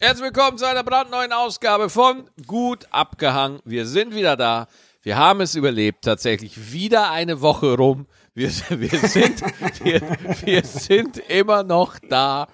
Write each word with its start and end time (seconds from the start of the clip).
Herzlich 0.00 0.26
willkommen 0.26 0.56
zu 0.58 0.64
einer 0.64 0.84
brandneuen 0.84 1.32
Ausgabe 1.32 1.90
von 1.90 2.30
Gut 2.46 2.86
abgehangen. 2.92 3.58
Wir 3.64 3.84
sind 3.84 4.14
wieder 4.14 4.36
da. 4.36 4.68
Wir 5.02 5.16
haben 5.16 5.40
es 5.40 5.56
überlebt. 5.56 6.04
Tatsächlich 6.04 6.72
wieder 6.72 7.10
eine 7.10 7.40
Woche 7.40 7.74
rum. 7.74 8.06
Wir, 8.32 8.48
wir, 8.68 8.90
sind, 8.90 9.42
wir, 9.82 10.00
wir 10.44 10.64
sind 10.64 11.18
immer 11.28 11.64
noch 11.64 11.98
da. 11.98 12.46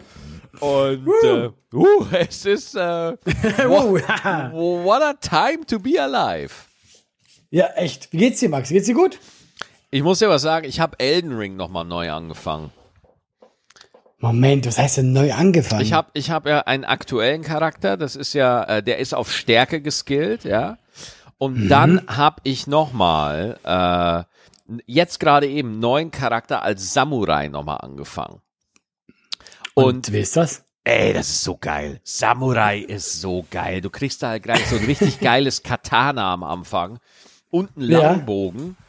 Und 0.59 1.07
äh, 1.23 1.51
uh, 1.75 2.07
es 2.13 2.47
ist 2.47 2.77
äh, 2.77 2.79
what, 3.19 4.03
what 4.83 5.03
a 5.03 5.13
time 5.13 5.67
to 5.67 5.79
be 5.79 6.01
alive. 6.01 6.55
Ja, 7.51 7.67
echt. 7.75 8.11
Wie 8.11 8.17
geht's 8.17 8.41
dir, 8.41 8.49
Max? 8.49 8.71
Geht's 8.71 8.87
dir 8.87 8.95
gut? 8.95 9.19
Ich 9.91 10.03
muss 10.03 10.21
dir 10.21 10.31
was 10.31 10.41
sagen, 10.41 10.67
ich 10.67 10.81
habe 10.81 10.99
Elden 10.99 11.37
Ring 11.37 11.57
nochmal 11.57 11.85
neu 11.85 12.11
angefangen. 12.11 12.73
Moment, 14.25 14.67
was 14.67 14.79
heißt 14.79 14.97
denn 14.97 15.13
neu 15.13 15.35
angefangen? 15.35 15.83
Ich 15.83 15.93
habe 15.93 16.09
ich 16.15 16.31
hab 16.31 16.47
ja 16.47 16.61
einen 16.61 16.85
aktuellen 16.85 17.43
Charakter, 17.43 17.99
das 17.99 18.17
ist 18.17 18.33
ja, 18.33 18.65
äh, 18.65 18.83
der 18.83 18.99
ist 18.99 19.15
auf 19.15 19.31
Stärke 19.31 19.83
geskillt, 19.83 20.45
ja. 20.45 20.79
Und 21.37 21.65
mhm. 21.65 21.69
dann 21.69 22.03
habe 22.07 22.41
ich 22.45 22.67
nochmal, 22.67 23.59
äh, 23.65 24.25
jetzt 24.87 25.21
gerade 25.21 25.47
eben, 25.47 25.79
neuen 25.79 26.11
Charakter 26.11 26.63
als 26.63 26.95
Samurai 26.95 27.49
nochmal 27.49 27.79
angefangen. 27.83 28.41
Und, 29.75 29.85
Und 29.85 30.13
wie 30.13 30.21
ist 30.21 30.39
das? 30.39 30.65
Ey, 30.85 31.13
das 31.13 31.29
ist 31.29 31.45
so 31.45 31.59
geil. 31.59 32.01
Samurai 32.03 32.79
ist 32.79 33.21
so 33.21 33.45
geil. 33.51 33.83
Du 33.83 33.91
kriegst 33.91 34.23
da 34.23 34.29
halt 34.29 34.43
gleich 34.43 34.67
so 34.69 34.77
ein 34.77 34.85
richtig 34.87 35.21
geiles 35.21 35.63
Katana 35.63 36.33
am 36.33 36.45
Anfang 36.45 36.99
und 37.51 37.77
einen 37.77 37.91
Langbogen. 37.91 38.77
Ja. 38.79 38.84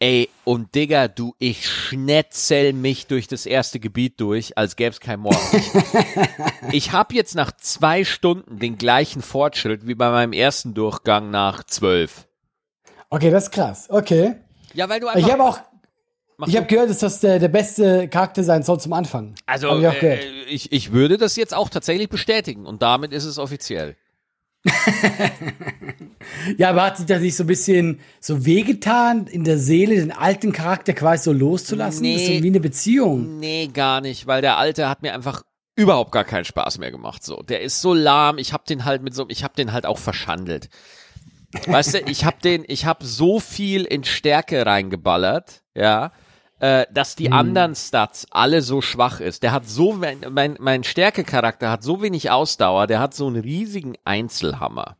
Ey, 0.00 0.28
und 0.44 0.76
Digga, 0.76 1.08
du, 1.08 1.34
ich 1.40 1.68
schnetzel 1.68 2.72
mich 2.72 3.08
durch 3.08 3.26
das 3.26 3.46
erste 3.46 3.80
Gebiet 3.80 4.20
durch, 4.20 4.56
als 4.56 4.76
gäbe 4.76 4.90
es 4.90 5.00
kein 5.00 5.18
Morgen. 5.18 5.36
Ich, 6.70 6.92
habe 6.92 7.14
jetzt 7.16 7.34
nach 7.34 7.50
zwei 7.56 8.04
Stunden 8.04 8.60
den 8.60 8.78
gleichen 8.78 9.22
Fortschritt 9.22 9.88
wie 9.88 9.96
bei 9.96 10.08
meinem 10.10 10.32
ersten 10.32 10.72
Durchgang 10.72 11.30
nach 11.30 11.64
zwölf. 11.64 12.28
Okay, 13.10 13.30
das 13.30 13.44
ist 13.44 13.50
krass. 13.50 13.86
Okay. 13.90 14.36
Ja, 14.72 14.88
weil 14.88 15.00
du 15.00 15.08
einfach. 15.08 15.26
Ich 15.26 15.32
habe 15.32 15.42
auch. 15.42 15.58
ich 16.46 16.56
habe 16.56 16.66
gehört, 16.66 16.90
dass 16.90 16.98
das 16.98 17.18
der, 17.18 17.40
der 17.40 17.48
beste 17.48 18.06
Charakter 18.06 18.44
sein 18.44 18.62
soll 18.62 18.78
zum 18.78 18.92
Anfang. 18.92 19.34
Also, 19.46 19.76
ich, 19.80 20.02
äh, 20.02 20.20
ich, 20.48 20.70
ich 20.70 20.92
würde 20.92 21.18
das 21.18 21.34
jetzt 21.34 21.54
auch 21.54 21.70
tatsächlich 21.70 22.08
bestätigen 22.08 22.66
und 22.66 22.82
damit 22.82 23.12
ist 23.12 23.24
es 23.24 23.36
offiziell. 23.36 23.96
Ja, 26.56 26.70
aber 26.70 26.84
hat 26.84 26.96
sich 26.96 27.06
das 27.06 27.20
nicht 27.20 27.36
so 27.36 27.44
ein 27.44 27.48
bisschen 27.48 28.00
so 28.20 28.44
wehgetan, 28.44 29.26
in 29.26 29.44
der 29.44 29.58
Seele 29.58 29.96
den 29.96 30.12
alten 30.12 30.52
Charakter 30.52 30.92
quasi 30.92 31.24
so 31.24 31.32
loszulassen? 31.32 32.02
Nee, 32.02 32.14
das 32.14 32.22
ist 32.22 32.36
so 32.36 32.42
wie 32.42 32.48
eine 32.48 32.60
Beziehung. 32.60 33.38
Nee, 33.38 33.68
gar 33.72 34.00
nicht, 34.00 34.26
weil 34.26 34.42
der 34.42 34.58
alte 34.58 34.88
hat 34.88 35.02
mir 35.02 35.14
einfach 35.14 35.42
überhaupt 35.76 36.12
gar 36.12 36.24
keinen 36.24 36.44
Spaß 36.44 36.78
mehr 36.78 36.90
gemacht. 36.90 37.24
So, 37.24 37.42
der 37.42 37.62
ist 37.62 37.80
so 37.80 37.94
lahm. 37.94 38.38
Ich 38.38 38.52
hab 38.52 38.64
den 38.66 38.84
halt 38.84 39.02
mit 39.02 39.14
so, 39.14 39.26
ich 39.28 39.44
hab 39.44 39.54
den 39.54 39.72
halt 39.72 39.86
auch 39.86 39.98
verschandelt. 39.98 40.68
Weißt 41.66 41.94
du, 41.94 42.00
ich 42.00 42.24
hab 42.24 42.42
den, 42.42 42.64
ich 42.66 42.84
hab 42.84 43.02
so 43.02 43.40
viel 43.40 43.84
in 43.84 44.04
Stärke 44.04 44.66
reingeballert, 44.66 45.62
ja, 45.74 46.12
äh, 46.60 46.86
dass 46.92 47.14
die 47.16 47.26
hm. 47.26 47.32
anderen 47.32 47.74
Stats 47.74 48.26
alle 48.30 48.62
so 48.62 48.80
schwach 48.80 49.20
ist. 49.20 49.42
Der 49.42 49.52
hat 49.52 49.68
so, 49.68 49.92
mein, 49.92 50.18
mein, 50.30 50.56
mein 50.58 50.84
Stärkecharakter 50.84 51.70
hat 51.70 51.82
so 51.82 52.02
wenig 52.02 52.30
Ausdauer, 52.30 52.86
der 52.86 53.00
hat 53.00 53.14
so 53.14 53.26
einen 53.26 53.40
riesigen 53.40 53.94
Einzelhammer. 54.04 54.96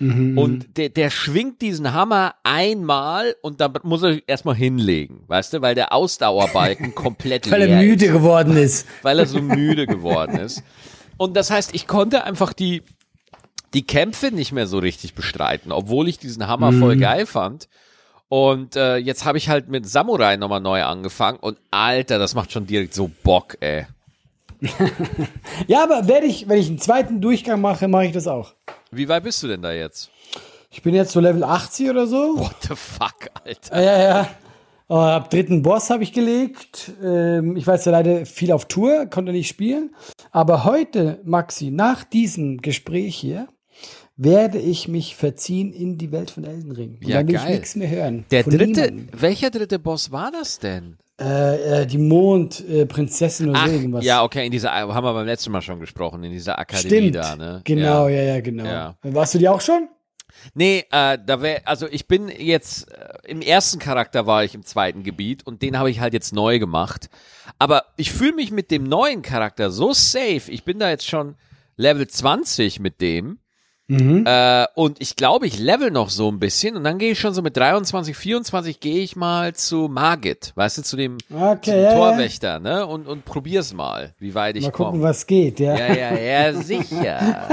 Mhm. 0.00 0.38
Und 0.38 0.78
der, 0.78 0.88
der 0.88 1.10
schwingt 1.10 1.60
diesen 1.60 1.92
Hammer 1.92 2.34
einmal 2.42 3.36
und 3.42 3.60
da 3.60 3.70
muss 3.82 4.02
er 4.02 4.26
erstmal 4.26 4.54
hinlegen, 4.54 5.24
weißt 5.26 5.52
du, 5.52 5.60
weil 5.60 5.74
der 5.74 5.92
Ausdauerbalken 5.92 6.94
komplett 6.94 7.50
Weil 7.50 7.62
er 7.62 7.82
müde 7.82 8.06
ist. 8.06 8.12
geworden 8.12 8.56
ist. 8.56 8.88
Weil 9.02 9.18
er 9.18 9.26
so 9.26 9.42
müde 9.42 9.86
geworden 9.86 10.38
ist. 10.38 10.62
Und 11.18 11.36
das 11.36 11.50
heißt, 11.50 11.74
ich 11.74 11.86
konnte 11.86 12.24
einfach 12.24 12.54
die, 12.54 12.82
die 13.74 13.86
Kämpfe 13.86 14.30
nicht 14.30 14.52
mehr 14.52 14.66
so 14.66 14.78
richtig 14.78 15.14
bestreiten, 15.14 15.70
obwohl 15.70 16.08
ich 16.08 16.18
diesen 16.18 16.46
Hammer 16.48 16.72
mhm. 16.72 16.80
voll 16.80 16.96
geil 16.96 17.26
fand. 17.26 17.68
Und 18.30 18.76
äh, 18.76 18.96
jetzt 18.96 19.24
habe 19.24 19.38
ich 19.38 19.48
halt 19.48 19.68
mit 19.68 19.88
Samurai 19.88 20.36
nochmal 20.36 20.60
neu 20.60 20.84
angefangen 20.84 21.38
und 21.40 21.58
Alter, 21.72 22.20
das 22.20 22.36
macht 22.36 22.52
schon 22.52 22.64
direkt 22.64 22.94
so 22.94 23.10
Bock, 23.24 23.56
ey. 23.58 23.86
ja, 25.66 25.82
aber 25.82 26.06
werde 26.06 26.26
ich, 26.26 26.48
wenn 26.48 26.60
ich 26.60 26.68
einen 26.68 26.78
zweiten 26.78 27.20
Durchgang 27.20 27.60
mache, 27.60 27.88
mache 27.88 28.06
ich 28.06 28.12
das 28.12 28.28
auch. 28.28 28.54
Wie 28.92 29.08
weit 29.08 29.24
bist 29.24 29.42
du 29.42 29.48
denn 29.48 29.62
da 29.62 29.72
jetzt? 29.72 30.10
Ich 30.70 30.80
bin 30.80 30.94
jetzt 30.94 31.10
so 31.10 31.18
Level 31.18 31.42
80 31.42 31.90
oder 31.90 32.06
so. 32.06 32.38
What 32.38 32.54
the 32.68 32.76
fuck, 32.76 33.28
Alter? 33.44 33.82
Ja, 33.82 33.98
ja, 33.98 33.98
ja. 33.98 34.28
Uh, 34.88 34.94
ab 34.94 35.30
dritten 35.30 35.62
Boss 35.62 35.90
habe 35.90 36.04
ich 36.04 36.12
gelegt. 36.12 36.92
Ähm, 37.02 37.56
ich 37.56 37.66
weiß 37.66 37.84
ja 37.84 37.90
leider 37.90 38.26
viel 38.26 38.52
auf 38.52 38.66
Tour, 38.66 39.06
konnte 39.06 39.32
nicht 39.32 39.48
spielen. 39.48 39.92
Aber 40.30 40.62
heute, 40.62 41.20
Maxi, 41.24 41.72
nach 41.72 42.04
diesem 42.04 42.58
Gespräch 42.58 43.16
hier, 43.16 43.48
werde 44.22 44.58
ich 44.58 44.86
mich 44.86 45.16
verziehen 45.16 45.72
in 45.72 45.96
die 45.96 46.12
Welt 46.12 46.30
von 46.30 46.44
Elden 46.44 46.72
Ring. 46.72 46.98
Und 47.00 47.08
ja, 47.08 47.18
dann 47.18 47.28
will 47.28 47.34
geil. 47.36 47.44
ich 47.46 47.54
nichts 47.54 47.76
mehr 47.76 47.88
hören. 47.88 48.26
Der 48.30 48.42
dritte, 48.42 48.66
niemandem. 48.66 49.08
welcher 49.12 49.50
dritte 49.50 49.78
Boss 49.78 50.12
war 50.12 50.30
das 50.30 50.58
denn? 50.58 50.98
Äh, 51.18 51.82
äh, 51.82 51.86
die 51.86 51.96
Mondprinzessin 51.96 53.46
äh, 53.46 53.50
oder 53.50 53.66
so 53.66 53.72
irgendwas. 53.72 54.04
Ja, 54.04 54.22
okay, 54.22 54.44
in 54.44 54.52
dieser, 54.52 54.72
haben 54.72 55.04
wir 55.04 55.14
beim 55.14 55.26
letzten 55.26 55.50
Mal 55.52 55.62
schon 55.62 55.80
gesprochen, 55.80 56.22
in 56.22 56.32
dieser 56.32 56.58
Akademie 56.58 57.08
Stimmt. 57.08 57.14
da, 57.16 57.36
ne? 57.36 57.60
Genau, 57.64 58.08
ja, 58.08 58.16
ja, 58.16 58.34
ja 58.34 58.40
genau. 58.40 58.64
Ja. 58.64 58.94
Warst 59.02 59.34
du 59.34 59.38
die 59.38 59.48
auch 59.48 59.60
schon? 59.60 59.88
Nee, 60.52 60.84
äh, 60.90 61.18
da 61.24 61.40
wär, 61.40 61.66
also 61.66 61.86
ich 61.90 62.06
bin 62.06 62.28
jetzt, 62.28 62.90
äh, 62.92 63.14
im 63.26 63.40
ersten 63.40 63.78
Charakter 63.78 64.26
war 64.26 64.44
ich 64.44 64.54
im 64.54 64.64
zweiten 64.64 65.02
Gebiet 65.02 65.46
und 65.46 65.62
den 65.62 65.78
habe 65.78 65.90
ich 65.90 66.00
halt 66.00 66.12
jetzt 66.12 66.34
neu 66.34 66.58
gemacht. 66.58 67.08
Aber 67.58 67.84
ich 67.96 68.12
fühle 68.12 68.34
mich 68.34 68.50
mit 68.50 68.70
dem 68.70 68.84
neuen 68.84 69.22
Charakter 69.22 69.70
so 69.70 69.92
safe. 69.92 70.42
Ich 70.48 70.64
bin 70.64 70.78
da 70.78 70.90
jetzt 70.90 71.06
schon 71.06 71.36
Level 71.76 72.06
20 72.06 72.80
mit 72.80 73.00
dem. 73.00 73.39
Mhm. 73.90 74.24
Äh, 74.24 74.66
und 74.74 75.00
ich 75.00 75.16
glaube, 75.16 75.48
ich 75.48 75.58
level 75.58 75.90
noch 75.90 76.10
so 76.10 76.30
ein 76.30 76.38
bisschen 76.38 76.76
und 76.76 76.84
dann 76.84 76.98
gehe 76.98 77.10
ich 77.10 77.18
schon 77.18 77.34
so 77.34 77.42
mit 77.42 77.56
23, 77.56 78.16
24 78.16 78.78
gehe 78.78 79.02
ich 79.02 79.16
mal 79.16 79.52
zu 79.54 79.88
Margit, 79.90 80.52
weißt 80.54 80.78
du, 80.78 80.82
zu 80.82 80.96
dem, 80.96 81.18
okay, 81.28 81.82
ja, 81.82 81.94
Torwächter, 81.94 82.60
ne? 82.60 82.86
Und, 82.86 83.08
und 83.08 83.24
probier's 83.24 83.74
mal, 83.74 84.14
wie 84.20 84.36
weit 84.36 84.54
ich 84.54 84.70
komme. 84.70 84.70
Mal 84.70 84.76
gucken, 84.76 85.00
komm. 85.00 85.08
was 85.08 85.26
geht, 85.26 85.58
ja. 85.58 85.76
Ja, 85.76 85.92
ja, 85.92 86.18
ja, 86.18 86.52
sicher. 86.62 87.48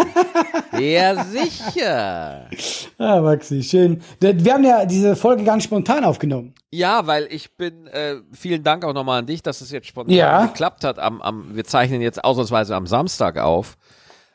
ja, 0.79 1.25
sicher. 1.25 2.49
Ah, 2.99 3.19
Maxi, 3.19 3.63
schön. 3.63 4.01
Wir 4.19 4.53
haben 4.53 4.63
ja 4.63 4.85
diese 4.85 5.15
Folge 5.15 5.43
ganz 5.43 5.63
spontan 5.63 6.03
aufgenommen. 6.03 6.53
Ja, 6.69 7.07
weil 7.07 7.27
ich 7.31 7.57
bin, 7.57 7.87
äh, 7.87 8.17
vielen 8.31 8.61
Dank 8.61 8.85
auch 8.85 8.93
nochmal 8.93 9.19
an 9.19 9.25
dich, 9.25 9.41
dass 9.41 9.61
es 9.61 9.71
jetzt 9.71 9.87
spontan 9.87 10.13
ja. 10.13 10.45
geklappt 10.45 10.83
hat. 10.83 10.99
Am, 10.99 11.19
am, 11.21 11.55
wir 11.55 11.63
zeichnen 11.63 12.01
jetzt 12.01 12.23
ausnahmsweise 12.23 12.75
am 12.75 12.85
Samstag 12.85 13.39
auf 13.39 13.75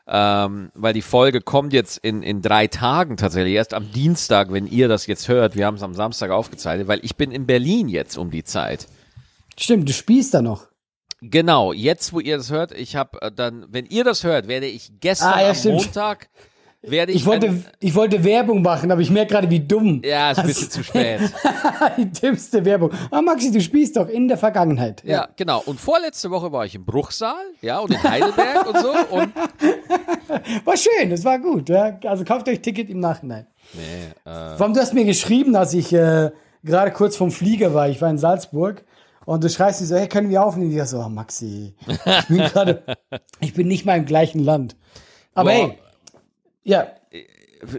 ähm, 0.07 0.71
weil 0.73 0.93
die 0.93 1.01
Folge 1.01 1.41
kommt 1.41 1.73
jetzt 1.73 1.97
in, 1.97 2.23
in 2.23 2.41
drei 2.41 2.67
Tagen 2.67 3.17
tatsächlich, 3.17 3.53
erst 3.53 3.73
am 3.73 3.91
Dienstag, 3.91 4.51
wenn 4.51 4.67
ihr 4.67 4.87
das 4.87 5.07
jetzt 5.07 5.27
hört. 5.27 5.55
Wir 5.55 5.65
haben 5.65 5.75
es 5.75 5.83
am 5.83 5.93
Samstag 5.93 6.31
aufgezeichnet, 6.31 6.87
weil 6.87 6.99
ich 7.03 7.15
bin 7.15 7.31
in 7.31 7.45
Berlin 7.45 7.87
jetzt 7.87 8.17
um 8.17 8.29
die 8.29 8.43
Zeit. 8.43 8.87
Stimmt, 9.57 9.87
du 9.87 9.93
spielst 9.93 10.33
da 10.33 10.41
noch. 10.41 10.67
Genau, 11.21 11.71
jetzt 11.71 12.11
wo 12.11 12.19
ihr 12.19 12.35
das 12.35 12.51
hört, 12.51 12.73
ich 12.73 12.97
habe 12.97 13.21
äh, 13.21 13.31
dann, 13.31 13.65
wenn 13.69 13.85
ihr 13.85 14.03
das 14.03 14.25
hört, 14.25 14.49
werde 14.49 14.65
ich 14.65 14.91
gestern 14.99 15.33
ah, 15.33 15.41
ja, 15.41 15.49
am 15.49 15.55
stimmt. 15.55 15.75
Montag 15.75 16.29
werde 16.83 17.11
ich. 17.11 17.19
Ich 17.21 17.25
wollte, 17.25 17.47
ein, 17.47 17.65
ich 17.79 17.95
wollte 17.95 18.23
Werbung 18.23 18.61
machen, 18.61 18.91
aber 18.91 19.01
ich 19.01 19.09
merke 19.09 19.33
gerade, 19.33 19.49
wie 19.49 19.59
dumm. 19.59 20.01
Ja, 20.03 20.31
ist 20.31 20.39
ein 20.39 20.47
bisschen 20.47 20.69
zu 20.69 20.83
spät. 20.83 21.19
die 21.97 22.11
dümmste 22.11 22.63
Werbung. 22.65 22.91
Ah, 23.09 23.21
Maxi, 23.21 23.51
du 23.51 23.61
spielst 23.61 23.97
doch 23.97 24.07
in 24.07 24.27
der 24.27 24.37
Vergangenheit. 24.37 25.03
Ja. 25.03 25.11
ja, 25.11 25.29
genau. 25.35 25.61
Und 25.65 25.79
vorletzte 25.79 26.29
Woche 26.29 26.51
war 26.51 26.65
ich 26.65 26.75
im 26.75 26.85
Bruchsal, 26.85 27.45
ja, 27.61 27.79
und 27.79 27.91
in 27.91 28.03
Heidelberg 28.03 28.67
und 28.67 28.77
so. 28.79 28.91
Und 29.11 29.35
war 30.65 30.77
schön, 30.77 31.09
das 31.09 31.23
war 31.25 31.39
gut. 31.39 31.69
Ja. 31.69 31.97
Also 32.05 32.23
kauft 32.23 32.47
euch 32.47 32.61
Ticket 32.61 32.89
im 32.89 32.99
Nachhinein. 32.99 33.47
Nee, 33.73 34.31
äh. 34.31 34.53
Warum 34.57 34.73
du 34.73 34.81
hast 34.81 34.93
mir 34.93 35.05
geschrieben, 35.05 35.55
als 35.55 35.73
ich 35.73 35.93
äh, 35.93 36.31
gerade 36.63 36.91
kurz 36.91 37.15
vom 37.15 37.31
Flieger 37.31 37.73
war. 37.73 37.89
Ich 37.89 38.01
war 38.01 38.09
in 38.09 38.17
Salzburg. 38.17 38.83
Und 39.25 39.43
du 39.43 39.49
schreist 39.49 39.79
mir 39.79 39.87
so, 39.87 39.95
hey, 39.95 40.07
können 40.07 40.29
wir 40.29 40.43
aufnehmen? 40.43 40.77
Ich 40.77 40.83
so, 40.85 40.99
oh, 40.99 41.09
Maxi, 41.09 41.73
ich 41.87 42.27
bin 42.27 42.37
gerade, 42.53 42.83
ich 43.39 43.53
bin 43.53 43.67
nicht 43.67 43.85
mal 43.85 43.97
im 43.97 44.05
gleichen 44.05 44.39
Land. 44.39 44.75
Aber 45.33 45.49
Boah. 45.49 45.67
hey, 45.69 45.77
ja. 46.63 46.87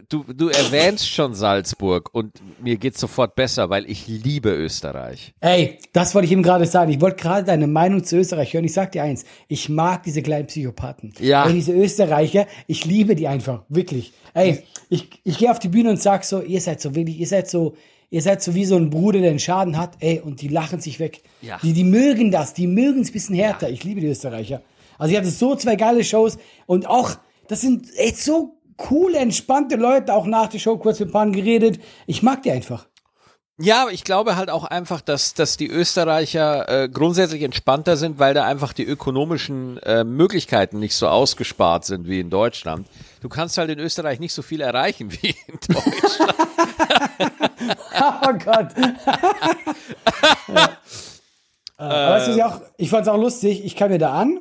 Du, 0.08 0.24
du 0.24 0.48
erwähnst 0.48 1.10
schon 1.10 1.34
Salzburg 1.34 2.08
und 2.14 2.32
mir 2.62 2.78
geht's 2.78 2.98
sofort 3.00 3.34
besser, 3.34 3.68
weil 3.68 3.88
ich 3.90 4.08
liebe 4.08 4.48
Österreich. 4.48 5.34
Ey, 5.40 5.78
das 5.92 6.14
wollte 6.14 6.24
ich 6.24 6.32
ihm 6.32 6.42
gerade 6.42 6.64
sagen. 6.64 6.90
Ich 6.90 7.02
wollte 7.02 7.22
gerade 7.22 7.44
deine 7.44 7.66
Meinung 7.66 8.02
zu 8.02 8.16
Österreich 8.16 8.54
hören. 8.54 8.64
Ich 8.64 8.72
sag 8.72 8.92
dir 8.92 9.02
eins, 9.02 9.26
ich 9.46 9.68
mag 9.68 10.02
diese 10.04 10.22
kleinen 10.22 10.46
Psychopathen. 10.46 11.12
Ja. 11.18 11.46
Ey, 11.46 11.52
diese 11.52 11.72
Österreicher, 11.72 12.46
ich 12.66 12.86
liebe 12.86 13.14
die 13.14 13.28
einfach, 13.28 13.62
wirklich. 13.68 14.14
Ey, 14.32 14.62
ich, 14.88 15.10
ich 15.22 15.36
gehe 15.36 15.50
auf 15.50 15.58
die 15.58 15.68
Bühne 15.68 15.90
und 15.90 16.00
sag 16.00 16.24
so, 16.24 16.40
ihr 16.40 16.62
seid 16.62 16.80
so 16.80 16.94
wirklich, 16.94 17.18
ihr 17.18 17.26
seid 17.26 17.50
so, 17.50 17.76
ihr 18.08 18.22
seid 18.22 18.42
so 18.42 18.54
wie 18.54 18.64
so 18.64 18.76
ein 18.76 18.88
Bruder, 18.88 19.20
der 19.20 19.30
einen 19.30 19.38
Schaden 19.38 19.76
hat, 19.76 19.96
ey, 20.00 20.20
und 20.20 20.40
die 20.40 20.48
lachen 20.48 20.80
sich 20.80 20.98
weg. 20.98 21.22
Ja. 21.42 21.58
Die, 21.62 21.74
die 21.74 21.84
mögen 21.84 22.30
das, 22.30 22.54
die 22.54 22.66
mögen 22.66 23.02
es 23.02 23.12
bisschen 23.12 23.34
härter. 23.34 23.68
Ja. 23.68 23.74
Ich 23.74 23.84
liebe 23.84 24.00
die 24.00 24.06
Österreicher. 24.06 24.62
Also 24.98 25.12
ich 25.12 25.18
hatte 25.18 25.30
so 25.30 25.56
zwei 25.56 25.76
geile 25.76 26.04
Shows 26.04 26.38
und 26.64 26.86
auch, 26.86 27.16
das 27.48 27.60
sind 27.60 27.86
echt 27.96 28.18
so 28.18 28.53
coole, 28.76 29.18
entspannte 29.18 29.76
Leute, 29.76 30.14
auch 30.14 30.26
nach 30.26 30.48
der 30.48 30.58
Show 30.58 30.76
kurz 30.78 31.00
mit 31.00 31.10
ein 31.10 31.12
paar 31.12 31.30
geredet. 31.30 31.80
Ich 32.06 32.22
mag 32.22 32.42
die 32.42 32.50
einfach. 32.50 32.86
Ja, 33.56 33.86
ich 33.88 34.02
glaube 34.02 34.34
halt 34.34 34.50
auch 34.50 34.64
einfach, 34.64 35.00
dass, 35.00 35.34
dass 35.34 35.56
die 35.56 35.68
Österreicher 35.68 36.68
äh, 36.68 36.88
grundsätzlich 36.88 37.42
entspannter 37.42 37.96
sind, 37.96 38.18
weil 38.18 38.34
da 38.34 38.44
einfach 38.44 38.72
die 38.72 38.82
ökonomischen 38.82 39.78
äh, 39.78 40.02
Möglichkeiten 40.02 40.80
nicht 40.80 40.96
so 40.96 41.06
ausgespart 41.06 41.84
sind 41.84 42.08
wie 42.08 42.18
in 42.18 42.30
Deutschland. 42.30 42.88
Du 43.20 43.28
kannst 43.28 43.56
halt 43.56 43.70
in 43.70 43.78
Österreich 43.78 44.18
nicht 44.18 44.32
so 44.32 44.42
viel 44.42 44.60
erreichen 44.60 45.12
wie 45.12 45.36
in 45.46 45.58
Deutschland. 45.68 46.34
oh 48.26 48.32
Gott. 48.44 48.68
ja. 50.48 50.68
Aber 51.76 52.10
weißt 52.10 52.26
du, 52.26 52.30
was 52.30 52.36
ich, 52.36 52.44
auch, 52.44 52.60
ich 52.76 52.90
fand 52.90 53.02
es 53.02 53.12
auch 53.12 53.18
lustig, 53.18 53.64
ich 53.64 53.76
kam 53.76 53.90
mir 53.90 53.98
da 53.98 54.14
an 54.14 54.40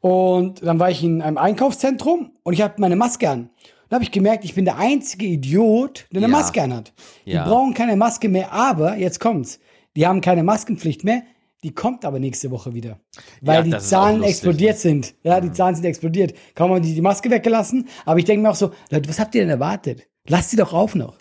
und 0.00 0.64
dann 0.64 0.78
war 0.78 0.90
ich 0.90 1.02
in 1.02 1.22
einem 1.22 1.38
Einkaufszentrum 1.38 2.32
und 2.42 2.52
ich 2.52 2.62
habe 2.62 2.74
meine 2.78 2.96
Maske 2.96 3.28
an. 3.28 3.50
Dann 3.88 3.96
habe 3.98 4.04
ich 4.04 4.10
gemerkt, 4.12 4.44
ich 4.44 4.54
bin 4.54 4.64
der 4.64 4.78
einzige 4.78 5.26
Idiot, 5.26 6.06
der 6.10 6.18
eine 6.22 6.32
Ja. 6.32 6.38
Maske 6.38 6.62
anhat. 6.62 6.92
Die 7.24 7.30
Ja. 7.32 7.44
brauchen 7.46 7.72
keine 7.74 7.96
Maske 7.96 8.28
mehr, 8.28 8.52
aber 8.52 8.96
jetzt 8.96 9.20
kommt's. 9.20 9.60
Die 9.94 10.06
haben 10.06 10.20
keine 10.20 10.42
Maskenpflicht 10.42 11.04
mehr. 11.04 11.22
Die 11.62 11.72
kommt 11.74 12.04
aber 12.04 12.18
nächste 12.18 12.50
Woche 12.50 12.74
wieder. 12.74 13.00
Weil 13.40 13.68
Ja, 13.70 13.78
die 13.78 13.84
Zahlen 13.84 14.16
lustig, 14.18 14.30
explodiert 14.34 14.74
ne? 14.74 14.78
sind. 14.80 15.14
Ja, 15.22 15.40
die 15.40 15.52
Zahlen 15.52 15.74
sind 15.74 15.84
explodiert. 15.84 16.34
Kaum 16.54 16.70
haben 16.72 16.82
die 16.82 16.94
die 16.94 17.00
Maske 17.00 17.30
weggelassen. 17.30 17.88
Aber 18.04 18.18
ich 18.18 18.24
denke 18.24 18.42
mir 18.42 18.50
auch 18.50 18.54
so, 18.56 18.72
Leute, 18.90 19.08
was 19.08 19.18
habt 19.18 19.34
ihr 19.34 19.40
denn 19.42 19.50
erwartet? 19.50 20.06
Lasst 20.28 20.50
sie 20.50 20.56
doch 20.56 20.72
auf 20.72 20.94
noch. 20.94 21.16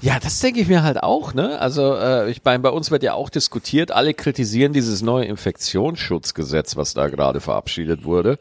Ja, 0.00 0.18
das 0.18 0.40
denke 0.40 0.60
ich 0.60 0.68
mir 0.68 0.82
halt 0.82 1.02
auch, 1.02 1.34
ne? 1.34 1.58
Also 1.58 1.94
äh, 1.94 2.30
ich 2.30 2.42
meine, 2.44 2.60
bei 2.60 2.70
uns 2.70 2.90
wird 2.90 3.02
ja 3.02 3.14
auch 3.14 3.30
diskutiert, 3.30 3.90
alle 3.90 4.14
kritisieren 4.14 4.72
dieses 4.72 5.02
neue 5.02 5.24
Infektionsschutzgesetz, 5.26 6.76
was 6.76 6.94
da 6.94 7.08
gerade 7.08 7.40
verabschiedet 7.40 8.04
wurde. 8.04 8.38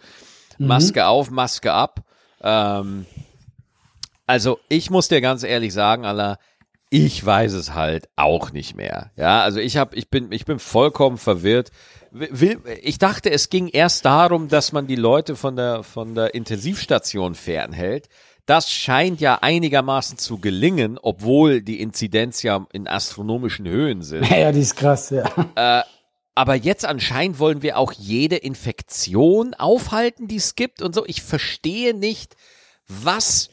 Maske 0.57 1.07
auf, 1.07 1.31
Maske 1.31 1.73
ab. 1.73 2.01
Ähm, 2.41 3.05
also 4.27 4.59
ich 4.69 4.89
muss 4.89 5.07
dir 5.07 5.21
ganz 5.21 5.43
ehrlich 5.43 5.73
sagen, 5.73 6.05
Allah, 6.05 6.37
ich 6.89 7.23
weiß 7.23 7.53
es 7.53 7.73
halt 7.73 8.09
auch 8.15 8.51
nicht 8.51 8.75
mehr. 8.75 9.11
Ja, 9.15 9.41
also 9.41 9.59
ich 9.59 9.77
habe, 9.77 9.95
ich 9.95 10.09
bin, 10.09 10.31
ich 10.31 10.45
bin 10.45 10.59
vollkommen 10.59 11.17
verwirrt. 11.17 11.71
Will, 12.11 12.59
ich 12.81 12.97
dachte, 12.97 13.29
es 13.29 13.49
ging 13.49 13.67
erst 13.67 14.05
darum, 14.05 14.47
dass 14.49 14.71
man 14.71 14.87
die 14.87 14.95
Leute 14.95 15.35
von 15.35 15.55
der 15.55 15.83
von 15.83 16.15
der 16.15 16.33
Intensivstation 16.33 17.35
fernhält. 17.35 18.09
Das 18.49 18.71
scheint 18.71 19.21
ja 19.21 19.37
einigermaßen 19.41 20.17
zu 20.17 20.39
gelingen, 20.39 20.97
obwohl 20.99 21.61
die 21.61 21.79
Inzidenz 21.79 22.41
ja 22.41 22.65
in 22.73 22.87
astronomischen 22.87 23.67
Höhen 23.67 24.01
sind. 24.01 24.27
Ja, 24.31 24.51
die 24.51 24.61
ist 24.61 24.75
krass, 24.75 25.11
ja. 25.11 25.85
Aber 26.33 26.55
jetzt 26.55 26.83
anscheinend 26.83 27.37
wollen 27.37 27.61
wir 27.61 27.77
auch 27.77 27.91
jede 27.91 28.37
Infektion 28.37 29.53
aufhalten, 29.53 30.27
die 30.27 30.37
es 30.37 30.55
gibt 30.55 30.81
und 30.81 30.95
so. 30.95 31.05
Ich 31.05 31.21
verstehe 31.21 31.93
nicht, 31.93 32.37
was 32.87 33.49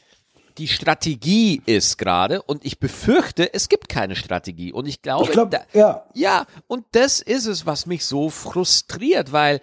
die 0.57 0.67
Strategie 0.67 1.61
ist 1.67 1.99
gerade 1.99 2.41
und 2.41 2.65
ich 2.65 2.79
befürchte, 2.79 3.53
es 3.53 3.69
gibt 3.69 3.89
keine 3.89 4.15
Strategie 4.15 4.73
und 4.73 4.87
ich 4.87 5.03
glaube, 5.03 5.25
Ich 5.25 5.31
glaube, 5.31 5.51
da, 5.51 5.79
ja. 5.79 6.05
ja, 6.15 6.45
und 6.65 6.85
das 6.93 7.21
ist 7.21 7.45
es, 7.45 7.67
was 7.67 7.85
mich 7.85 8.03
so 8.03 8.31
frustriert, 8.31 9.31
weil 9.31 9.61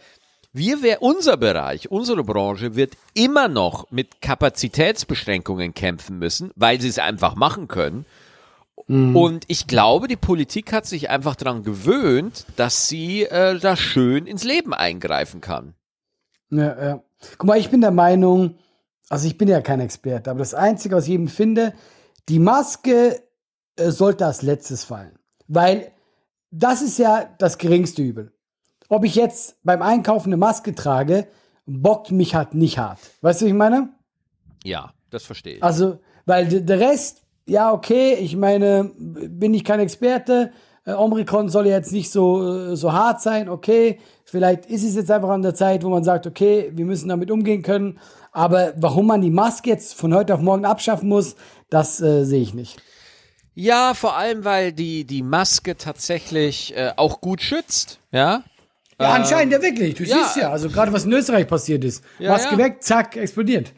wir 0.55 0.83
wär, 0.83 1.03
unser 1.03 1.37
Bereich, 1.37 1.91
unsere 1.91 2.23
Branche 2.25 2.77
wird 2.77 2.97
immer 3.13 3.49
noch 3.49 3.91
mit 3.91 4.21
Kapazitätsbeschränkungen 4.23 5.75
kämpfen 5.75 6.19
müssen, 6.19 6.53
weil 6.55 6.81
sie 6.81 6.89
es 6.89 6.99
einfach 6.99 7.35
machen 7.35 7.69
können. 7.69 8.07
Und 8.87 9.45
ich 9.49 9.67
glaube, 9.67 10.09
die 10.09 10.17
Politik 10.17 10.73
hat 10.73 10.85
sich 10.85 11.09
einfach 11.09 11.37
daran 11.37 11.63
gewöhnt, 11.63 12.45
dass 12.57 12.87
sie 12.87 13.23
äh, 13.23 13.59
da 13.59 13.77
schön 13.77 14.27
ins 14.27 14.45
Leben 14.45 14.75
eingreifen 14.75 15.41
kann. 15.41 15.75
Ja, 16.51 16.85
ja. 16.85 17.03
Guck 17.39 17.49
mal, 17.49 17.59
ich 17.59 17.71
bin 17.71 17.81
der 17.81 17.93
Meinung, 17.93 18.59
also 19.09 19.27
ich 19.27 19.39
bin 19.39 19.49
ja 19.49 19.63
kein 19.63 19.81
Experte, 19.81 20.31
aber 20.31 20.41
das 20.41 20.53
Einzige, 20.53 20.97
was 20.97 21.07
ich 21.07 21.15
eben 21.15 21.29
finde, 21.29 21.73
die 22.29 22.39
Maske 22.39 23.23
äh, 23.77 23.91
sollte 23.91 24.27
als 24.27 24.43
letztes 24.43 24.85
fallen. 24.85 25.19
Weil 25.49 25.91
das 26.51 26.83
ist 26.83 26.99
ja 26.99 27.25
das 27.39 27.57
geringste 27.57 28.03
Übel. 28.03 28.34
Ob 28.89 29.05
ich 29.05 29.15
jetzt 29.15 29.57
beim 29.65 29.83
Einkaufen 29.83 30.29
eine 30.29 30.37
Maske 30.37 30.75
trage, 30.75 31.27
bockt 31.67 32.11
mich 32.11 32.35
halt 32.35 32.55
nicht 32.55 32.79
hart. 32.79 32.99
Weißt 33.23 33.41
du, 33.41 33.47
was 33.47 33.51
ich 33.51 33.57
meine? 33.57 33.91
Ja, 34.63 34.93
das 35.11 35.25
verstehe 35.25 35.57
ich. 35.57 35.63
Also, 35.63 35.99
weil 36.27 36.47
der 36.49 36.81
Rest, 36.81 37.23
ja, 37.47 37.73
okay, 37.73 38.15
ich 38.15 38.37
meine, 38.37 38.91
bin 38.97 39.55
ich 39.55 39.65
kein 39.65 39.81
Experte. 39.81 40.53
Äh, 40.85 40.93
Omikron 40.93 41.49
soll 41.49 41.67
ja 41.67 41.77
jetzt 41.77 41.93
nicht 41.93 42.11
so, 42.11 42.73
äh, 42.73 42.77
so 42.77 42.93
hart 42.93 43.23
sein, 43.23 43.49
okay. 43.49 43.99
Vielleicht 44.25 44.67
ist 44.67 44.85
es 44.85 44.95
jetzt 44.95 45.11
einfach 45.11 45.29
an 45.31 45.43
der 45.43 45.55
Zeit, 45.55 45.85
wo 45.85 45.89
man 45.89 46.05
sagt, 46.05 46.27
okay, 46.27 46.71
wir 46.75 46.85
müssen 46.85 47.09
damit 47.09 47.31
umgehen 47.31 47.63
können. 47.63 47.99
Aber 48.33 48.73
warum 48.77 49.07
man 49.07 49.21
die 49.21 49.31
Maske 49.31 49.71
jetzt 49.71 49.95
von 49.95 50.15
heute 50.15 50.35
auf 50.35 50.41
morgen 50.41 50.65
abschaffen 50.65 51.09
muss, 51.09 51.37
das 51.71 52.01
äh, 52.01 52.25
sehe 52.25 52.43
ich 52.43 52.55
nicht. 52.55 52.83
Ja, 53.55 53.95
vor 53.95 54.17
allem, 54.17 54.45
weil 54.45 54.73
die, 54.73 55.05
die 55.05 55.23
Maske 55.23 55.77
tatsächlich 55.77 56.77
äh, 56.77 56.93
auch 56.97 57.21
gut 57.21 57.41
schützt. 57.41 58.01
Ja, 58.11 58.43
Ja, 59.01 59.13
anscheinend 59.13 59.53
ja 59.53 59.63
wirklich. 59.63 59.95
Du 59.95 60.05
ja. 60.05 60.17
siehst 60.17 60.37
ja, 60.37 60.51
also 60.51 60.69
gerade 60.69 60.93
was 60.93 61.05
in 61.05 61.13
Österreich 61.13 61.47
passiert 61.47 61.85
ist. 61.85 62.05
Ja, 62.19 62.33
Maske 62.33 62.57
weg, 62.59 62.83
zack, 62.83 63.17
explodiert. 63.17 63.73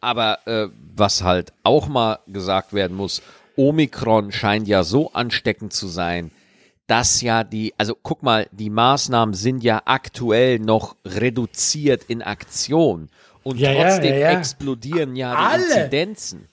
Aber 0.00 0.38
äh, 0.46 0.68
was 0.94 1.22
halt 1.22 1.52
auch 1.62 1.88
mal 1.88 2.18
gesagt 2.26 2.74
werden 2.74 2.96
muss, 2.96 3.22
Omikron 3.56 4.32
scheint 4.32 4.68
ja 4.68 4.82
so 4.82 5.12
ansteckend 5.12 5.72
zu 5.72 5.86
sein, 5.86 6.30
dass 6.86 7.22
ja 7.22 7.44
die, 7.44 7.72
also 7.78 7.96
guck 8.02 8.22
mal, 8.22 8.46
die 8.52 8.68
Maßnahmen 8.68 9.34
sind 9.34 9.64
ja 9.64 9.82
aktuell 9.86 10.58
noch 10.58 10.96
reduziert 11.06 12.04
in 12.04 12.20
Aktion 12.20 13.08
und 13.42 13.58
ja, 13.58 13.72
trotzdem 13.72 14.12
ja, 14.12 14.32
ja. 14.32 14.38
explodieren 14.38 15.16
ja 15.16 15.30
die 15.30 15.36
Alle. 15.36 15.64
Inzidenzen. 15.64 16.48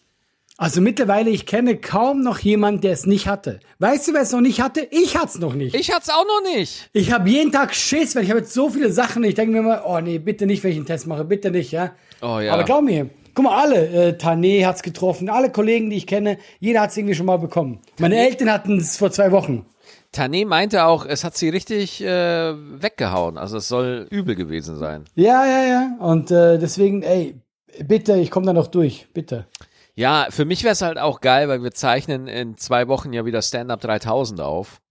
Also 0.61 0.79
mittlerweile, 0.79 1.31
ich 1.31 1.47
kenne 1.47 1.75
kaum 1.75 2.21
noch 2.21 2.37
jemanden, 2.37 2.81
der 2.81 2.91
es 2.91 3.07
nicht 3.07 3.25
hatte. 3.25 3.61
Weißt 3.79 4.07
du, 4.07 4.13
wer 4.13 4.21
es 4.21 4.31
noch 4.31 4.41
nicht 4.41 4.61
hatte? 4.61 4.87
Ich 4.91 5.17
hatte 5.17 5.29
es 5.29 5.39
noch 5.39 5.55
nicht. 5.55 5.73
Ich 5.73 5.91
hat's 5.91 6.07
auch 6.07 6.23
noch 6.23 6.53
nicht. 6.53 6.87
Ich 6.93 7.11
habe 7.11 7.27
jeden 7.27 7.51
Tag 7.51 7.73
Schiss, 7.73 8.15
weil 8.15 8.25
ich 8.25 8.29
habe 8.29 8.41
jetzt 8.41 8.53
so 8.53 8.69
viele 8.69 8.91
Sachen. 8.91 9.23
Ich 9.23 9.33
denke 9.33 9.53
mir 9.53 9.57
immer, 9.57 9.81
oh 9.87 9.99
nee, 9.99 10.19
bitte 10.19 10.45
nicht, 10.45 10.63
wenn 10.63 10.69
ich 10.69 10.77
einen 10.77 10.85
Test 10.85 11.07
mache, 11.07 11.25
bitte 11.25 11.49
nicht, 11.49 11.71
ja. 11.71 11.93
Oh 12.21 12.37
ja. 12.37 12.53
Aber 12.53 12.63
glaub 12.63 12.83
mir, 12.83 13.09
guck 13.33 13.45
mal, 13.45 13.59
alle, 13.59 13.87
äh, 13.87 14.09
Tané 14.15 14.63
hat's 14.67 14.83
getroffen, 14.83 15.29
alle 15.31 15.51
Kollegen, 15.51 15.89
die 15.89 15.95
ich 15.95 16.05
kenne, 16.05 16.37
jeder 16.59 16.81
hat's 16.81 16.95
irgendwie 16.95 17.15
schon 17.15 17.25
mal 17.25 17.39
bekommen. 17.39 17.79
Meine 17.97 18.17
Eltern 18.17 18.51
hatten 18.51 18.77
es 18.77 18.97
vor 18.97 19.09
zwei 19.09 19.31
Wochen. 19.31 19.65
Tané 20.13 20.45
meinte 20.45 20.85
auch, 20.85 21.07
es 21.07 21.23
hat 21.23 21.35
sie 21.35 21.49
richtig 21.49 22.03
äh, 22.03 22.53
weggehauen. 22.53 23.39
Also 23.39 23.57
es 23.57 23.67
soll 23.67 24.05
übel 24.11 24.35
gewesen 24.35 24.77
sein. 24.77 25.05
Ja, 25.15 25.43
ja, 25.43 25.65
ja. 25.65 25.97
Und 25.97 26.29
äh, 26.29 26.59
deswegen, 26.59 27.01
ey, 27.01 27.41
bitte, 27.83 28.17
ich 28.17 28.29
komme 28.29 28.45
da 28.45 28.53
noch 28.53 28.67
durch, 28.67 29.07
bitte. 29.11 29.47
Ja, 29.95 30.27
für 30.29 30.45
mich 30.45 30.63
wäre 30.63 30.73
es 30.73 30.81
halt 30.81 30.97
auch 30.97 31.21
geil, 31.21 31.47
weil 31.49 31.63
wir 31.63 31.71
zeichnen 31.71 32.27
in 32.27 32.57
zwei 32.57 32.88
Wochen 32.88 33.13
ja 33.13 33.25
wieder 33.25 33.41
Stand-Up 33.41 33.81
3000 33.81 34.41
auf. 34.41 34.81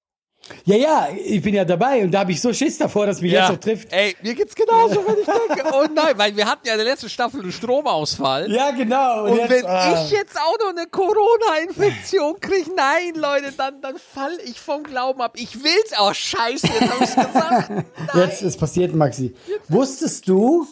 Ja, 0.65 0.77
ja, 0.77 1.09
ich 1.25 1.43
bin 1.43 1.55
ja 1.55 1.65
dabei 1.65 2.03
und 2.03 2.13
da 2.13 2.21
habe 2.21 2.33
ich 2.33 2.41
so 2.41 2.53
Schiss 2.53 2.79
davor, 2.79 3.07
dass 3.07 3.21
mich 3.21 3.31
jetzt 3.31 3.51
noch 3.51 3.61
trifft. 3.61 3.93
Ey, 3.93 4.17
mir 4.23 4.35
geht's 4.35 4.55
genauso, 4.55 5.07
wenn 5.07 5.19
ich 5.19 5.27
denke, 5.27 5.71
oh 5.73 5.87
nein, 5.95 6.15
weil 6.17 6.37
wir 6.37 6.47
hatten 6.47 6.67
ja 6.67 6.73
in 6.73 6.79
der 6.79 6.87
letzten 6.87 7.09
Staffel 7.09 7.41
einen 7.41 7.53
Stromausfall. 7.53 8.51
Ja, 8.51 8.71
genau. 8.71 9.27
Und 9.27 9.37
jetzt, 9.37 9.51
wenn 9.51 9.67
ah. 9.67 10.03
ich 10.03 10.11
jetzt 10.11 10.37
auch 10.39 10.59
noch 10.59 10.71
eine 10.71 10.87
Corona-Infektion 10.87 12.41
kriege, 12.41 12.71
nein, 12.75 13.15
Leute, 13.15 13.53
dann, 13.57 13.81
dann 13.81 13.97
fall 13.99 14.37
ich 14.45 14.59
vom 14.59 14.83
Glauben 14.83 15.21
ab. 15.21 15.35
Ich 15.37 15.63
will's 15.63 15.93
auch 15.97 16.15
scheiße, 16.15 16.67
jetzt 16.67 16.91
hab 16.91 17.01
ich's 17.01 17.15
gesagt. 17.15 17.71
Nein. 17.71 17.85
Jetzt 18.15 18.43
ist 18.43 18.59
passiert, 18.59 18.95
Maxi. 18.95 19.35
Wusstest 19.69 20.27
du, 20.29 20.67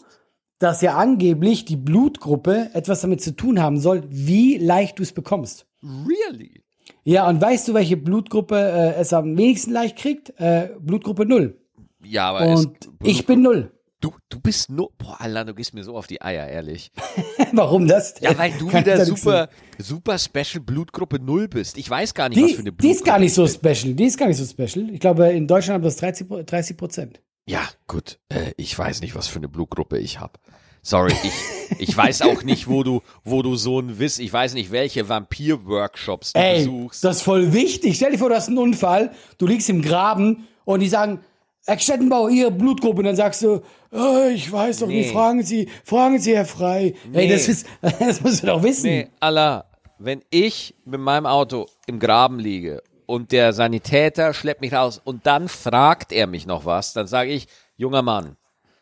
dass 0.58 0.80
ja 0.82 0.96
angeblich 0.96 1.64
die 1.64 1.76
Blutgruppe 1.76 2.70
etwas 2.74 3.00
damit 3.00 3.20
zu 3.22 3.34
tun 3.36 3.60
haben 3.60 3.78
soll, 3.78 4.04
wie 4.08 4.58
leicht 4.58 4.98
du 4.98 5.02
es 5.02 5.12
bekommst? 5.12 5.66
Really? 5.82 6.62
Ja, 7.04 7.28
und 7.28 7.40
weißt 7.40 7.68
du, 7.68 7.74
welche 7.74 7.96
Blutgruppe 7.96 8.56
äh, 8.56 8.94
es 9.00 9.12
am 9.12 9.36
wenigsten 9.36 9.72
leicht 9.72 9.96
kriegt? 9.96 10.32
Äh, 10.38 10.70
Blutgruppe 10.80 11.26
0. 11.26 11.56
Ja, 12.04 12.30
aber 12.30 12.40
es, 12.52 12.64
Und 12.66 12.90
ich 13.02 13.26
bin 13.26 13.42
0. 13.42 13.70
du, 14.00 14.12
du 14.28 14.40
bist 14.40 14.70
nur, 14.70 14.90
boah, 14.98 15.16
Alter, 15.20 15.44
du 15.44 15.54
gehst 15.54 15.74
mir 15.74 15.84
so 15.84 15.96
auf 15.96 16.06
die 16.06 16.22
Eier, 16.22 16.46
ehrlich. 16.48 16.90
Warum 17.52 17.86
das? 17.86 18.14
denn? 18.14 18.30
Ja, 18.32 18.38
weil 18.38 18.52
du 18.58 18.66
Kann 18.68 18.80
wieder 18.84 19.04
super, 19.04 19.48
super 19.78 20.18
Special 20.18 20.60
Blutgruppe 20.64 21.18
0 21.20 21.48
bist. 21.48 21.76
Ich 21.78 21.88
weiß 21.88 22.14
gar 22.14 22.28
nicht, 22.28 22.40
was 22.42 22.52
für 22.52 22.60
eine 22.60 22.72
Die, 22.72 22.76
die 22.78 22.90
ist 22.90 23.04
gar 23.04 23.18
Blutgruppe 23.18 23.20
nicht 23.20 23.34
so 23.34 23.46
special. 23.74 23.94
Die 23.94 24.04
ist 24.04 24.18
gar 24.18 24.26
nicht 24.28 24.36
so 24.38 24.44
special. 24.44 24.90
Ich 24.90 25.00
glaube, 25.00 25.28
in 25.28 25.46
Deutschland 25.46 25.74
haben 25.76 25.84
das 25.84 25.96
30 25.96 26.28
Pro- 26.28 26.42
30 26.42 26.76
Prozent. 26.76 27.20
Ja, 27.48 27.62
gut. 27.86 28.18
Äh, 28.28 28.52
ich 28.56 28.78
weiß 28.78 29.00
nicht, 29.00 29.14
was 29.14 29.26
für 29.28 29.38
eine 29.38 29.48
Blutgruppe 29.48 29.98
ich 29.98 30.20
habe. 30.20 30.34
Sorry, 30.82 31.12
ich, 31.24 31.78
ich 31.88 31.96
weiß 31.96 32.22
auch 32.22 32.42
nicht, 32.42 32.68
wo 32.68 32.82
du, 32.82 33.00
wo 33.24 33.42
du 33.42 33.56
so 33.56 33.80
ein 33.80 33.98
Wiss, 33.98 34.18
ich 34.18 34.32
weiß 34.32 34.54
nicht, 34.54 34.70
welche 34.70 35.08
Vampir-Workshops 35.08 36.34
du 36.34 36.38
Ey, 36.40 36.58
besuchst. 36.58 37.04
das 37.04 37.16
ist 37.16 37.22
voll 37.22 37.52
wichtig. 37.52 37.96
Stell 37.96 38.12
dir 38.12 38.18
vor, 38.18 38.28
du 38.28 38.36
hast 38.36 38.48
einen 38.48 38.58
Unfall, 38.58 39.12
du 39.38 39.46
liegst 39.46 39.68
im 39.70 39.82
Graben 39.82 40.46
und 40.64 40.80
die 40.80 40.88
sagen, 40.88 41.20
Herr 41.66 41.78
Stettenbauer, 41.78 42.30
Ihre 42.30 42.50
Blutgruppe. 42.50 42.98
Und 42.98 43.04
dann 43.04 43.16
sagst 43.16 43.42
du, 43.42 43.62
oh, 43.92 44.28
ich 44.32 44.50
weiß 44.50 44.78
doch 44.80 44.86
Nee. 44.86 45.00
nicht, 45.00 45.12
fragen 45.12 45.42
Sie, 45.42 45.68
fragen 45.84 46.18
Sie, 46.18 46.34
Herr 46.36 46.46
Frei. 46.46 46.94
Ey, 47.12 47.26
Nee. 47.26 47.28
das 47.28 47.48
ist, 47.48 47.66
das 47.80 48.20
musst 48.20 48.42
du 48.42 48.46
doch 48.48 48.62
wissen. 48.62 48.86
Nee, 48.90 49.08
Allah, 49.20 49.64
wenn 49.98 50.22
ich 50.30 50.74
mit 50.84 51.00
meinem 51.00 51.26
Auto 51.26 51.66
im 51.86 51.98
Graben 51.98 52.38
liege 52.38 52.82
und 53.08 53.32
der 53.32 53.54
Sanitäter 53.54 54.34
schleppt 54.34 54.60
mich 54.60 54.74
raus 54.74 55.00
und 55.02 55.26
dann 55.26 55.48
fragt 55.48 56.12
er 56.12 56.26
mich 56.26 56.46
noch 56.46 56.66
was, 56.66 56.92
dann 56.92 57.06
sage 57.06 57.30
ich, 57.30 57.48
junger 57.78 58.02
Mann, 58.02 58.36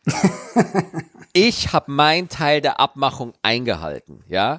ich 1.33 1.73
habe 1.73 1.93
meinen 1.93 2.29
Teil 2.29 2.61
der 2.61 2.81
Abmachung 2.81 3.35
eingehalten, 3.43 4.25
ja? 4.27 4.59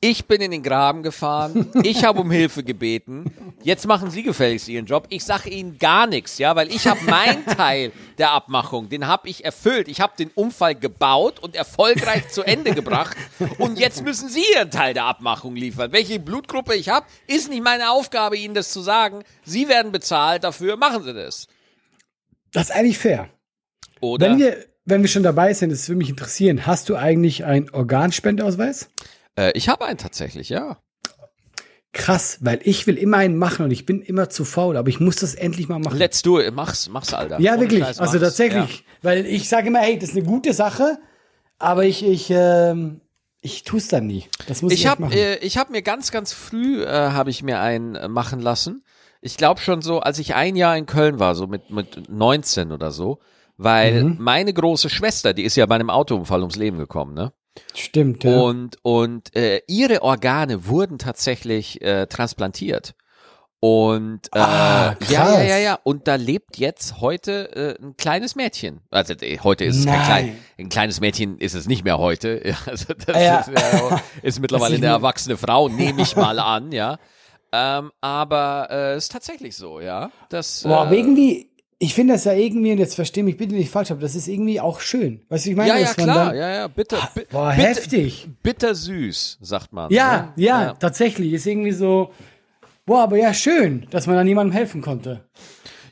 Ich 0.00 0.26
bin 0.26 0.40
in 0.40 0.52
den 0.52 0.62
Graben 0.62 1.02
gefahren. 1.02 1.72
Ich 1.82 2.04
habe 2.04 2.20
um 2.20 2.30
Hilfe 2.30 2.62
gebeten. 2.62 3.32
Jetzt 3.64 3.84
machen 3.88 4.12
Sie 4.12 4.22
gefälligst 4.22 4.68
Ihren 4.68 4.86
Job. 4.86 5.06
Ich 5.08 5.24
sage 5.24 5.50
Ihnen 5.50 5.76
gar 5.76 6.06
nichts, 6.06 6.38
ja, 6.38 6.54
weil 6.54 6.68
ich 6.68 6.86
habe 6.86 7.02
meinen 7.04 7.44
Teil 7.46 7.90
der 8.16 8.30
Abmachung, 8.30 8.88
den 8.88 9.08
habe 9.08 9.28
ich 9.28 9.44
erfüllt. 9.44 9.88
Ich 9.88 10.00
habe 10.00 10.12
den 10.16 10.30
Unfall 10.36 10.76
gebaut 10.76 11.40
und 11.40 11.56
erfolgreich 11.56 12.28
zu 12.28 12.44
Ende 12.44 12.74
gebracht. 12.74 13.16
Und 13.58 13.80
jetzt 13.80 14.04
müssen 14.04 14.28
Sie 14.28 14.44
Ihren 14.54 14.70
Teil 14.70 14.94
der 14.94 15.04
Abmachung 15.04 15.56
liefern. 15.56 15.90
Welche 15.90 16.20
Blutgruppe 16.20 16.76
ich 16.76 16.88
habe, 16.90 17.04
ist 17.26 17.50
nicht 17.50 17.64
meine 17.64 17.90
Aufgabe, 17.90 18.36
Ihnen 18.36 18.54
das 18.54 18.70
zu 18.70 18.82
sagen. 18.82 19.24
Sie 19.44 19.68
werden 19.68 19.90
bezahlt 19.90 20.44
dafür. 20.44 20.76
Machen 20.76 21.02
Sie 21.02 21.12
das. 21.12 21.48
Das 22.52 22.70
ist 22.70 22.70
eigentlich 22.70 22.98
fair. 22.98 23.30
Oder? 24.00 24.30
Wenn 24.30 24.38
wir, 24.38 24.64
wenn 24.84 25.02
wir 25.02 25.08
schon 25.08 25.24
dabei 25.24 25.54
sind, 25.54 25.70
das 25.70 25.88
würde 25.88 25.98
mich 25.98 26.10
interessieren, 26.10 26.66
hast 26.66 26.88
du 26.88 26.94
eigentlich 26.94 27.44
einen 27.44 27.68
Organspendeausweis? 27.70 28.90
Äh, 29.38 29.52
ich 29.54 29.68
habe 29.68 29.84
einen 29.86 29.98
tatsächlich, 29.98 30.48
ja. 30.48 30.78
Krass, 31.92 32.38
weil 32.42 32.60
ich 32.64 32.86
will 32.86 32.96
immer 32.98 33.16
einen 33.16 33.38
machen 33.38 33.64
und 33.64 33.70
ich 33.70 33.86
bin 33.86 34.02
immer 34.02 34.28
zu 34.28 34.44
faul, 34.44 34.76
aber 34.76 34.88
ich 34.88 35.00
muss 35.00 35.16
das 35.16 35.34
endlich 35.34 35.68
mal 35.68 35.78
machen. 35.78 35.96
Let's 35.96 36.20
do 36.22 36.38
it. 36.38 36.54
Mach's, 36.54 36.88
mach's, 36.90 37.14
Alter. 37.14 37.40
ja, 37.40 37.52
Ohne 37.52 37.62
wirklich. 37.62 37.80
Scheiß, 37.82 37.98
also 37.98 38.18
tatsächlich. 38.18 38.78
Ja. 38.78 38.84
Weil 39.02 39.26
ich 39.26 39.48
sage 39.48 39.68
immer, 39.68 39.80
hey, 39.80 39.98
das 39.98 40.10
ist 40.10 40.16
eine 40.16 40.26
gute 40.26 40.52
Sache, 40.52 40.98
aber 41.58 41.84
ich, 41.86 42.04
ich, 42.04 42.28
ähm, 42.30 43.00
ich 43.40 43.62
tue 43.64 43.78
es 43.78 43.88
dann 43.88 44.06
nie. 44.06 44.26
Das 44.46 44.60
muss 44.60 44.72
ich, 44.72 44.80
Ich 44.80 44.86
habe 44.86 45.02
machen. 45.02 45.12
äh, 45.14 45.36
ich 45.36 45.56
hab 45.56 45.70
mir 45.70 45.80
ganz, 45.82 46.10
ganz 46.12 46.32
früh, 46.34 46.82
äh, 46.84 46.86
habe 46.88 47.30
ich 47.30 47.42
mir 47.42 47.58
einen 47.60 47.94
äh, 47.94 48.06
machen 48.08 48.40
lassen. 48.40 48.84
Ich 49.22 49.36
glaube 49.38 49.60
schon 49.60 49.80
so, 49.80 50.00
als 50.00 50.18
ich 50.18 50.34
ein 50.34 50.56
Jahr 50.56 50.76
in 50.76 50.84
Köln 50.86 51.18
war, 51.18 51.34
so 51.34 51.46
mit, 51.46 51.70
mit 51.70 52.08
19 52.10 52.70
oder 52.70 52.90
so, 52.90 53.18
weil 53.56 54.04
Mhm. 54.04 54.16
meine 54.20 54.52
große 54.52 54.90
Schwester, 54.90 55.32
die 55.32 55.42
ist 55.42 55.56
ja 55.56 55.64
bei 55.66 55.74
einem 55.76 55.90
Autounfall 55.90 56.40
ums 56.40 56.56
Leben 56.56 56.76
gekommen, 56.78 57.14
ne? 57.14 57.32
Stimmt, 57.74 58.24
ja. 58.24 58.38
Und, 58.38 58.76
und 58.82 59.34
äh, 59.36 59.60
ihre 59.66 60.02
Organe 60.02 60.66
wurden 60.66 60.98
tatsächlich 60.98 61.80
äh, 61.82 62.06
transplantiert. 62.06 62.94
Und 63.60 64.28
äh, 64.34 64.38
Ah, 64.38 64.96
ja, 65.08 65.32
ja, 65.32 65.42
ja, 65.42 65.58
ja. 65.58 65.78
Und 65.82 66.06
da 66.06 66.14
lebt 66.14 66.58
jetzt 66.58 67.00
heute 67.00 67.76
äh, 67.80 67.82
ein 67.84 67.96
kleines 67.96 68.36
Mädchen. 68.36 68.80
Also 68.90 69.14
äh, 69.14 69.38
heute 69.42 69.64
ist 69.64 69.78
es 69.78 69.84
kein 69.86 69.96
Nein. 69.96 70.04
klein, 70.06 70.38
ein 70.58 70.68
kleines 70.68 71.00
Mädchen 71.00 71.38
ist 71.38 71.54
es 71.54 71.66
nicht 71.66 71.82
mehr 71.84 71.98
heute. 71.98 72.40
Ja, 72.44 72.56
Also 72.66 72.94
das 72.94 73.16
Ja. 73.20 73.40
ist, 73.40 73.48
ja, 73.48 74.00
ist 74.22 74.38
mittlerweile 74.40 74.76
eine 74.76 74.86
erwachsene 74.86 75.36
Frau, 75.36 75.68
nehme 75.68 76.02
ich 76.02 76.14
mal 76.14 76.38
an, 76.38 76.70
ja. 76.70 76.98
Ähm, 77.50 77.90
aber 78.00 78.68
äh, 78.70 78.96
ist 78.96 79.10
tatsächlich 79.10 79.56
so, 79.56 79.80
ja. 79.80 80.12
Das, 80.28 80.62
Boah, 80.62 80.82
aber 80.82 80.92
äh, 80.92 80.98
irgendwie, 80.98 81.50
ich 81.80 81.94
finde 81.94 82.14
das 82.14 82.24
ja 82.24 82.32
irgendwie, 82.32 82.72
und 82.72 82.78
jetzt 82.78 82.94
verstehe 82.96 83.22
mich 83.22 83.36
bitte 83.36 83.54
nicht 83.54 83.70
falsch, 83.70 83.90
aber 83.92 84.00
das 84.00 84.14
ist 84.16 84.26
irgendwie 84.26 84.60
auch 84.60 84.80
schön. 84.80 85.20
Weißt 85.28 85.46
du, 85.46 85.50
ich 85.50 85.56
meine? 85.56 85.68
ja, 85.70 85.76
ja, 85.78 85.94
klar, 85.94 86.26
dann- 86.26 86.36
ja, 86.36 86.50
ja, 86.50 86.68
bitte. 86.68 86.96
bi- 87.14 87.26
Boah, 87.30 87.50
bitte, 87.50 87.62
heftig. 87.68 88.26
Bittersüß, 88.42 89.38
sagt 89.40 89.72
man. 89.72 89.90
Ja, 89.92 90.32
ne? 90.36 90.44
ja, 90.44 90.72
tatsächlich. 90.74 91.32
Ist 91.32 91.46
irgendwie 91.46 91.70
so, 91.72 92.10
boah, 92.84 93.02
aber 93.04 93.16
ja, 93.16 93.32
schön, 93.32 93.86
dass 93.90 94.06
man 94.06 94.16
dann 94.16 94.26
jemandem 94.26 94.52
helfen 94.52 94.80
konnte. 94.82 95.24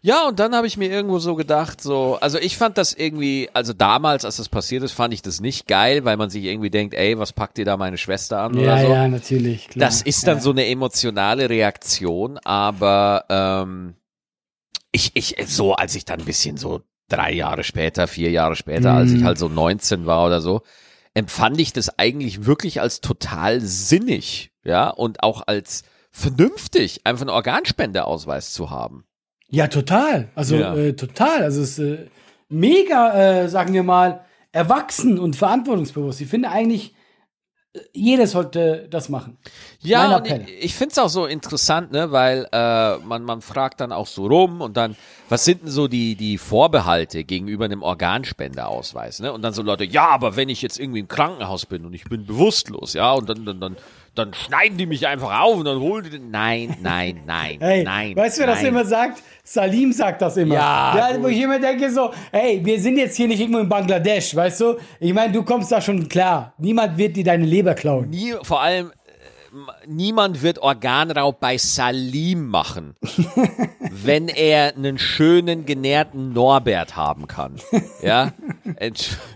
Ja, 0.03 0.29
und 0.29 0.39
dann 0.39 0.55
habe 0.55 0.67
ich 0.69 0.77
mir 0.77 0.89
irgendwo 0.89 1.19
so 1.19 1.35
gedacht, 1.35 1.81
so, 1.81 2.17
also 2.21 2.39
ich 2.39 2.57
fand 2.57 2.79
das 2.79 2.93
irgendwie, 2.93 3.49
also 3.55 3.73
damals, 3.73 4.25
als 4.25 4.37
das 4.37 4.49
passiert 4.49 4.85
ist, 4.85 4.93
fand 4.93 5.13
ich 5.15 5.21
das 5.23 5.41
nicht 5.41 5.67
geil, 5.67 6.05
weil 6.05 6.17
man 6.17 6.31
sich 6.31 6.45
irgendwie 6.45 6.71
denkt, 6.71 6.95
ey, 6.95 7.19
was 7.19 7.33
packt 7.33 7.57
dir 7.59 7.65
da 7.65 7.77
meine 7.77 7.99
Schwester 7.99 8.39
an 8.41 8.57
Ja, 8.59 8.81
so. 8.81 8.89
ja, 8.89 9.09
natürlich. 9.09 9.69
Klar. 9.69 9.87
Das 9.89 10.03
ist 10.03 10.27
dann 10.27 10.37
ja. 10.37 10.43
so 10.43 10.51
eine 10.51 10.67
emotionale 10.67 11.49
Reaktion, 11.51 12.39
aber 12.39 13.25
ähm, 13.29 13.95
ich, 14.97 15.13
ich, 15.15 15.37
so, 15.47 15.75
als 15.75 15.95
ich 15.95 16.05
dann 16.07 16.21
ein 16.21 16.25
bisschen 16.27 16.57
so 16.57 16.81
drei 17.09 17.33
Jahre 17.33 17.63
später, 17.63 18.09
vier 18.09 18.31
Jahre 18.31 18.57
später, 18.57 18.93
als 18.95 19.13
ich 19.13 19.21
Mhm. 19.21 19.25
halt 19.27 19.39
so 19.39 19.49
19 19.49 20.07
war 20.07 20.27
oder 20.27 20.41
so, 20.41 20.63
empfand 21.15 21.61
ich 21.61 21.73
das 21.73 21.99
eigentlich 21.99 22.47
wirklich 22.47 22.81
als 22.81 23.01
total 23.01 23.61
sinnig, 23.61 24.51
ja, 24.65 24.89
und 24.89 25.23
auch 25.23 25.43
als 25.47 25.85
vernünftig, 26.11 27.03
einfach 27.05 27.23
einen 27.23 27.31
Organspendeausweis 27.31 28.53
zu 28.53 28.71
haben. 28.71 29.05
Ja, 29.49 29.69
total. 29.69 30.29
Also 30.35 30.57
Ja. 30.57 30.75
Äh, 30.75 30.95
total. 30.95 31.43
Also 31.45 31.63
es 31.63 31.79
ist 31.79 31.79
äh, 31.79 32.07
mega, 32.49 33.43
äh, 33.45 33.49
sagen 33.49 33.73
wir 33.75 33.83
mal, 33.85 34.25
erwachsen 34.51 35.19
und 35.19 35.37
verantwortungsbewusst. 35.37 36.21
Ich 36.21 36.29
finde 36.29 36.49
eigentlich, 36.51 36.95
jeder 37.93 38.27
sollte 38.27 38.87
das 38.91 39.09
machen. 39.09 39.39
Ja, 39.81 40.23
ich, 40.25 40.65
ich 40.65 40.75
finde 40.75 40.93
es 40.93 40.99
auch 40.99 41.09
so 41.09 41.27
interessant, 41.27 41.93
ne, 41.93 42.11
weil 42.13 42.49
äh, 42.53 42.99
man, 42.99 43.23
man 43.23 43.41
fragt 43.41 43.81
dann 43.81 43.93
auch 43.93 44.07
so 44.07 44.27
rum 44.27 44.61
und 44.61 44.77
dann, 44.77 44.97
was 45.29 45.45
sind 45.45 45.63
denn 45.63 45.71
so 45.71 45.89
die, 45.89 46.15
die 46.15 46.39
Vorbehalte 46.39 47.25
gegenüber 47.25 47.65
einem 47.65 47.83
Organspendeausweis, 47.83 49.21
ne? 49.21 49.33
Und 49.33 49.43
dann 49.43 49.53
so 49.53 49.63
Leute, 49.63 49.85
ja, 49.85 50.09
aber 50.09 50.37
wenn 50.37 50.49
ich 50.49 50.63
jetzt 50.63 50.79
irgendwie 50.79 51.01
im 51.01 51.09
Krankenhaus 51.09 51.67
bin 51.67 51.85
und 51.85 51.95
ich 51.95 52.05
bin 52.05 52.27
bewusstlos, 52.27 52.95
ja, 52.95 53.13
und 53.13 53.29
dann, 53.29 53.45
dann, 53.45 53.61
dann, 53.61 53.77
dann 54.19 54.35
schneiden 54.35 54.79
die 54.79 54.87
mich 54.87 55.07
einfach 55.07 55.41
auf 55.41 55.57
und 55.59 55.65
dann 55.65 55.79
holen 55.81 56.05
die 56.05 56.11
den. 56.11 56.31
Nein, 56.31 56.77
nein, 56.83 57.21
nein, 57.27 57.57
Hey, 57.61 57.85
nein. 57.85 58.17
weißt 58.17 58.37
du, 58.37 58.41
wer 58.41 58.47
das 58.49 58.57
nein. 58.59 58.67
immer 58.69 58.85
sagt? 58.85 59.23
Salim 59.45 59.93
sagt 59.93 60.23
das 60.23 60.37
immer. 60.37 60.55
Ja, 60.55 61.11
wo 61.21 61.29
ich 61.29 61.41
immer 61.41 61.59
denke 61.61 61.91
so, 61.91 62.11
hey, 62.33 62.61
wir 62.65 62.81
sind 62.81 62.97
jetzt 62.97 63.17
hier 63.17 63.29
nicht 63.29 63.41
irgendwo 63.41 63.61
in 63.61 63.69
Bangladesch, 63.69 64.35
weißt 64.35 64.61
du? 64.61 64.77
Ich 64.99 65.13
meine, 65.15 65.33
du 65.33 65.43
kommst 65.45 65.71
da 65.71 65.81
schon 65.81 66.09
klar. 66.09 66.53
Niemand 66.59 66.99
wird 66.99 67.17
dir 67.17 67.25
deine 67.25 67.45
Leber 67.47 67.75
klauen. 67.75 68.11
Nie, 68.11 68.35
vor 68.43 68.61
allem, 68.61 68.91
äh, 68.91 69.87
niemand 69.87 70.43
wird 70.43 70.59
Organraub 70.59 71.39
bei 71.39 71.59
Salim 71.59 72.49
machen, 72.49 72.97
wenn 73.91 74.29
er 74.29 74.75
einen 74.77 74.99
schönen, 74.99 75.65
genährten 75.65 76.33
Norbert 76.33 76.97
haben 76.97 77.27
kann. 77.29 77.57
Ja? 78.03 78.33
Entsch- 78.81 79.17
Man 79.19 79.36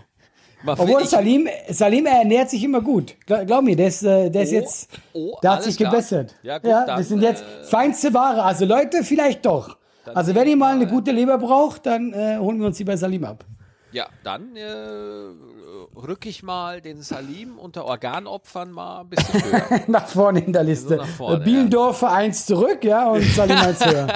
Obwohl 0.65 1.05
Salim, 1.05 1.47
Salim 1.69 2.05
er 2.05 2.19
ernährt 2.19 2.49
sich 2.49 2.63
immer 2.63 2.81
gut. 2.81 3.15
Gla- 3.27 3.45
Glaub 3.45 3.63
mir, 3.63 3.75
der 3.75 3.87
ist, 3.87 4.03
äh, 4.03 4.29
der 4.29 4.43
ist 4.43 4.51
Oh, 4.51 4.55
jetzt, 4.55 4.89
oh, 5.13 5.37
der 5.41 5.51
hat 5.53 5.63
sich 5.63 5.77
klar. 5.77 5.91
gebessert. 5.91 6.35
Ja, 6.43 6.57
gut, 6.59 6.69
ja 6.69 6.85
dann, 6.85 6.97
das 6.97 7.07
sind 7.07 7.21
jetzt 7.21 7.43
äh, 7.43 7.63
feinste 7.65 8.13
Ware. 8.13 8.43
Also 8.43 8.65
Leute, 8.65 9.03
vielleicht 9.03 9.45
doch. 9.45 9.77
Also 10.13 10.33
wenn 10.35 10.47
ihr 10.47 10.57
mal 10.57 10.73
eine 10.75 10.87
gute 10.87 11.11
Leber 11.11 11.37
braucht, 11.37 11.85
dann 11.85 12.11
äh, 12.13 12.37
holen 12.39 12.59
wir 12.59 12.67
uns 12.67 12.77
die 12.77 12.83
bei 12.83 12.95
Salim 12.97 13.23
ab. 13.23 13.45
ja, 13.91 14.07
dann 14.23 14.55
äh, 14.55 14.61
rück 15.95 16.25
ich 16.25 16.41
mal 16.43 16.81
den 16.81 17.01
Salim 17.01 17.57
unter 17.59 17.85
Organopfern 17.85 18.71
mal 18.71 19.01
ein 19.01 19.09
bisschen 19.09 19.43
höher. 19.43 19.81
nach 19.87 20.07
vorne 20.07 20.39
in 20.39 20.53
der 20.53 20.63
Liste. 20.63 20.95
nach 20.97 21.05
vorne, 21.07 21.37
äh, 21.41 21.43
Bielendorfer 21.43 22.11
eins 22.11 22.45
zurück, 22.45 22.83
ja, 22.83 23.09
und 23.09 23.23
Salim 23.23 23.57
eins 23.57 23.85
höher. 23.85 24.07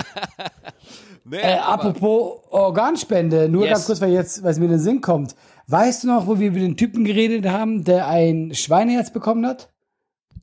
nee, 1.24 1.38
Äh, 1.38 1.58
apropos 1.58 2.40
Organspende, 2.50 3.48
nur 3.50 3.64
Yes. 3.64 3.72
ganz 3.74 3.86
kurz, 3.86 4.02
weil 4.02 4.12
jetzt, 4.12 4.44
was 4.44 4.58
mir 4.58 4.66
in 4.66 4.72
den 4.72 4.80
Sinn 4.80 5.02
kommt. 5.02 5.36
Weißt 5.68 6.04
du 6.04 6.08
noch, 6.08 6.28
wo 6.28 6.40
wir 6.40 6.48
über 6.50 6.60
den 6.60 6.78
Typen 6.78 7.06
geredet 7.06 7.46
haben, 7.52 7.84
der 7.84 8.08
ein 8.08 8.54
Schweineherz 8.54 9.12
bekommen 9.12 9.46
hat? 9.46 9.70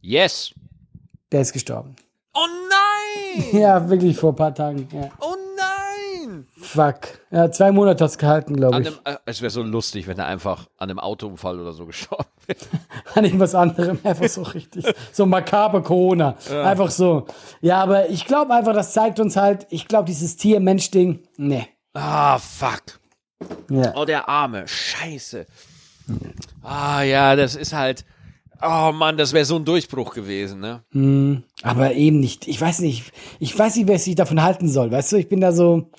yes. 0.00 0.52
Der 1.30 1.40
ist 1.40 1.52
gestorben. 1.54 1.96
Oh 2.34 2.40
nein! 2.68 3.44
Ja, 3.58 3.88
wirklich 3.88 4.16
vor 4.18 4.32
ein 4.32 4.36
paar 4.36 4.54
Tagen. 4.54 4.86
Ja. 4.92 5.10
Oh 5.20 5.34
nein! 5.56 6.46
Fuck. 6.58 7.20
Ja, 7.30 7.50
zwei 7.50 7.72
Monate 7.72 8.04
hat's 8.04 8.18
gehalten, 8.18 8.56
glaube 8.56 8.80
ich. 8.82 8.86
einem, 8.88 8.98
äh, 9.04 9.16
es 9.24 9.40
wäre 9.40 9.50
so 9.50 9.62
lustig, 9.62 10.06
wenn 10.06 10.18
er 10.18 10.26
einfach 10.26 10.66
an 10.76 10.90
einem 10.90 10.98
Autounfall 10.98 11.58
oder 11.58 11.72
so 11.72 11.86
gestorben 11.86 12.26
wäre. 12.46 12.58
An 13.14 13.24
irgendwas 13.24 13.54
anderem. 13.54 13.98
Einfach 14.04 14.28
so 14.28 14.42
richtig. 14.42 14.84
So 15.12 15.24
makaber 15.24 15.82
Corona. 15.82 16.36
Einfach 16.50 16.90
so. 16.90 17.26
Ja, 17.62 17.82
aber 17.82 18.10
ich 18.10 18.26
glaube 18.26 18.52
einfach, 18.52 18.74
das 18.74 18.92
zeigt 18.92 19.18
uns 19.18 19.36
halt, 19.36 19.66
ich 19.70 19.88
glaube, 19.88 20.04
dieses 20.06 20.36
Tier-Mensch-Ding, 20.36 21.20
nee. 21.38 21.66
Ah, 21.94 22.38
fuck. 22.38 23.00
Ja. 23.70 23.94
Oh, 23.96 24.04
der 24.04 24.28
Arme. 24.28 24.66
Scheiße. 24.66 25.46
Ah, 26.62 27.02
ja, 27.02 27.36
das 27.36 27.54
ist 27.54 27.72
halt. 27.72 28.04
Oh 28.64 28.92
Mann, 28.92 29.16
das 29.16 29.32
wäre 29.32 29.44
so 29.44 29.56
ein 29.56 29.64
Durchbruch 29.64 30.14
gewesen, 30.14 30.60
ne? 30.60 30.82
Hm, 30.92 31.42
aber 31.62 31.94
eben 31.94 32.20
nicht. 32.20 32.46
Ich 32.46 32.60
weiß 32.60 32.78
nicht. 32.80 33.12
Ich 33.40 33.58
weiß 33.58 33.74
nicht, 33.76 33.88
wer 33.88 33.98
sich 33.98 34.14
davon 34.14 34.42
halten 34.42 34.68
soll. 34.68 34.90
Weißt 34.92 35.10
du, 35.12 35.16
ich 35.16 35.28
bin 35.28 35.40
da 35.40 35.52
so. 35.52 35.90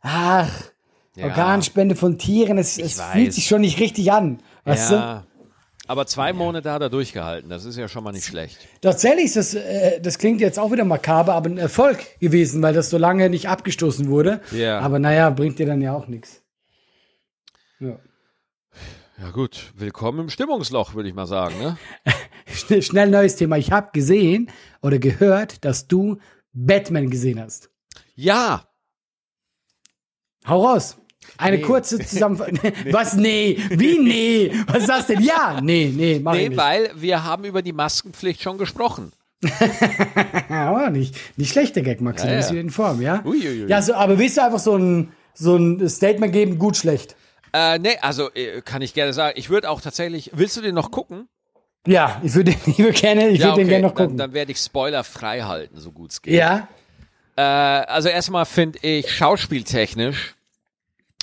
Ach, 0.00 0.48
Ja. 1.16 1.26
Organspende 1.26 1.96
von 1.96 2.16
Tieren, 2.18 2.56
es, 2.58 2.78
es 2.78 3.00
fühlt 3.00 3.32
sich 3.34 3.46
schon 3.46 3.60
nicht 3.60 3.78
richtig 3.80 4.10
an. 4.12 4.40
Weißt 4.64 4.90
du? 4.90 4.94
ja. 4.94 5.24
Aber 5.86 6.06
zwei 6.06 6.32
Monate 6.34 6.70
hat 6.70 6.82
er 6.82 6.90
durchgehalten. 6.90 7.48
Das 7.48 7.64
ist 7.64 7.76
ja 7.78 7.88
schon 7.88 8.04
mal 8.04 8.12
nicht 8.12 8.26
schlecht. 8.26 8.58
Tatsächlich 8.82 9.24
ist 9.24 9.36
das, 9.36 9.54
äh, 9.54 10.00
das 10.02 10.18
klingt 10.18 10.40
jetzt 10.42 10.58
auch 10.58 10.70
wieder 10.70 10.84
makaber, 10.84 11.32
aber 11.34 11.48
ein 11.48 11.56
Erfolg 11.58 11.98
gewesen, 12.20 12.60
weil 12.62 12.74
das 12.74 12.90
so 12.90 12.98
lange 12.98 13.28
nicht 13.30 13.48
abgestoßen 13.48 14.08
wurde. 14.08 14.40
Ja. 14.52 14.80
Aber 14.80 14.98
naja, 14.98 15.30
bringt 15.30 15.58
dir 15.58 15.64
dann 15.66 15.80
ja 15.80 15.94
auch 15.94 16.06
nichts. 16.06 16.42
Ja. 17.80 17.98
Ja, 19.20 19.30
gut. 19.30 19.72
Willkommen 19.76 20.20
im 20.20 20.30
Stimmungsloch, 20.30 20.94
würde 20.94 21.08
ich 21.08 21.14
mal 21.14 21.26
sagen, 21.26 21.54
ne? 21.58 21.76
Schnell, 22.82 23.08
neues 23.10 23.36
Thema. 23.36 23.56
Ich 23.56 23.72
habe 23.72 23.90
gesehen 23.92 24.50
oder 24.82 24.98
gehört, 24.98 25.64
dass 25.64 25.86
du 25.88 26.18
Batman 26.52 27.10
gesehen 27.10 27.40
hast. 27.40 27.70
Ja. 28.14 28.64
Hau 30.46 30.64
raus. 30.66 30.96
Eine 31.36 31.58
Nee. 31.58 31.62
kurze 31.62 31.98
Zusammenfassung. 31.98 32.58
Was? 32.92 33.14
Nee. 33.14 33.58
Wie? 33.70 33.98
Nee. 33.98 34.52
Was 34.66 34.78
ist 34.78 34.88
das 34.88 35.06
denn? 35.08 35.20
Ja. 35.20 35.60
Nee, 35.60 35.92
nee, 35.94 36.20
mach 36.22 36.34
ich 36.34 36.40
Nee, 36.42 36.48
nicht. 36.50 36.58
weil 36.58 36.90
wir 36.96 37.22
haben 37.24 37.44
über 37.44 37.62
die 37.62 37.72
Maskenpflicht 37.72 38.42
schon 38.42 38.58
gesprochen. 38.58 39.12
Ja, 40.48 40.70
aber 40.70 40.90
nicht, 40.90 41.14
nicht 41.38 41.52
schlechter 41.52 41.82
Gag, 41.82 42.00
Maxi. 42.00 42.26
Ja, 42.26 42.32
du 42.32 42.36
bist 42.38 42.48
ja. 42.48 42.52
wieder 42.54 42.60
in 42.62 42.70
Form, 42.70 43.00
ja? 43.00 43.22
Uiuiui. 43.24 43.68
Ja, 43.68 43.80
so, 43.82 43.94
aber 43.94 44.18
willst 44.18 44.36
du 44.36 44.42
einfach 44.44 44.58
so 44.58 44.76
ein, 44.76 45.12
so 45.34 45.54
ein 45.56 45.88
Statement 45.88 46.32
geben, 46.32 46.58
gut, 46.58 46.76
schlecht? 46.76 47.14
Äh, 47.52 47.78
nee, 47.78 47.96
also 48.00 48.32
äh, 48.34 48.60
kann 48.62 48.82
ich 48.82 48.94
gerne 48.94 49.12
sagen. 49.12 49.34
Ich 49.38 49.50
würde 49.50 49.70
auch 49.70 49.80
tatsächlich. 49.80 50.30
Willst 50.34 50.56
du 50.56 50.60
den 50.60 50.74
noch 50.74 50.90
gucken? 50.90 51.28
Ja, 51.86 52.20
ich 52.22 52.34
würde 52.34 52.54
ich 52.66 52.78
würd 52.78 52.96
gerne, 52.96 53.28
ich 53.28 53.40
Ja, 53.40 53.46
würde 53.48 53.60
den 53.60 53.66
okay, 53.66 53.70
gerne 53.70 53.86
noch 53.86 53.94
dann, 53.94 54.06
gucken. 54.06 54.18
dann 54.18 54.32
werde 54.34 54.52
ich 54.52 54.58
Spoiler 54.58 55.04
frei 55.04 55.40
halten, 55.42 55.78
so 55.78 55.92
gut 55.92 56.10
es 56.12 56.22
geht. 56.22 56.34
ja. 56.34 56.68
Äh, 57.36 57.40
also 57.42 58.08
erstmal 58.08 58.44
finde 58.46 58.80
ich 58.82 59.10
schauspieltechnisch, 59.14 60.34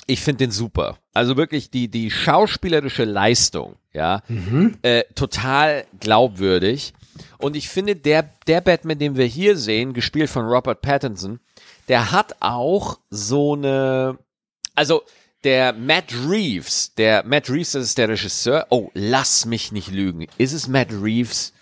ich 0.06 0.20
finde 0.22 0.38
den 0.38 0.50
super. 0.50 0.96
Also 1.12 1.36
wirklich 1.36 1.70
die, 1.70 1.88
die 1.88 2.10
schauspielerische 2.10 3.04
Leistung, 3.04 3.76
ja, 3.92 4.22
äh, 4.82 5.02
total 5.14 5.84
glaubwürdig. 6.00 6.94
Und 7.38 7.54
ich 7.56 7.68
finde, 7.68 7.96
der, 7.96 8.30
der 8.46 8.60
Batman, 8.62 8.98
den 8.98 9.16
wir 9.16 9.26
hier 9.26 9.56
sehen, 9.56 9.92
gespielt 9.92 10.30
von 10.30 10.46
Robert 10.46 10.80
Pattinson, 10.80 11.38
der 11.88 12.12
hat 12.12 12.36
auch 12.40 12.98
so 13.10 13.54
eine, 13.54 14.18
also 14.74 15.02
der 15.46 15.72
Matt 15.72 16.12
Reeves, 16.28 16.92
der 16.96 17.24
Matt 17.24 17.48
Reeves, 17.48 17.70
das 17.70 17.84
ist 17.84 17.98
der 17.98 18.08
Regisseur. 18.08 18.66
Oh, 18.70 18.90
lass 18.94 19.44
mich 19.46 19.70
nicht 19.70 19.92
lügen. 19.92 20.26
Ist 20.38 20.52
es 20.52 20.66
Matt 20.66 20.88
Reeves? 20.90 21.52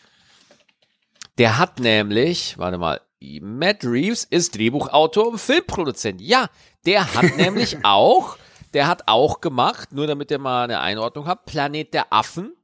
Der 1.37 1.59
hat 1.59 1.81
nämlich, 1.81 2.57
warte 2.57 2.79
mal, 2.79 3.03
Matt 3.43 3.85
Reeves 3.85 4.25
ist 4.25 4.57
Drehbuchautor 4.57 5.29
und 5.29 5.39
Filmproduzent. 5.39 6.23
Ja, 6.23 6.49
der 6.87 7.13
hat 7.13 7.37
nämlich 7.37 7.85
auch, 7.85 8.39
der 8.73 8.87
hat 8.87 9.03
auch 9.07 9.43
gemacht, 9.43 9.93
nur 9.93 10.07
damit 10.07 10.31
ihr 10.31 10.39
mal 10.39 10.65
eine 10.65 10.81
Einordnung 10.81 11.27
habt, 11.27 11.45
Planet 11.45 11.93
der 11.93 12.11
Affen. 12.11 12.55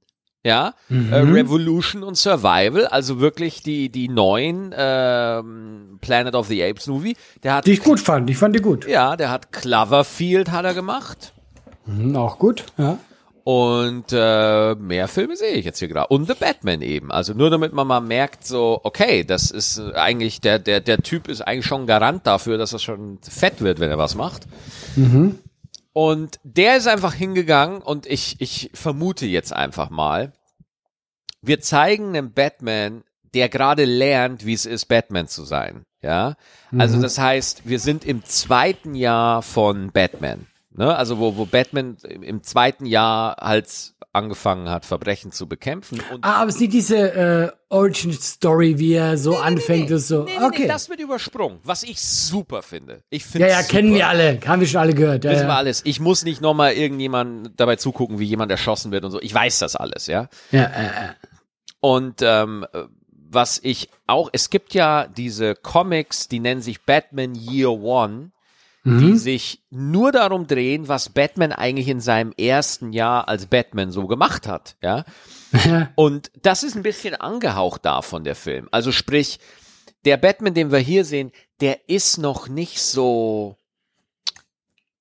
Ja, 0.43 0.73
äh, 0.89 1.17
Revolution 1.17 2.03
und 2.03 2.17
Survival, 2.17 2.87
also 2.87 3.21
wirklich 3.21 3.63
die 3.63 3.91
die 3.91 4.09
neuen 4.09 4.75
ähm, 4.75 5.99
Planet 6.01 6.35
of 6.35 6.47
the 6.47 6.65
Apes 6.65 6.87
Movie. 6.87 7.15
Der 7.43 7.57
hat 7.57 7.67
Die 7.67 7.73
ich 7.73 7.83
gut 7.83 8.01
fand. 8.01 8.31
Ich 8.31 8.39
fand 8.39 8.57
die 8.57 8.63
gut. 8.63 8.87
ja, 8.89 9.17
der 9.17 9.31
hat 9.31 9.53
Cloverfield 9.53 10.51
hat 10.51 10.65
er 10.65 10.73
gemacht. 10.73 11.35
Mhm, 11.85 12.17
auch 12.17 12.39
gut. 12.39 12.65
Ja. 12.79 12.97
Und 13.45 14.13
äh, 14.13 14.75
mehr 14.77 15.09
Filme 15.09 15.35
sehe 15.37 15.53
ich 15.55 15.65
jetzt 15.65 15.79
hier 15.79 15.89
gerade. 15.89 16.09
Und 16.09 16.27
The 16.27 16.35
Batman 16.39 16.83
eben. 16.83 17.11
Also 17.11 17.33
nur 17.35 17.51
damit 17.51 17.73
man 17.73 17.87
mal 17.87 18.01
merkt, 18.01 18.47
so, 18.47 18.81
okay, 18.83 19.25
das 19.25 19.51
ist 19.51 19.79
äh, 19.79 19.93
eigentlich, 19.95 20.41
der, 20.41 20.59
der, 20.59 20.81
der 20.81 20.99
Typ 20.99 21.27
ist 21.29 21.41
eigentlich 21.41 21.67
schon 21.67 21.83
ein 21.83 21.87
Garant 21.87 22.27
dafür, 22.27 22.59
dass 22.59 22.73
er 22.73 22.79
schon 22.79 23.19
fett 23.23 23.61
wird, 23.61 23.81
wenn 23.81 23.91
er 23.91 23.99
was 23.99 24.15
macht. 24.15 24.47
Und 25.93 26.39
der 26.45 26.77
ist 26.77 26.87
einfach 26.87 27.15
hingegangen 27.15 27.83
und 27.83 28.07
ich, 28.07 28.41
ich 28.41 28.71
vermute 28.75 29.27
jetzt 29.27 29.53
einfach 29.53 29.91
mal, 29.91 30.33
wir 31.43 31.61
zeigen 31.61 32.11
einem 32.11 32.33
Batman, 32.33 33.03
der 33.35 33.49
gerade 33.49 33.85
lernt, 33.85 34.45
wie 34.45 34.53
es 34.53 34.67
ist, 34.67 34.87
Batman 34.87 35.27
zu 35.27 35.45
sein. 35.45 35.85
Ja, 36.03 36.37
also 36.77 37.01
das 37.01 37.19
heißt, 37.19 37.69
wir 37.69 37.79
sind 37.79 38.07
im 38.07 38.25
zweiten 38.25 38.95
Jahr 38.95 39.43
von 39.43 39.93
Batman. 39.93 40.47
Ne? 40.71 40.97
Also 40.97 41.19
wo, 41.19 41.37
wo 41.37 41.45
Batman 41.45 41.99
im 42.09 42.23
im 42.23 42.43
zweiten 42.43 42.87
Jahr 42.87 43.37
halt 43.37 43.95
angefangen 44.13 44.69
hat, 44.69 44.85
Verbrechen 44.85 45.31
zu 45.33 45.49
bekämpfen. 45.49 46.03
Und 46.13 46.25
Ah, 46.25 46.41
aber 46.41 46.49
es 46.49 46.57
ist 46.57 46.61
nicht 46.61 46.73
diese 46.73 47.13
äh, 47.13 47.53
Origin 47.69 48.13
Story, 48.13 48.79
wie 48.79 48.95
er 48.95 49.17
so 49.17 49.37
anfängt. 49.37 49.91
ist 49.91 50.09
so. 50.09 50.25
Nee, 50.25 50.39
nee, 50.39 50.45
okay. 50.45 50.63
nee, 50.63 50.69
das 50.69 50.89
wird 50.89 51.01
übersprungen, 51.01 51.61
was 51.63 51.83
ich 51.85 52.01
super 52.01 52.63
finde. 52.63 53.05
Ich 53.11 53.25
finde 53.25 53.49
ja, 53.49 53.61
ja, 53.61 53.63
kennen 53.63 53.95
wir 53.95 54.09
alle. 54.09 54.41
Haben 54.47 54.61
wir 54.61 54.67
schon 54.67 54.81
alle 54.81 54.95
gehört. 54.95 55.25
Ja, 55.25 55.31
Wissen 55.31 55.45
wir 55.47 55.51
ja. 55.51 55.57
alles. 55.57 55.83
Ich 55.85 56.01
muss 56.01 56.25
nicht 56.25 56.41
nochmal 56.41 56.73
irgendjemand 56.73 57.53
dabei 57.59 57.77
zugucken, 57.77 58.19
wie 58.19 58.25
jemand 58.25 58.51
erschossen 58.51 58.91
wird 58.91 59.05
und 59.05 59.13
so. 59.13 59.21
Ich 59.21 59.33
weiß 59.33 59.61
das 59.61 59.77
alles, 59.77 60.07
ja. 60.09 60.29
ja, 60.51 60.65
äh, 60.65 60.85
äh. 60.87 60.89
Und 61.81 62.21
ähm, 62.23 62.67
was 63.33 63.61
ich 63.63 63.89
auch, 64.09 64.29
es 64.33 64.51
gibt 64.51 64.75
ja 64.75 65.07
diese 65.07 65.55
Comics, 65.55 66.27
die 66.27 66.41
nennen 66.41 66.63
sich 66.63 66.83
Batman 66.83 67.35
Year 67.37 67.71
One, 67.71 68.33
die 68.85 69.19
sich 69.19 69.63
nur 69.71 70.11
darum 70.11 70.47
drehen, 70.47 70.89
was 70.89 71.11
Batman 71.11 71.53
eigentlich 71.53 71.89
in 71.89 72.01
seinem 72.01 72.33
ersten 72.33 72.93
Jahr 72.93 73.29
als 73.29 73.47
Batman 73.47 73.91
so 73.91 74.07
gemacht 74.07 74.47
hat, 74.47 74.77
ja. 74.83 75.05
Und 75.97 76.31
das 76.43 76.63
ist 76.63 76.77
ein 76.77 76.83
bisschen 76.83 77.15
angehaucht 77.15 77.85
davon, 77.85 78.25
der 78.25 78.37
Film. 78.37 78.69
Also 78.71 78.93
sprich, 78.93 79.39
der 80.05 80.17
Batman, 80.17 80.55
den 80.55 80.73
wir 80.73 80.79
hier 80.79 81.05
sehen, 81.05 81.33
der 81.61 81.89
ist 81.89 82.19
noch 82.19 82.49
nicht 82.49 82.81
so, 82.81 83.57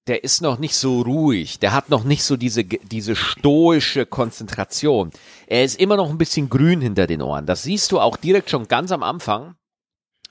der 0.07 0.23
ist 0.23 0.41
noch 0.41 0.57
nicht 0.57 0.75
so 0.75 1.01
ruhig, 1.01 1.59
der 1.59 1.71
hat 1.71 1.89
noch 1.89 2.03
nicht 2.03 2.23
so 2.23 2.35
diese, 2.35 2.63
diese 2.65 3.15
stoische 3.15 4.05
Konzentration. 4.05 5.11
Er 5.47 5.63
ist 5.63 5.79
immer 5.79 5.95
noch 5.95 6.09
ein 6.09 6.17
bisschen 6.17 6.49
grün 6.49 6.81
hinter 6.81 7.07
den 7.07 7.21
Ohren. 7.21 7.45
Das 7.45 7.63
siehst 7.63 7.91
du 7.91 7.99
auch 7.99 8.17
direkt 8.17 8.49
schon 8.49 8.67
ganz 8.67 8.91
am 8.91 9.03
Anfang, 9.03 9.55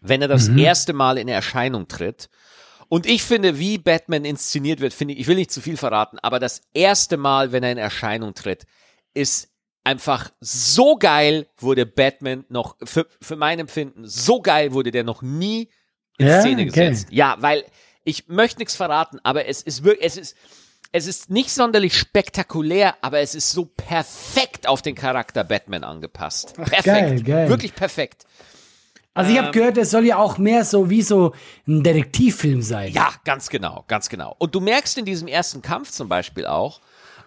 wenn 0.01 0.21
er 0.21 0.29
das 0.29 0.49
erste 0.49 0.93
Mal 0.93 1.17
in 1.17 1.29
Erscheinung 1.29 1.89
tritt. 1.89 2.29
Und 2.89 3.07
ich 3.07 3.23
finde, 3.23 3.59
wie 3.59 3.79
Batman 3.79 4.25
inszeniert 4.25 4.81
wird, 4.81 4.95
finde 4.95 5.15
ich, 5.15 5.21
ich 5.21 5.27
will 5.27 5.37
nicht 5.37 5.53
zu 5.53 5.61
viel 5.61 5.77
verraten, 5.77 6.19
aber 6.21 6.39
das 6.39 6.63
erste 6.73 7.17
Mal, 7.17 7.53
wenn 7.53 7.63
er 7.63 7.73
in 7.73 7.79
Erscheinung 7.79 8.35
tritt, 8.35 8.65
ist 9.15 9.49
einfach 9.85 10.31
so 10.41 10.97
geil 10.97 11.47
wurde 11.59 11.87
Batman 11.87 12.45
noch, 12.49 12.77
für, 12.85 13.07
für 13.21 13.37
mein 13.37 13.59
Empfinden, 13.59 14.07
so 14.07 14.41
geil 14.41 14.73
wurde 14.73 14.91
der 14.91 15.05
noch 15.05 15.23
nie 15.23 15.69
in 16.19 16.27
Ja, 16.27 16.41
Szene 16.41 16.63
okay. 16.63 16.71
gesetzt. 16.91 17.09
Ja, 17.11 17.37
weil 17.41 17.65
ich 18.05 18.29
möchte 18.29 18.59
nichts 18.59 18.75
verraten, 18.77 19.19
aber 19.23 19.47
es 19.47 19.63
ist 19.63 19.85
wirklich, 19.85 20.07
es 20.07 20.17
ist, 20.17 20.37
es 20.93 21.07
ist 21.07 21.31
nicht 21.31 21.51
sonderlich 21.51 21.97
spektakulär, 21.97 22.97
aber 23.03 23.21
es 23.21 23.35
ist 23.35 23.51
so 23.51 23.67
perfekt 23.67 24.67
auf 24.67 24.81
den 24.81 24.95
Charakter 24.95 25.45
Batman 25.45 25.85
angepasst. 25.85 26.55
Perfekt. 26.55 26.85
geil, 26.85 27.23
geil. 27.23 27.49
Wirklich 27.51 27.75
perfekt. 27.75 28.25
Also 29.19 29.33
ich 29.33 29.37
Ähm. 29.37 29.45
habe 29.45 29.53
gehört, 29.53 29.77
es 29.79 29.91
soll 29.91 30.07
ja 30.07 30.17
auch 30.17 30.39
mehr 30.39 30.65
so 30.65 30.91
wie 30.91 31.03
so 31.03 31.35
ein 31.67 31.83
Detektivfilm 31.83 32.63
sein. 32.63 32.93
Ja, 32.93 33.13
ganz 33.25 33.49
genau, 33.49 33.85
ganz 33.89 34.09
genau. 34.09 34.37
Und 34.39 34.55
du 34.55 34.61
merkst 34.61 34.97
in 34.97 35.05
diesem 35.05 35.27
ersten 35.27 35.61
Kampf 35.61 35.91
zum 35.91 36.09
Beispiel 36.09 36.47
auch, 36.47 36.81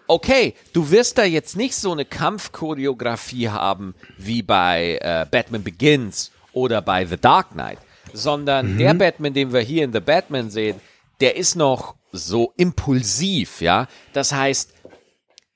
okay, 0.06 0.54
du 0.72 0.90
wirst 0.90 1.18
da 1.18 1.24
jetzt 1.24 1.54
nicht 1.56 1.74
so 1.74 1.92
eine 1.92 2.04
Kampfchoreografie 2.06 3.50
haben 3.50 3.94
wie 4.16 4.42
bei 4.42 4.98
äh, 5.02 5.26
Batman 5.30 5.62
Begins 5.62 6.30
oder 6.52 6.80
bei 6.82 7.04
The 7.04 7.18
Dark 7.18 7.50
Knight, 7.50 7.78
sondern 8.14 8.78
der 8.78 8.94
Batman, 8.94 9.34
den 9.34 9.52
wir 9.52 9.60
hier 9.60 9.84
in 9.84 9.92
The 9.92 10.00
Batman 10.00 10.50
sehen, 10.50 10.80
der 11.20 11.36
ist 11.36 11.56
noch 11.56 11.94
so 12.10 12.52
impulsiv, 12.56 13.60
ja. 13.60 13.86
Das 14.12 14.32
heißt, 14.32 14.72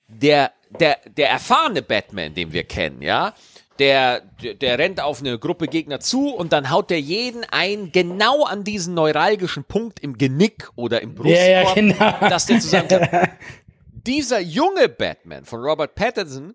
der, 0.09 0.53
der, 0.81 0.99
der 1.07 1.31
erfahrene 1.31 1.83
Batman, 1.83 2.35
den 2.35 2.53
wir 2.53 2.65
kennen, 2.65 3.03
ja, 3.03 3.35
der, 3.79 4.21
der, 4.43 4.55
der 4.55 4.79
rennt 4.79 5.01
auf 5.01 5.21
eine 5.21 5.39
Gruppe 5.39 5.67
Gegner 5.67 6.01
zu 6.01 6.35
und 6.35 6.53
dann 6.53 6.71
haut 6.71 6.91
der 6.91 7.01
jeden 7.01 7.45
ein, 7.51 7.93
genau 7.93 8.45
an 8.45 8.65
diesen 8.65 8.95
neuralgischen 8.95 9.65
Punkt 9.65 10.01
im 10.01 10.19
Genick 10.19 10.71
oder 10.77 11.03
im 11.03 11.15
Brustkorb, 11.15 11.39
Ja, 11.39 11.63
ja, 11.63 11.75
genau. 11.75 12.29
dass 12.29 12.47
der 12.47 12.61
zusammenklappt. 12.61 13.31
Dieser 14.07 14.41
junge 14.41 14.89
Batman 14.89 15.45
von 15.45 15.61
Robert 15.61 15.95
Pattinson, 15.95 16.55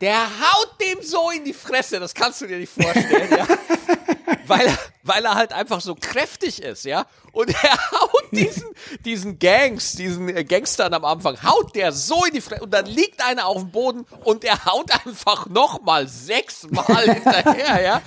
der 0.00 0.22
haut 0.22 0.80
dem 0.80 1.02
so 1.02 1.30
in 1.30 1.44
die 1.44 1.52
Fresse, 1.52 2.00
das 2.00 2.14
kannst 2.14 2.40
du 2.40 2.46
dir 2.46 2.58
nicht 2.58 2.72
vorstellen, 2.72 3.30
ja. 3.30 3.46
Weil 4.46 4.66
er, 4.66 4.78
weil 5.04 5.24
er 5.24 5.34
halt 5.36 5.52
einfach 5.52 5.80
so 5.80 5.94
kräftig 5.94 6.60
ist, 6.60 6.84
ja. 6.84 7.06
Und 7.30 7.50
er 7.50 7.78
haut 7.92 8.32
diesen, 8.32 8.68
diesen 9.04 9.38
Gangs, 9.38 9.92
diesen 9.92 10.28
äh, 10.28 10.42
Gangstern 10.42 10.92
am 10.92 11.04
Anfang, 11.04 11.40
haut 11.44 11.76
der 11.76 11.92
so 11.92 12.24
in 12.24 12.34
die 12.34 12.40
Fresse 12.40 12.62
und 12.62 12.72
dann 12.72 12.86
liegt 12.86 13.24
einer 13.24 13.46
auf 13.46 13.58
dem 13.58 13.70
Boden 13.70 14.06
und 14.24 14.42
er 14.42 14.64
haut 14.64 14.90
einfach 15.06 15.46
nochmal 15.46 16.08
sechsmal 16.08 17.04
hinterher, 17.14 17.80
ja. 17.80 18.02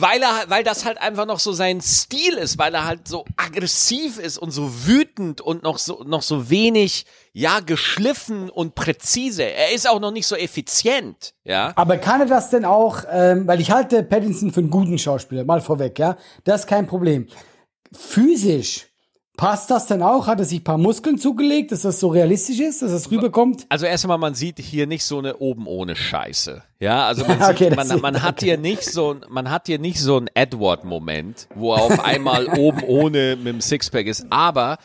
Weil 0.00 0.22
er, 0.22 0.48
weil 0.48 0.64
das 0.64 0.84
halt 0.84 1.00
einfach 1.00 1.26
noch 1.26 1.38
so 1.38 1.52
sein 1.52 1.80
Stil 1.80 2.34
ist, 2.34 2.58
weil 2.58 2.74
er 2.74 2.86
halt 2.86 3.06
so 3.06 3.24
aggressiv 3.36 4.18
ist 4.18 4.38
und 4.38 4.50
so 4.50 4.86
wütend 4.86 5.40
und 5.40 5.62
noch 5.62 5.78
so, 5.78 6.02
noch 6.04 6.22
so 6.22 6.50
wenig, 6.50 7.06
ja, 7.32 7.60
geschliffen 7.60 8.50
und 8.50 8.74
präzise. 8.74 9.44
Er 9.44 9.72
ist 9.72 9.88
auch 9.88 10.00
noch 10.00 10.10
nicht 10.12 10.26
so 10.26 10.36
effizient, 10.36 11.34
ja. 11.44 11.72
Aber 11.76 11.96
kann 11.98 12.20
er 12.20 12.26
das 12.26 12.50
denn 12.50 12.64
auch, 12.64 13.04
ähm, 13.10 13.46
weil 13.46 13.60
ich 13.60 13.70
halte 13.70 14.02
Pattinson 14.02 14.52
für 14.52 14.60
einen 14.60 14.70
guten 14.70 14.98
Schauspieler, 14.98 15.44
mal 15.44 15.60
vorweg, 15.60 15.98
ja, 15.98 16.16
das 16.44 16.62
ist 16.62 16.66
kein 16.66 16.86
Problem. 16.86 17.26
Physisch, 17.92 18.89
passt 19.36 19.70
das 19.70 19.86
denn 19.86 20.02
auch? 20.02 20.26
Hat 20.26 20.38
er 20.38 20.44
sich 20.44 20.60
ein 20.60 20.64
paar 20.64 20.78
Muskeln 20.78 21.18
zugelegt, 21.18 21.72
dass 21.72 21.82
das 21.82 22.00
so 22.00 22.08
realistisch 22.08 22.60
ist, 22.60 22.82
dass 22.82 22.90
das 22.92 23.10
rüberkommt? 23.10 23.66
Also 23.68 23.86
erstmal, 23.86 24.18
man 24.18 24.34
sieht 24.34 24.58
hier 24.58 24.86
nicht 24.86 25.04
so 25.04 25.18
eine 25.18 25.38
oben 25.38 25.66
ohne 25.66 25.96
Scheiße. 25.96 26.62
Ja, 26.78 27.06
also 27.06 27.24
man, 27.24 27.40
Okay, 27.42 27.68
sieht, 27.70 27.78
das 27.78 27.88
man, 27.88 28.00
man 28.00 28.22
hat 28.22 28.40
hier 28.40 28.58
nicht 28.58 28.84
so, 28.84 29.14
ein- 29.14 29.24
man 29.28 29.50
hat 29.50 29.66
hier 29.66 29.78
nicht 29.78 29.98
so 30.00 30.16
einen 30.18 30.28
Edward-Moment, 30.34 31.48
wo 31.54 31.74
er 31.74 31.82
auf 31.82 32.04
einmal 32.04 32.46
oben 32.58 32.82
ohne 32.82 33.36
mit 33.36 33.46
dem 33.54 33.60
Sixpack 33.60 34.06
ist, 34.06 34.26
aber 34.30 34.78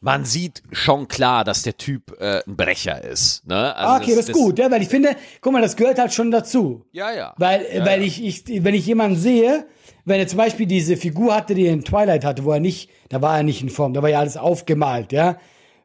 man 0.00 0.24
sieht 0.24 0.62
schon 0.70 1.08
klar, 1.08 1.42
dass 1.42 1.62
der 1.62 1.76
Typ 1.76 2.20
äh, 2.20 2.42
ein 2.46 2.56
Brecher 2.56 3.02
ist. 3.02 3.44
Ne? 3.48 3.74
Also 3.74 3.96
okay, 4.04 4.14
das, 4.14 4.28
ist 4.28 4.32
gut, 4.34 4.58
ja, 4.60 4.70
weil 4.70 4.80
ich 4.82 4.88
finde, 4.88 5.16
guck 5.40 5.52
mal, 5.52 5.60
das 5.60 5.74
gehört 5.74 5.98
halt 5.98 6.12
schon 6.12 6.30
dazu. 6.30 6.84
Ja, 6.92 7.10
ja. 7.12 7.34
Weil, 7.36 7.66
ja, 7.74 7.84
weil 7.84 8.00
ja. 8.02 8.06
Ich, 8.06 8.22
ich, 8.24 8.62
wenn 8.64 8.74
ich 8.76 8.86
jemanden 8.86 9.16
sehe, 9.18 9.66
wenn 10.08 10.20
er 10.20 10.26
zum 10.26 10.38
Beispiel 10.38 10.66
diese 10.66 10.96
Figur 10.96 11.34
hatte, 11.34 11.54
die 11.54 11.66
er 11.66 11.72
in 11.72 11.84
Twilight 11.84 12.24
hatte, 12.24 12.44
wo 12.44 12.52
er 12.52 12.60
nicht, 12.60 12.90
da 13.08 13.22
war 13.22 13.36
er 13.36 13.42
nicht 13.42 13.62
in 13.62 13.68
Form, 13.70 13.94
da 13.94 14.02
war 14.02 14.08
ja 14.10 14.18
alles 14.20 14.36
aufgemalt, 14.36 15.12
ja. 15.12 15.38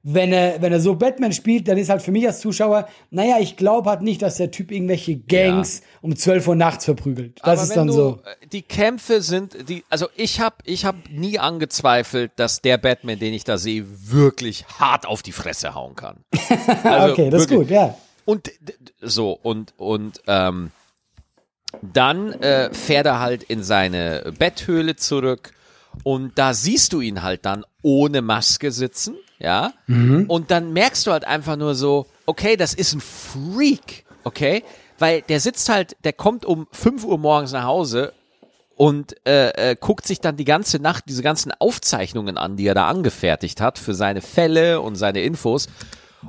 Wenn 0.06 0.34
er, 0.34 0.62
wenn 0.62 0.74
er 0.74 0.82
so 0.82 0.96
Batman 0.96 1.32
spielt, 1.32 1.66
dann 1.70 1.78
ist 1.78 1.90
halt 1.90 2.02
für 2.02 2.12
mich 2.12 2.28
als 2.28 2.42
Zuschauer, 2.42 2.90
naja, 3.10 3.38
ich 3.40 3.56
glaube 3.56 3.90
halt 3.90 4.02
nicht, 4.02 4.22
dass 4.22 4.36
der 4.36 4.52
Typ 4.52 4.70
irgendwelche 4.70 5.16
Gangs 5.16 5.82
um 6.02 6.14
12 6.14 6.46
Uhr 6.50 6.56
nachts 6.56 6.84
verprügelt. 6.84 7.40
Das 7.42 7.48
Aber 7.60 7.64
ist 7.64 7.76
dann 7.78 7.88
du, 7.88 7.94
so. 7.94 8.20
äh, 8.26 8.48
Die 8.48 8.64
Kämpfe 8.64 9.22
sind, 9.22 9.70
die, 9.70 9.86
also 9.90 10.08
ich 10.18 10.42
habe 10.42 10.58
ich 10.66 10.84
hab 10.84 10.96
nie 11.10 11.40
angezweifelt, 11.40 12.34
dass 12.36 12.62
der 12.62 12.78
Batman, 12.78 13.18
den 13.18 13.34
ich 13.34 13.46
da 13.46 13.58
sehe, 13.58 13.86
wirklich 13.88 14.66
hart 14.78 15.06
auf 15.06 15.22
die 15.24 15.32
Fresse 15.32 15.74
hauen 15.74 15.96
kann. 15.96 16.18
Also 16.84 17.14
okay, 17.14 17.30
das 17.30 17.44
ist 17.44 17.50
wirklich. 17.52 17.70
gut, 17.70 17.74
ja. 17.74 17.98
und 18.26 18.52
so 19.00 19.32
und 19.42 19.74
und 19.78 20.22
ähm, 20.28 20.72
dann 21.82 22.34
äh, 22.34 22.74
fährt 22.74 23.06
er 23.06 23.20
halt 23.20 23.44
in 23.44 23.64
seine 23.64 24.34
Betthöhle 24.38 24.96
zurück 24.96 25.52
und 26.04 26.38
da 26.38 26.54
siehst 26.54 26.94
du 26.94 27.02
ihn 27.02 27.24
halt 27.24 27.46
dann 27.46 27.66
ohne 27.82 28.22
Maske 28.22 28.72
sitzen, 28.72 29.16
ja. 29.40 29.74
Und 30.28 30.52
dann 30.52 30.74
merkst 30.74 31.06
du 31.06 31.12
halt 31.12 31.26
einfach 31.26 31.56
nur 31.56 31.76
so, 31.76 32.08
okay, 32.26 32.56
das 32.56 32.74
ist 32.74 32.94
ein 32.94 33.02
Freak, 33.02 34.06
okay, 34.24 34.64
weil 35.00 35.22
der 35.22 35.40
sitzt 35.40 35.70
halt, 35.70 35.96
der 36.04 36.14
kommt 36.14 36.46
um 36.46 36.68
5 36.72 37.04
Uhr 37.04 37.18
morgens 37.18 37.52
nach 37.52 37.66
Hause 37.66 38.14
und 38.76 39.16
äh, 39.28 39.72
äh, 39.72 39.76
guckt 39.80 40.08
sich 40.08 40.20
dann 40.22 40.38
die 40.38 40.46
ganze 40.46 40.80
Nacht 40.80 41.06
diese 41.08 41.22
ganzen 41.22 41.52
Aufzeichnungen 41.52 42.38
an, 42.38 42.56
die 42.58 42.66
er 42.66 42.74
da 42.74 42.88
angefertigt 42.88 43.62
hat 43.62 43.78
für 43.78 43.94
seine 43.94 44.22
Fälle 44.22 44.82
und 44.82 44.96
seine 44.96 45.22
Infos. 45.22 45.68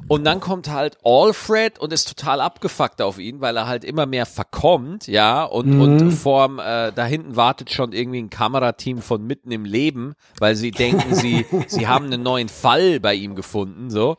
Und 0.07 0.25
dann 0.25 0.41
kommt 0.41 0.71
halt 0.71 0.99
Alfred 1.03 1.79
und 1.79 1.93
ist 1.93 2.09
total 2.09 2.41
abgefuckt 2.41 3.01
auf 3.01 3.19
ihn, 3.19 3.41
weil 3.41 3.57
er 3.57 3.67
halt 3.67 3.85
immer 3.85 4.07
mehr 4.07 4.27
verkommt, 4.27 5.07
ja, 5.07 5.45
und, 5.45 5.81
und 5.81 6.11
vorm, 6.11 6.59
äh, 6.59 6.93
da 6.93 7.07
hinten 7.07 7.37
wartet 7.37 7.71
schon 7.71 7.93
irgendwie 7.93 8.21
ein 8.21 8.31
Kamerateam 8.31 9.01
von 9.01 9.27
mitten 9.27 9.51
im 9.51 9.65
Leben, 9.65 10.15
weil 10.39 10.57
sie 10.57 10.73
denken, 10.73 11.15
sie, 11.15 11.47
sie 11.69 11.89
haben 11.89 12.07
einen 12.07 12.23
neuen 12.23 12.49
Fall 12.49 13.01
bei 13.01 13.15
ihm 13.15 13.35
gefunden, 13.35 13.91
so. 13.91 14.17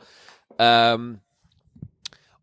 Ähm, 0.58 1.20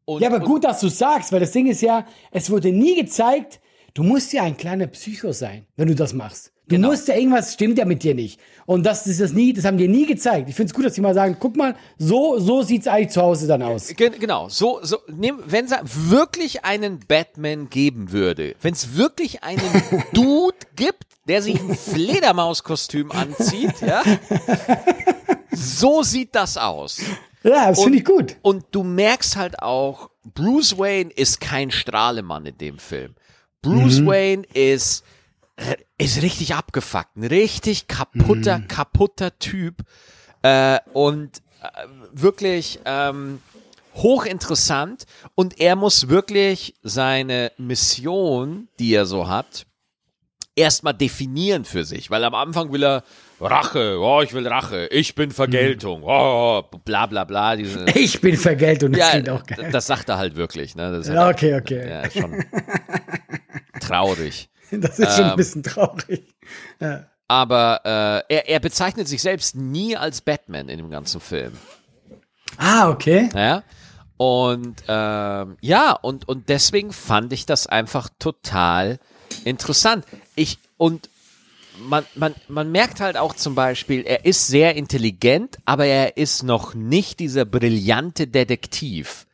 und, 0.05 0.21
Ja, 0.21 0.29
aber 0.29 0.37
und, 0.37 0.45
gut, 0.45 0.63
dass 0.63 0.79
du 0.79 0.87
sagst, 0.87 1.31
weil 1.31 1.39
das 1.41 1.51
Ding 1.51 1.67
ist 1.67 1.81
ja, 1.81 2.05
es 2.31 2.49
wurde 2.49 2.71
nie 2.71 2.95
gezeigt, 2.95 3.59
du 3.93 4.03
musst 4.03 4.31
ja 4.31 4.43
ein 4.43 4.55
kleiner 4.55 4.87
Psycho 4.87 5.33
sein, 5.33 5.65
wenn 5.75 5.89
du 5.89 5.95
das 5.95 6.13
machst. 6.13 6.52
Du 6.73 6.77
Genau. 6.81 6.89
musst 6.91 7.07
ja 7.07 7.15
irgendwas 7.15 7.53
stimmt 7.53 7.77
ja 7.77 7.85
mit 7.85 8.03
dir 8.03 8.15
nicht. 8.15 8.39
Und 8.65 8.83
das 8.85 9.05
ist 9.07 9.19
das 9.19 9.33
nie, 9.33 9.53
das 9.53 9.65
haben 9.65 9.77
die 9.77 9.87
nie 9.87 10.05
gezeigt. 10.05 10.47
Ich 10.49 10.55
finde 10.55 10.67
es 10.71 10.73
gut, 10.73 10.85
dass 10.85 10.93
die 10.93 11.01
mal 11.01 11.13
sagen, 11.13 11.37
guck 11.39 11.55
mal, 11.57 11.75
so, 11.97 12.39
so 12.39 12.61
sieht's 12.61 12.87
eigentlich 12.87 13.09
zu 13.11 13.21
Hause 13.21 13.47
dann 13.47 13.61
aus. 13.61 13.87
Gen- 13.95 14.17
Genau, 14.19 14.47
so, 14.49 14.79
so, 14.83 14.97
nehm, 15.07 15.39
wenn 15.45 15.65
es 15.65 15.71
wirklich 16.09 16.63
einen 16.65 16.99
Batman 17.07 17.69
geben 17.69 18.11
würde, 18.11 18.55
wenn 18.61 18.73
es 18.73 18.95
wirklich 18.95 19.43
einen 19.43 19.61
Dude 20.13 20.55
gibt, 20.75 21.03
der 21.27 21.41
sich 21.41 21.59
ein 21.59 21.75
Fledermauskostüm 21.75 23.11
anzieht, 23.13 23.73
ja, 23.81 24.01
so 25.51 26.03
sieht 26.03 26.35
das 26.35 26.57
aus. 26.57 27.01
Ja, 27.43 27.69
das 27.69 27.83
finde 27.83 27.97
ich 27.99 28.05
gut. 28.05 28.37
Und 28.41 28.65
du 28.71 28.83
merkst 28.83 29.35
halt 29.35 29.59
auch, 29.61 30.09
Bruce 30.33 30.77
Wayne 30.77 31.11
ist 31.11 31.41
kein 31.41 31.71
Strahlemann 31.71 32.45
in 32.45 32.57
dem 32.57 32.79
Film. 32.79 33.15
Bruce 33.61 33.99
Mhm. 33.99 34.07
Wayne 34.07 34.43
ist, 34.53 35.03
ist 35.97 36.21
richtig 36.21 36.55
abgefuckt. 36.55 37.15
Ein 37.15 37.23
richtig 37.25 37.87
kaputter, 37.87 38.59
Mhm. 38.59 38.67
kaputter 38.67 39.37
Typ. 39.39 39.75
Äh, 40.41 40.79
und 40.93 41.37
äh, 41.61 41.67
wirklich 42.11 42.79
ähm, 42.85 43.39
hochinteressant. 43.95 45.05
Und 45.35 45.59
er 45.59 45.75
muss 45.75 46.09
wirklich 46.09 46.75
seine 46.83 47.51
Mission, 47.57 48.67
die 48.79 48.93
er 48.93 49.05
so 49.05 49.27
hat, 49.29 49.65
erstmal 50.55 50.93
definieren 50.93 51.65
für 51.65 51.83
sich. 51.85 52.11
Weil 52.11 52.23
am 52.23 52.35
Anfang 52.35 52.71
will 52.71 52.83
er 52.83 53.03
Rache, 53.39 53.97
oh, 53.99 54.21
ich 54.21 54.33
will 54.33 54.47
Rache, 54.47 54.87
ich 54.87 55.15
bin 55.15 55.31
Vergeltung, 55.31 56.03
oh, 56.03 56.61
bla 56.85 57.07
bla 57.07 57.23
bla. 57.23 57.55
Diese, 57.55 57.85
Ich 57.95 58.21
bin 58.21 58.37
Vergeltung, 58.37 58.91
das 58.91 58.99
ja, 58.99 59.09
klingt 59.11 59.29
auch 59.29 59.43
geil. 59.45 59.69
das 59.71 59.87
sagt 59.87 60.09
er 60.09 60.17
halt 60.17 60.35
wirklich. 60.35 60.75
Ne? 60.75 60.91
Das 60.91 61.07
Ja, 61.07 61.25
halt, 61.25 61.35
okay, 61.35 61.55
okay. 61.55 61.89
ja, 61.89 62.09
schon 62.09 62.43
traurig. 63.79 64.49
Das 64.81 64.99
ist 64.99 65.15
schon 65.15 65.25
ein 65.25 65.31
Ähm, 65.31 65.37
bisschen 65.37 65.63
traurig. 65.63 66.35
Ja. 66.79 67.05
Aber 67.27 67.81
äh, 68.29 68.33
er, 68.35 68.49
er 68.49 68.59
bezeichnet 68.59 69.07
sich 69.07 69.21
selbst 69.21 69.55
nie 69.55 69.95
als 69.95 70.21
Batman 70.21 70.69
in 70.69 70.77
dem 70.77 70.89
ganzen 70.89 71.21
Film. 71.21 71.53
Ah, 72.57 72.89
okay. 72.89 73.29
Ja? 73.33 73.63
Und 74.17 74.83
ähm, 74.87 75.57
ja, 75.61 75.93
und, 75.93 76.27
und 76.27 76.49
deswegen 76.49 76.93
fand 76.93 77.33
ich 77.33 77.45
das 77.45 77.65
einfach 77.67 78.09
total 78.19 78.99
interessant. 79.45 80.05
Ich, 80.35 80.59
und 80.77 81.09
man, 81.79 82.05
man, 82.15 82.35
man 82.47 82.71
merkt 82.71 82.99
halt 82.99 83.17
auch 83.17 83.33
zum 83.33 83.55
Beispiel, 83.55 84.01
er 84.03 84.25
ist 84.25 84.47
sehr 84.47 84.75
intelligent, 84.75 85.57
aber 85.65 85.85
er 85.85 86.17
ist 86.17 86.43
noch 86.43 86.75
nicht 86.75 87.19
dieser 87.19 87.45
brillante 87.45 88.27
Detektiv, 88.27 89.25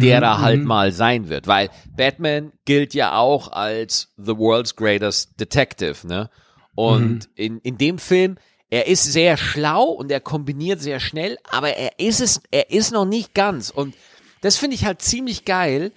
der 0.00 0.20
er 0.20 0.40
halt 0.40 0.64
mal 0.64 0.92
sein 0.92 1.28
wird. 1.28 1.46
Weil 1.46 1.70
Batman 1.96 2.52
gilt 2.64 2.94
ja 2.94 3.16
auch 3.16 3.48
als 3.52 4.12
the 4.16 4.36
world's 4.36 4.76
greatest 4.76 5.38
detective, 5.40 6.06
ne? 6.06 6.30
Und 6.74 7.28
in, 7.34 7.58
in 7.58 7.76
dem 7.76 7.98
Film, 7.98 8.36
er 8.70 8.86
ist 8.86 9.04
sehr 9.04 9.36
schlau 9.36 9.84
und 9.84 10.10
er 10.10 10.20
kombiniert 10.20 10.80
sehr 10.80 11.00
schnell, 11.00 11.36
aber 11.50 11.76
er 11.76 11.98
ist 11.98 12.20
es, 12.20 12.40
er 12.50 12.70
ist 12.70 12.92
noch 12.92 13.04
nicht 13.04 13.34
ganz. 13.34 13.70
Und 13.70 13.94
das 14.40 14.56
finde 14.56 14.76
ich 14.76 14.86
halt 14.86 15.02
ziemlich 15.02 15.44
geil. 15.44 15.92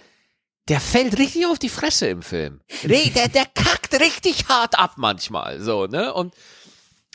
Der 0.67 0.81
fällt 0.81 1.17
richtig 1.19 1.45
auf 1.45 1.59
die 1.59 1.69
Fresse 1.69 2.07
im 2.07 2.21
Film. 2.21 2.59
Der, 2.83 3.29
der 3.29 3.45
kackt 3.45 3.93
richtig 4.01 4.47
hart 4.49 4.79
ab 4.79 4.95
manchmal, 4.97 5.61
so, 5.61 5.85
ne? 5.85 6.11
Und 6.13 6.33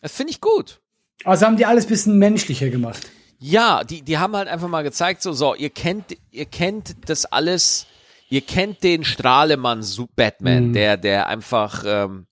das 0.00 0.12
finde 0.12 0.30
ich 0.30 0.40
gut. 0.40 0.80
Also 1.24 1.46
haben 1.46 1.56
die 1.56 1.66
alles 1.66 1.84
ein 1.86 1.88
bisschen 1.88 2.18
menschlicher 2.18 2.70
gemacht. 2.70 3.10
Ja, 3.42 3.84
die, 3.84 4.02
die 4.02 4.18
haben 4.18 4.36
halt 4.36 4.48
einfach 4.48 4.68
mal 4.68 4.82
gezeigt, 4.82 5.22
so, 5.22 5.32
so, 5.32 5.54
ihr 5.54 5.70
kennt, 5.70 6.16
ihr 6.30 6.44
kennt 6.44 7.08
das 7.08 7.24
alles, 7.24 7.86
ihr 8.28 8.42
kennt 8.42 8.82
den 8.84 9.02
Strahlemann 9.02 9.82
Batman, 10.14 10.74
der, 10.74 10.98
der 10.98 11.26
einfach, 11.26 11.82
ähm, 11.86 12.26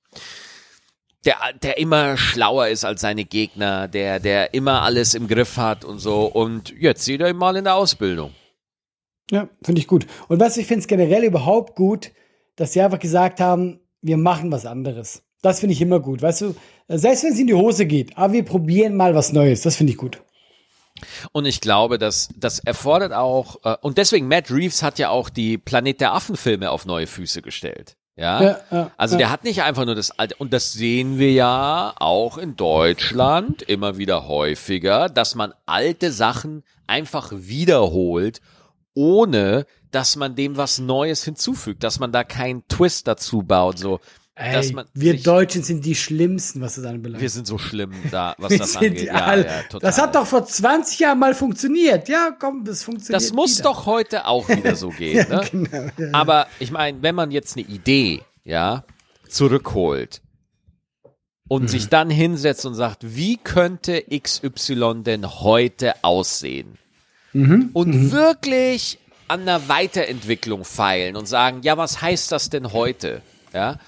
der, 1.24 1.36
der 1.62 1.78
immer 1.78 2.18
schlauer 2.18 2.68
ist 2.68 2.84
als 2.84 3.00
seine 3.00 3.24
Gegner, 3.24 3.88
der, 3.88 4.20
der 4.20 4.52
immer 4.52 4.82
alles 4.82 5.14
im 5.14 5.28
Griff 5.28 5.56
hat 5.56 5.84
und 5.84 5.98
so. 5.98 6.26
Und 6.26 6.74
jetzt 6.78 7.04
seht 7.04 7.20
ihr 7.20 7.28
ihn 7.28 7.36
mal 7.36 7.56
in 7.56 7.64
der 7.64 7.76
Ausbildung. 7.76 8.32
Ja, 9.30 9.48
finde 9.62 9.80
ich 9.80 9.88
gut. 9.88 10.06
Und 10.28 10.40
was 10.40 10.58
ich 10.58 10.66
finde 10.66 10.80
es 10.80 10.88
generell 10.88 11.24
überhaupt 11.24 11.74
gut, 11.74 12.12
dass 12.56 12.74
sie 12.74 12.82
einfach 12.82 12.98
gesagt 12.98 13.40
haben, 13.40 13.80
wir 14.02 14.18
machen 14.18 14.52
was 14.52 14.66
anderes. 14.66 15.22
Das 15.42 15.60
finde 15.60 15.72
ich 15.72 15.80
immer 15.80 16.00
gut. 16.00 16.20
Weißt 16.20 16.42
du, 16.42 16.54
selbst 16.88 17.24
wenn 17.24 17.32
es 17.32 17.38
in 17.38 17.46
die 17.46 17.54
Hose 17.54 17.86
geht, 17.86 18.16
aber 18.18 18.32
wir 18.34 18.44
probieren 18.44 18.96
mal 18.96 19.14
was 19.14 19.32
Neues. 19.32 19.62
Das 19.62 19.76
finde 19.76 19.92
ich 19.92 19.98
gut. 19.98 20.22
Und 21.32 21.46
ich 21.46 21.60
glaube, 21.60 21.98
dass 21.98 22.28
das 22.36 22.58
erfordert 22.58 23.12
auch, 23.12 23.56
äh, 23.64 23.76
und 23.80 23.98
deswegen 23.98 24.28
Matt 24.28 24.50
Reeves 24.50 24.82
hat 24.82 24.98
ja 24.98 25.10
auch 25.10 25.28
die 25.28 25.58
Planet 25.58 26.00
der 26.00 26.14
Affen 26.14 26.36
Filme 26.36 26.70
auf 26.70 26.86
neue 26.86 27.06
Füße 27.06 27.42
gestellt. 27.42 27.96
Ja, 28.16 28.42
Ja, 28.42 28.60
ja, 28.72 28.90
also 28.96 29.14
ja. 29.14 29.18
der 29.18 29.30
hat 29.30 29.44
nicht 29.44 29.62
einfach 29.62 29.84
nur 29.84 29.94
das 29.94 30.10
alte, 30.18 30.34
und 30.36 30.52
das 30.52 30.72
sehen 30.72 31.18
wir 31.18 31.30
ja 31.30 31.94
auch 31.98 32.36
in 32.36 32.56
Deutschland 32.56 33.62
immer 33.62 33.96
wieder 33.96 34.26
häufiger, 34.26 35.08
dass 35.08 35.36
man 35.36 35.54
alte 35.66 36.10
Sachen 36.10 36.64
einfach 36.88 37.30
wiederholt, 37.32 38.40
ohne 38.94 39.66
dass 39.92 40.16
man 40.16 40.34
dem 40.34 40.56
was 40.56 40.80
Neues 40.80 41.22
hinzufügt, 41.22 41.84
dass 41.84 42.00
man 42.00 42.10
da 42.10 42.24
keinen 42.24 42.66
Twist 42.66 43.06
dazu 43.06 43.42
baut, 43.42 43.78
so, 43.78 44.00
Ey, 44.40 44.76
wir 44.94 45.20
Deutschen 45.20 45.64
sind 45.64 45.84
die 45.84 45.96
Schlimmsten, 45.96 46.60
was 46.60 46.76
das 46.76 46.84
anbelangt. 46.84 47.20
wir 47.20 47.28
sind 47.30 47.46
so 47.46 47.58
schlimm 47.58 47.92
da, 48.10 48.34
was 48.38 48.50
Wir 48.52 48.58
das 48.58 48.76
angeht. 48.76 49.02
Ja, 49.02 49.36
ja, 49.36 49.62
das 49.80 49.98
hat 50.00 50.14
doch 50.14 50.26
vor 50.26 50.46
20 50.46 51.00
Jahren 51.00 51.18
mal 51.18 51.34
funktioniert. 51.34 52.08
Ja, 52.08 52.30
komm, 52.38 52.64
das 52.64 52.84
funktioniert. 52.84 53.20
Das 53.22 53.32
muss 53.32 53.58
wieder. 53.58 53.70
doch 53.70 53.86
heute 53.86 54.26
auch 54.26 54.48
wieder 54.48 54.76
so 54.76 54.90
gehen. 54.98 55.28
ne? 55.28 55.44
Genau, 55.50 55.86
ja. 55.98 56.08
Aber 56.12 56.46
ich 56.60 56.70
meine, 56.70 57.02
wenn 57.02 57.14
man 57.16 57.30
jetzt 57.32 57.56
eine 57.56 57.66
Idee, 57.66 58.22
ja, 58.44 58.84
zurückholt 59.28 60.22
und 61.48 61.62
Mhm. 61.64 61.68
sich 61.68 61.88
dann 61.88 62.08
hinsetzt 62.10 62.64
und 62.64 62.74
sagt, 62.74 63.16
wie 63.16 63.36
könnte 63.38 64.04
XY 64.16 65.02
denn 65.02 65.26
heute 65.40 65.94
aussehen? 66.04 66.78
Mhm. 67.32 67.70
Und 67.72 68.12
wirklich 68.12 68.98
an 69.26 69.42
einer 69.42 69.68
Weiterentwicklung 69.68 70.64
feilen 70.64 71.16
und 71.16 71.26
sagen, 71.26 71.60
ja, 71.62 71.76
was 71.76 72.00
heißt 72.00 72.32
das 72.32 72.48
denn 72.50 72.72
heute? 72.72 73.20
Ja, 73.52 73.78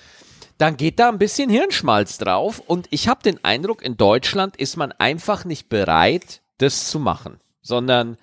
dann 0.60 0.76
geht 0.76 0.98
da 0.98 1.08
ein 1.08 1.18
bisschen 1.18 1.48
Hirnschmalz 1.48 2.18
drauf 2.18 2.60
und 2.66 2.86
ich 2.90 3.08
habe 3.08 3.22
den 3.22 3.42
Eindruck, 3.44 3.82
in 3.82 3.96
Deutschland 3.96 4.56
ist 4.56 4.76
man 4.76 4.92
einfach 4.92 5.44
nicht 5.44 5.68
bereit, 5.68 6.42
das 6.58 6.88
zu 6.88 6.98
machen, 6.98 7.40
sondern 7.62 8.18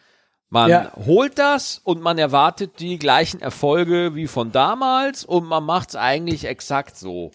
man 0.50 0.70
Ja. 0.70 0.92
holt 1.06 1.40
das 1.40 1.82
und 1.84 2.02
man 2.02 2.18
erwartet 2.18 2.80
die 2.80 3.00
gleichen 3.00 3.42
Erfolge 3.42 4.14
wie 4.16 4.28
von 4.28 4.52
damals 4.52 5.26
und 5.26 5.46
man 5.46 5.64
macht 5.64 5.90
es 5.90 5.96
eigentlich 5.96 6.46
exakt 6.46 6.96
so. 6.98 7.32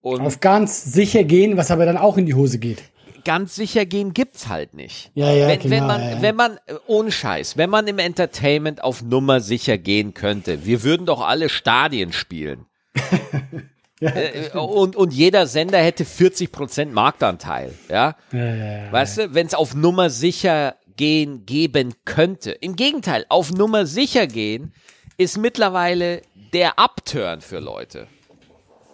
Und 0.00 0.20
Auf 0.20 0.38
ganz 0.40 0.84
sicher 0.84 1.24
gehen, 1.24 1.56
was 1.56 1.72
aber 1.72 1.84
dann 1.84 1.96
auch 1.96 2.16
in 2.16 2.26
die 2.26 2.34
Hose 2.34 2.58
geht. 2.60 2.84
ganz 3.24 3.56
sicher 3.56 3.84
gehen 3.84 4.14
gibt's 4.14 4.46
halt 4.46 4.72
nicht. 4.74 5.10
Ja, 5.14 5.32
ja, 5.32 5.48
wenn, 5.48 5.62
wenn 5.64 5.70
genau, 5.70 5.86
man, 5.88 6.00
ja, 6.00 6.10
ja. 6.10 6.22
wenn 6.22 6.36
man, 6.36 6.56
äh, 6.66 6.74
ohne 6.86 7.10
Scheiß, 7.10 7.56
wenn 7.56 7.68
man 7.70 7.88
im 7.88 7.98
Entertainment 7.98 8.84
auf 8.84 9.02
Nummer 9.02 9.40
sicher 9.40 9.76
gehen 9.76 10.14
könnte, 10.14 10.64
wir 10.64 10.84
würden 10.84 11.04
doch 11.04 11.20
alle 11.26 11.48
Stadien 11.48 12.12
spielen. 12.12 12.66
Äh, 14.00 14.50
und, 14.58 14.94
und 14.96 15.12
jeder 15.12 15.46
Sender 15.46 15.78
hätte 15.78 16.04
40% 16.04 16.86
Marktanteil, 16.92 17.72
ja? 17.88 18.14
Weißt 18.30 19.18
du, 19.18 19.34
wenn 19.34 19.46
es 19.46 19.54
auf 19.54 19.74
Nummer 19.74 20.10
sicher 20.10 20.76
gehen 20.96 21.44
geben 21.46 21.94
könnte. 22.04 22.52
Im 22.52 22.74
Gegenteil, 22.76 23.26
auf 23.28 23.52
Nummer 23.52 23.86
sicher 23.86 24.26
gehen 24.26 24.72
ist 25.18 25.36
mittlerweile 25.38 26.22
der 26.52 26.78
Upturn 26.78 27.40
für 27.40 27.58
Leute. 27.58 28.06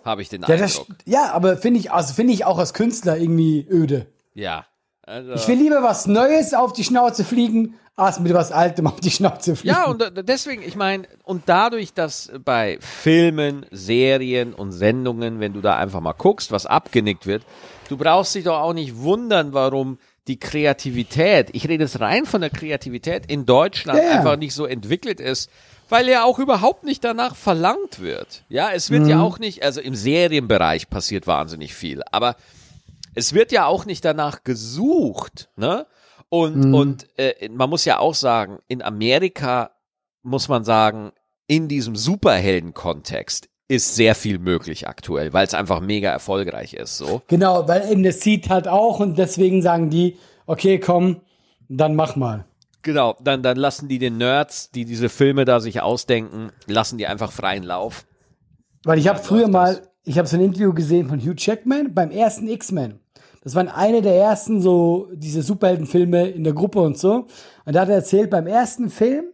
Habe 0.04 0.22
ich 0.22 0.28
den 0.28 0.42
Ja, 0.42 0.56
das, 0.56 0.78
Eindruck. 0.80 0.96
ja 1.06 1.32
aber 1.32 1.56
finde 1.56 1.78
ich, 1.80 1.92
also 1.92 2.12
finde 2.14 2.32
ich 2.32 2.44
auch 2.44 2.58
als 2.58 2.74
Künstler 2.74 3.16
irgendwie 3.18 3.66
öde. 3.70 4.06
Ja. 4.34 4.66
Also, 5.04 5.32
Ich 5.32 5.48
will 5.48 5.58
lieber 5.58 5.82
was 5.82 6.06
Neues 6.06 6.54
auf 6.54 6.72
die 6.72 6.84
Schnauze 6.84 7.24
fliegen, 7.24 7.74
als 7.96 8.20
mit 8.20 8.32
was 8.32 8.52
Altem 8.52 8.86
auf 8.86 9.00
die 9.00 9.10
Schnauze 9.10 9.56
fliegen. 9.56 9.74
ja, 9.74 9.84
und 9.86 10.00
äh, 10.00 10.24
deswegen, 10.24 10.62
ich 10.62 10.76
meine, 10.76 11.06
und 11.24 11.42
dadurch, 11.46 11.92
dass 11.92 12.30
bei 12.44 12.78
Filmen, 12.80 13.66
Serien 13.70 14.54
und 14.54 14.72
Sendungen, 14.72 15.40
wenn 15.40 15.52
du 15.52 15.60
da 15.60 15.76
einfach 15.76 16.00
mal 16.00 16.12
guckst, 16.12 16.52
was 16.52 16.66
abgenickt 16.66 17.26
wird, 17.26 17.42
du 17.88 17.96
brauchst 17.96 18.34
dich 18.34 18.44
doch 18.44 18.60
auch 18.60 18.72
nicht 18.72 18.96
wundern, 18.96 19.52
warum 19.52 19.98
die 20.28 20.38
Kreativität, 20.38 21.48
ich 21.52 21.68
rede 21.68 21.84
jetzt 21.84 22.00
rein 22.00 22.24
von 22.24 22.40
der 22.40 22.50
Kreativität 22.50 23.26
in 23.26 23.44
Deutschland 23.44 23.98
ja. 23.98 24.18
einfach 24.18 24.36
nicht 24.36 24.54
so 24.54 24.66
entwickelt 24.66 25.20
ist, 25.20 25.50
weil 25.88 26.08
ja 26.08 26.24
auch 26.24 26.38
überhaupt 26.38 26.84
nicht 26.84 27.02
danach 27.04 27.34
verlangt 27.34 28.00
wird. 28.00 28.44
Ja, 28.48 28.70
es 28.72 28.90
wird 28.90 29.06
ja 29.08 29.20
auch 29.20 29.38
nicht, 29.38 29.62
also 29.64 29.80
im 29.80 29.94
Serienbereich 29.94 30.88
passiert 30.88 31.26
wahnsinnig 31.26 31.74
viel, 31.74 32.02
aber 32.12 32.36
es 33.14 33.32
wird 33.34 33.52
ja 33.52 33.66
auch 33.66 33.84
nicht 33.84 34.04
danach 34.04 34.44
gesucht, 34.44 35.50
ne? 35.56 35.86
Und, 36.28 36.74
und 36.74 37.06
äh, 37.18 37.48
man 37.50 37.68
muss 37.68 37.84
ja 37.84 37.98
auch 37.98 38.14
sagen, 38.14 38.58
in 38.66 38.80
Amerika 38.80 39.72
muss 40.22 40.48
man 40.48 40.64
sagen, 40.64 41.12
in 41.46 41.68
diesem 41.68 41.94
Superhelden-Kontext 41.94 43.50
ist 43.68 43.94
sehr 43.96 44.14
viel 44.14 44.38
möglich 44.38 44.88
aktuell, 44.88 45.32
weil 45.32 45.46
es 45.46 45.54
einfach 45.54 45.80
mega 45.80 46.10
erfolgreich 46.10 46.74
ist. 46.74 46.96
So. 46.96 47.22
Genau, 47.28 47.68
weil 47.68 47.90
eben 47.90 48.02
das 48.02 48.20
sieht 48.20 48.48
halt 48.48 48.66
auch 48.66 49.00
und 49.00 49.18
deswegen 49.18 49.60
sagen 49.60 49.90
die, 49.90 50.16
okay, 50.46 50.78
komm, 50.78 51.20
dann 51.68 51.94
mach 51.94 52.16
mal. 52.16 52.46
Genau, 52.82 53.16
dann, 53.22 53.42
dann 53.42 53.56
lassen 53.56 53.88
die 53.88 53.98
den 53.98 54.18
Nerds, 54.18 54.70
die 54.70 54.84
diese 54.84 55.08
Filme 55.08 55.44
da 55.44 55.60
sich 55.60 55.80
ausdenken, 55.80 56.50
lassen 56.66 56.98
die 56.98 57.06
einfach 57.06 57.30
freien 57.30 57.62
Lauf. 57.62 58.06
Weil 58.84 58.98
ich 58.98 59.08
habe 59.08 59.20
früher 59.20 59.48
mal, 59.48 59.82
ich 60.04 60.18
habe 60.18 60.26
so 60.26 60.36
ein 60.36 60.42
Interview 60.42 60.72
gesehen 60.72 61.08
von 61.08 61.20
Hugh 61.20 61.34
Jackman 61.36 61.94
beim 61.94 62.10
ersten 62.10 62.48
X-Men. 62.48 62.98
Das 63.42 63.54
waren 63.54 63.68
eine 63.68 64.02
der 64.02 64.14
ersten 64.14 64.60
so 64.60 65.08
diese 65.12 65.42
Superheldenfilme 65.42 66.28
in 66.28 66.44
der 66.44 66.52
Gruppe 66.52 66.80
und 66.80 66.96
so. 66.96 67.26
Und 67.64 67.74
da 67.74 67.80
hat 67.80 67.88
er 67.88 67.96
erzählt, 67.96 68.30
beim 68.30 68.46
ersten 68.46 68.88
Film, 68.88 69.24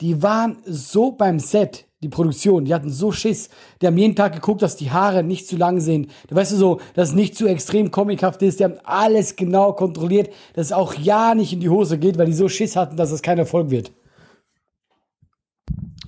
die 0.00 0.22
waren 0.22 0.58
so 0.64 1.10
beim 1.12 1.40
Set, 1.40 1.86
die 2.00 2.08
Produktion, 2.08 2.64
die 2.64 2.72
hatten 2.72 2.90
so 2.90 3.10
Schiss. 3.10 3.48
Die 3.82 3.88
haben 3.88 3.98
jeden 3.98 4.14
Tag 4.14 4.32
geguckt, 4.32 4.62
dass 4.62 4.76
die 4.76 4.92
Haare 4.92 5.24
nicht 5.24 5.48
zu 5.48 5.56
lang 5.56 5.80
sind. 5.80 6.12
Du 6.28 6.36
weißt 6.36 6.52
du 6.52 6.56
so, 6.56 6.80
dass 6.94 7.08
es 7.08 7.14
nicht 7.16 7.36
zu 7.36 7.48
extrem 7.48 7.90
comichaft 7.90 8.40
ist. 8.42 8.60
Die 8.60 8.64
haben 8.64 8.78
alles 8.84 9.34
genau 9.34 9.72
kontrolliert, 9.72 10.32
dass 10.54 10.66
es 10.66 10.72
auch 10.72 10.94
ja 10.94 11.34
nicht 11.34 11.52
in 11.52 11.60
die 11.60 11.68
Hose 11.68 11.98
geht, 11.98 12.16
weil 12.16 12.26
die 12.26 12.34
so 12.34 12.48
Schiss 12.48 12.76
hatten, 12.76 12.96
dass 12.96 13.10
es 13.10 13.22
kein 13.22 13.38
Erfolg 13.38 13.70
wird. 13.70 13.90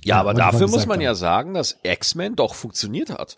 Ja, 0.03 0.19
aber 0.19 0.33
dafür 0.33 0.67
muss 0.69 0.87
man 0.87 1.01
ja 1.01 1.13
sagen, 1.13 1.53
dass 1.53 1.77
X-Men 1.83 2.35
doch 2.35 2.55
funktioniert 2.55 3.11
hat. 3.11 3.37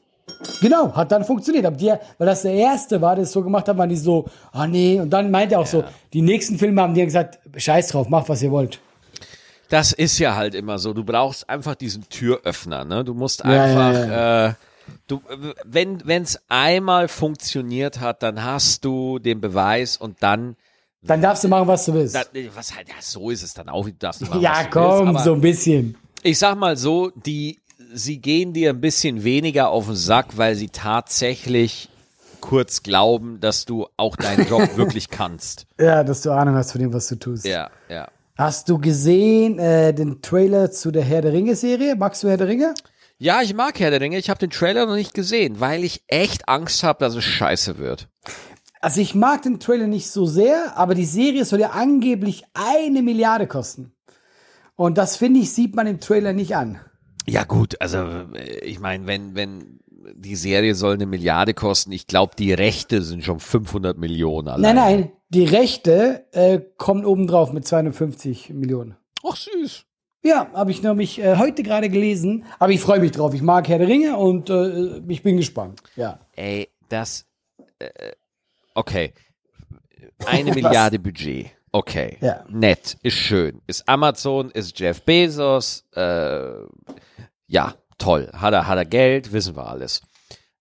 Genau, 0.62 0.94
hat 0.96 1.12
dann 1.12 1.24
funktioniert. 1.26 1.66
Aber 1.66 1.76
die, 1.76 1.92
weil 2.18 2.28
das 2.28 2.44
der 2.44 2.54
erste 2.54 3.02
war, 3.02 3.16
der 3.16 3.24
es 3.24 3.32
so 3.32 3.42
gemacht 3.44 3.68
hat, 3.68 3.78
waren 3.78 3.90
die 3.90 3.98
so, 3.98 4.26
ah 4.52 4.68
nee. 4.68 5.00
Und 5.00 5.10
dann 5.10 5.30
meinte 5.32 5.56
er 5.56 5.62
auch 5.62 5.66
so, 5.66 5.84
die 6.14 6.22
nächsten 6.22 6.58
Filme 6.58 6.82
haben 6.82 6.94
die 6.94 7.00
ja 7.02 7.06
gesagt, 7.06 7.40
scheiß 7.56 7.90
drauf, 7.90 8.08
macht 8.10 8.30
was 8.30 8.42
ihr 8.42 8.52
wollt. 8.52 8.80
Das 9.70 9.92
ist 9.92 10.20
ja 10.20 10.36
halt 10.36 10.56
immer 10.56 10.78
so. 10.78 10.94
Du 10.94 11.04
brauchst 11.04 11.50
einfach 11.50 11.76
diesen 11.76 12.08
Türöffner, 12.08 12.86
ne? 12.86 13.04
Du 13.04 13.14
musst 13.14 13.44
Ja, 13.44 13.64
einfach, 13.64 14.08
ja, 14.08 14.48
Äh, 14.50 14.54
du, 15.08 15.22
wenn 15.66 16.22
es 16.22 16.40
einmal 16.48 17.08
funktioniert 17.08 18.00
hat, 18.00 18.22
dann 18.24 18.44
hast 18.44 18.86
du 18.86 19.18
den 19.20 19.42
Beweis 19.42 19.98
und 19.98 20.22
dann, 20.22 20.56
Dann 21.02 21.22
darfst 21.22 21.44
du 21.44 21.48
machen, 21.48 21.68
was 21.68 21.86
du 21.86 21.94
willst. 21.96 22.16
da, 22.16 22.22
was 22.54 22.76
halt, 22.76 22.88
ja, 22.90 22.96
so 23.00 23.30
ist 23.30 23.42
es 23.44 23.54
dann 23.54 23.68
auch. 23.68 23.86
Du 23.86 23.92
darfst 23.94 24.22
machen, 24.22 24.42
ja, 24.42 24.64
komm, 24.70 25.08
willst, 25.14 25.24
so 25.26 25.34
ein 25.34 25.42
bisschen. 25.42 25.98
Ich 26.22 26.38
sag 26.38 26.56
mal 26.56 26.78
so, 26.78 27.10
die, 27.26 27.60
sie 27.94 28.20
gehen 28.20 28.54
dir 28.54 28.72
ein 28.72 28.82
bisschen 28.82 29.24
weniger 29.24 29.70
auf 29.70 29.86
den 29.86 29.96
Sack, 29.96 30.38
weil 30.38 30.56
sie 30.56 30.70
tatsächlich 30.70 31.90
kurz 32.42 32.84
glauben, 32.84 33.40
dass 33.40 33.66
du 33.66 33.88
auch 33.98 34.16
deinen 34.16 34.48
Job 34.48 34.70
wirklich 34.76 35.10
kannst. 35.10 35.66
Ja, 35.80 36.04
dass 36.04 36.22
du 36.22 36.32
Ahnung 36.32 36.56
hast 36.56 36.72
von 36.72 36.82
dem, 36.82 36.94
was 36.94 37.08
du 37.08 37.16
tust. 37.16 37.46
Ja, 37.46 37.70
ja. 37.90 38.08
Hast 38.38 38.68
du 38.70 38.80
gesehen 38.80 39.60
äh, 39.60 39.94
den 39.94 40.22
Trailer 40.22 40.72
zu 40.72 40.92
der 40.92 41.04
Herr 41.04 41.22
der 41.22 41.34
Ringe-Serie? 41.34 41.96
Magst 41.96 42.24
du 42.24 42.30
Herr 42.30 42.38
der 42.38 42.48
Ringe? 42.48 42.74
Ja, 43.20 43.42
ich 43.42 43.54
mag 43.54 43.80
Herr 43.80 43.92
der 43.92 44.02
Ringe. 44.02 44.18
Ich 44.18 44.30
habe 44.30 44.40
den 44.40 44.50
Trailer 44.50 44.86
noch 44.86 44.96
nicht 44.96 45.14
gesehen, 45.14 45.60
weil 45.60 45.84
ich 45.84 46.04
echt 46.08 46.50
Angst 46.50 46.84
habe, 46.84 47.00
dass 47.00 47.16
es 47.16 47.24
scheiße 47.24 47.78
wird. 47.78 48.10
Also 48.82 49.00
ich 49.00 49.16
mag 49.16 49.44
den 49.44 49.60
Trailer 49.60 49.88
nicht 49.88 50.10
so 50.10 50.26
sehr, 50.26 50.76
aber 50.76 50.96
die 50.96 51.06
Serie 51.06 51.46
soll 51.46 51.62
ja 51.62 51.70
angeblich 51.70 52.44
eine 52.54 53.02
Milliarde 53.02 53.48
kosten. 53.48 53.94
Und 54.76 54.98
das, 54.98 55.16
finde 55.16 55.40
ich, 55.40 55.54
sieht 55.54 55.76
man 55.76 55.88
im 55.88 56.02
Trailer 56.02 56.34
nicht 56.34 56.56
an. 56.56 56.82
Ja 57.28 57.44
gut, 57.44 57.80
also 57.82 57.98
äh, 58.36 58.60
ich 58.64 58.80
meine, 58.80 59.08
wenn 59.08 59.36
wenn 59.36 59.80
die 60.16 60.36
Serie 60.36 60.76
soll 60.76 60.96
eine 60.96 61.06
Milliarde 61.06 61.54
kosten, 61.54 61.92
ich 61.92 62.08
glaube, 62.08 62.36
die 62.38 62.54
Rechte 62.54 63.02
sind 63.02 63.24
schon 63.24 63.40
500 63.40 63.98
Millionen 63.98 64.50
allein. 64.50 64.76
Nein, 64.76 64.76
nein, 64.76 65.12
die 65.30 65.46
Rechte 65.46 66.26
äh, 66.32 66.60
kommen 66.78 67.06
obendrauf 67.06 67.54
mit 67.54 67.66
250 67.66 68.50
Millionen. 68.50 68.96
Ach 69.26 69.36
süß. 69.36 69.86
Ja, 70.26 70.50
habe 70.54 70.72
ich 70.72 70.82
nämlich 70.82 71.20
äh, 71.20 71.38
heute 71.38 71.64
gerade 71.64 71.90
gelesen, 71.90 72.46
aber 72.60 72.72
ich 72.72 72.80
freue 72.80 73.00
mich 73.00 73.12
drauf. 73.12 73.34
Ich 73.34 73.42
mag 73.42 73.68
Herr 73.68 73.78
der 73.78 73.88
Ringe 73.88 74.16
und 74.18 74.50
äh, 74.50 75.02
ich 75.08 75.22
bin 75.22 75.38
gespannt. 75.38 75.82
Ja. 75.96 76.20
Ey, 76.36 76.70
das 76.88 77.26
äh, 77.80 78.12
okay. 78.74 79.14
Eine 80.26 80.52
Milliarde 80.56 81.00
Budget. 81.00 81.52
Okay. 81.76 82.18
Ja. 82.22 82.46
Nett, 82.50 82.98
ist 83.02 83.16
schön. 83.18 83.62
Ist 83.66 83.90
Amazon, 83.90 84.52
ist 84.52 84.80
Jeff 84.80 85.02
Bezos, 85.02 85.84
äh, 85.96 86.52
ja, 87.48 87.74
toll. 87.98 88.30
Hat 88.32 88.54
er, 88.54 88.68
hat 88.68 88.78
er 88.78 88.86
Geld, 88.86 89.34
wissen 89.34 89.56
wir 89.56 89.68
alles. 89.68 90.02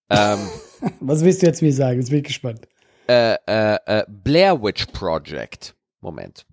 Ähm, 0.09 0.39
Was 0.99 1.23
willst 1.23 1.41
du 1.43 1.45
jetzt 1.45 1.61
mir 1.61 1.71
sagen? 1.71 1.99
Jetzt 1.99 2.09
bin 2.09 2.19
ich 2.19 2.25
gespannt. 2.25 2.67
äh, 3.07 3.35
äh, 3.47 3.77
äh, 3.85 4.03
Blair 4.07 4.61
Witch 4.61 4.87
Project. 4.87 5.75
Moment. 6.01 6.45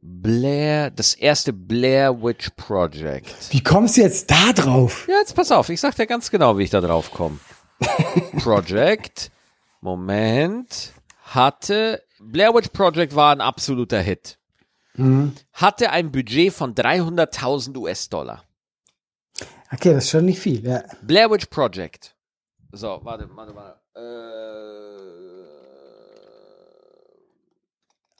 Blair, 0.00 0.90
das 0.90 1.14
erste 1.14 1.52
Blair 1.52 2.20
Witch 2.22 2.50
Project. 2.56 3.34
Wie 3.52 3.62
kommst 3.62 3.96
du 3.96 4.00
jetzt 4.02 4.30
da 4.30 4.52
drauf? 4.52 5.06
Ja, 5.08 5.16
jetzt 5.20 5.34
pass 5.34 5.52
auf, 5.52 5.68
ich 5.68 5.80
sag 5.80 5.94
dir 5.96 6.06
ganz 6.06 6.30
genau, 6.30 6.58
wie 6.58 6.64
ich 6.64 6.70
da 6.70 6.80
drauf 6.80 7.10
komme. 7.12 7.38
Project, 8.42 9.30
Moment, 9.80 10.92
hatte, 11.24 12.02
Blair 12.30 12.54
Witch 12.54 12.68
Project 12.70 13.14
war 13.14 13.32
ein 13.32 13.40
absoluter 13.40 14.00
Hit. 14.00 14.38
Hatte 15.52 15.90
ein 15.90 16.10
Budget 16.10 16.52
von 16.52 16.74
300.000 16.74 17.76
US-Dollar. 17.76 18.42
Okay, 19.72 19.92
das 19.94 20.04
ist 20.04 20.10
schon 20.10 20.24
nicht 20.24 20.40
viel. 20.40 20.66
Ja. 20.66 20.82
Blair 21.02 21.30
Witch 21.30 21.46
Project. 21.46 22.16
So, 22.72 22.98
warte, 23.02 23.28
warte, 23.34 23.54
warte. 23.54 23.78
Äh, 23.94 24.00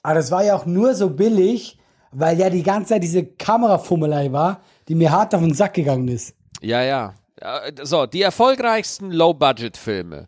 Aber 0.01 0.13
das 0.15 0.31
war 0.31 0.43
ja 0.43 0.55
auch 0.55 0.65
nur 0.65 0.95
so 0.95 1.09
billig, 1.09 1.77
weil 2.11 2.39
ja 2.39 2.49
die 2.49 2.63
ganze 2.63 2.89
Zeit 2.93 3.03
diese 3.03 3.25
Kamerafummelei 3.25 4.31
war, 4.31 4.61
die 4.87 4.95
mir 4.95 5.11
hart 5.11 5.35
auf 5.35 5.41
den 5.41 5.53
Sack 5.53 5.73
gegangen 5.73 6.07
ist. 6.07 6.33
ja. 6.61 7.13
Ja, 7.41 7.61
So, 7.83 8.05
die 8.05 8.21
erfolgreichsten 8.21 9.11
Low-Budget-Filme. 9.11 10.27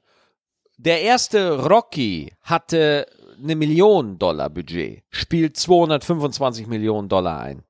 Der 0.77 1.01
erste 1.01 1.65
Rocky 1.67 2.33
hatte 2.41 3.05
eine 3.41 3.55
Million 3.55 4.17
Dollar 4.17 4.49
Budget, 4.49 5.03
spielt 5.09 5.57
225 5.57 6.67
Millionen 6.67 7.09
Dollar 7.09 7.39
ein. 7.39 7.63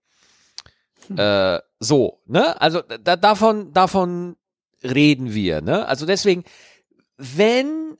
Äh, 1.18 1.60
so, 1.80 2.22
ne? 2.26 2.60
Also 2.62 2.82
da, 2.82 3.16
davon, 3.16 3.74
davon 3.74 4.36
reden 4.84 5.34
wir, 5.34 5.62
ne? 5.62 5.86
Also 5.88 6.06
deswegen, 6.06 6.44
wenn, 7.18 7.98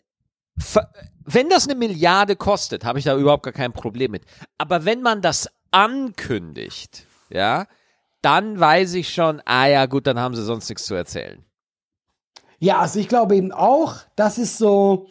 wenn 1.26 1.50
das 1.50 1.68
eine 1.68 1.76
Milliarde 1.76 2.36
kostet, 2.36 2.86
habe 2.86 3.00
ich 3.00 3.06
da 3.06 3.18
überhaupt 3.18 3.44
gar 3.44 3.54
kein 3.54 3.74
Problem 3.74 4.12
mit. 4.12 4.24
Aber 4.58 4.86
wenn 4.86 5.02
man 5.02 5.22
das 5.22 5.50
ankündigt, 5.72 7.06
ja, 7.30 7.68
dann 8.22 8.60
weiß 8.60 8.94
ich 8.94 9.14
schon, 9.14 9.42
ah 9.46 9.66
ja, 9.66 9.86
gut, 9.88 10.08
dann 10.08 10.20
haben 10.20 10.36
sie 10.36 10.44
sonst 10.44 10.70
nichts 10.70 10.86
zu 10.86 10.94
erzählen. 10.96 11.44
Ja, 12.60 12.80
also 12.80 13.00
ich 13.00 13.08
glaube 13.08 13.36
eben 13.36 13.52
auch, 13.52 13.96
das 14.16 14.38
ist 14.38 14.58
so, 14.58 15.10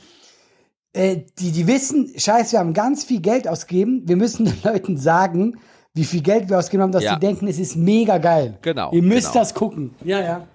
äh, 0.92 1.18
die, 1.38 1.52
die 1.52 1.66
wissen, 1.66 2.12
scheiße, 2.16 2.52
wir 2.52 2.58
haben 2.60 2.74
ganz 2.74 3.04
viel 3.04 3.20
Geld 3.20 3.46
ausgegeben, 3.48 4.02
wir 4.06 4.16
müssen 4.16 4.44
den 4.46 4.58
Leuten 4.62 4.96
sagen, 4.96 5.58
wie 5.94 6.04
viel 6.04 6.22
Geld 6.22 6.48
wir 6.48 6.58
ausgegeben 6.58 6.84
haben, 6.84 6.92
dass 6.92 7.02
Ja. 7.04 7.14
die 7.16 7.20
denken, 7.26 7.46
es 7.48 7.58
ist 7.58 7.76
mega 7.76 8.18
geil. 8.18 8.58
Genau, 8.62 8.92
Ihr 8.92 9.02
müsst 9.02 9.32
genau. 9.32 9.40
das 9.40 9.54
gucken. 9.54 9.94
Ja, 10.04 10.20
ja. 10.20 10.48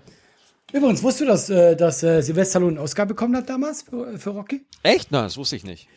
Übrigens, 0.74 1.04
wusstest 1.04 1.22
du, 1.22 1.26
dass, 1.26 1.50
äh, 1.50 1.76
dass 1.76 2.04
äh, 2.04 2.22
Sylvester 2.22 2.52
Stallone 2.60 2.72
einen 2.78 2.84
Oscar 2.84 3.06
bekommen 3.06 3.36
hat 3.38 3.50
damals 3.50 3.84
für, 3.84 4.18
für 4.18 4.32
Rocky? 4.32 4.66
Echt? 4.84 5.12
Nein, 5.12 5.24
das 5.24 5.38
wusste 5.38 5.56
ich 5.56 5.64
nicht. 5.64 5.88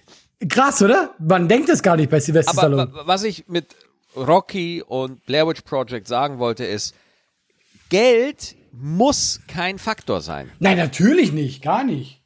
Krass, 0.48 0.80
oder? 0.82 1.14
Man 1.18 1.48
denkt 1.48 1.68
es 1.68 1.82
gar 1.82 1.96
nicht 1.96 2.10
bei 2.10 2.20
Sylvester 2.20 2.50
Aber 2.52 2.60
Stallone. 2.60 2.92
wa- 2.92 3.02
was 3.06 3.24
ich 3.24 3.48
mit 3.48 3.74
Rocky 4.16 4.82
und 4.86 5.24
Blair 5.24 5.48
Witch 5.48 5.62
Project 5.62 6.06
sagen 6.06 6.38
wollte, 6.38 6.64
ist, 6.64 6.94
Geld 7.88 8.56
muss 8.72 9.40
kein 9.48 9.78
Faktor 9.78 10.20
sein. 10.20 10.50
Nein, 10.58 10.76
natürlich 10.76 11.32
nicht, 11.32 11.62
gar 11.62 11.84
nicht. 11.84 12.17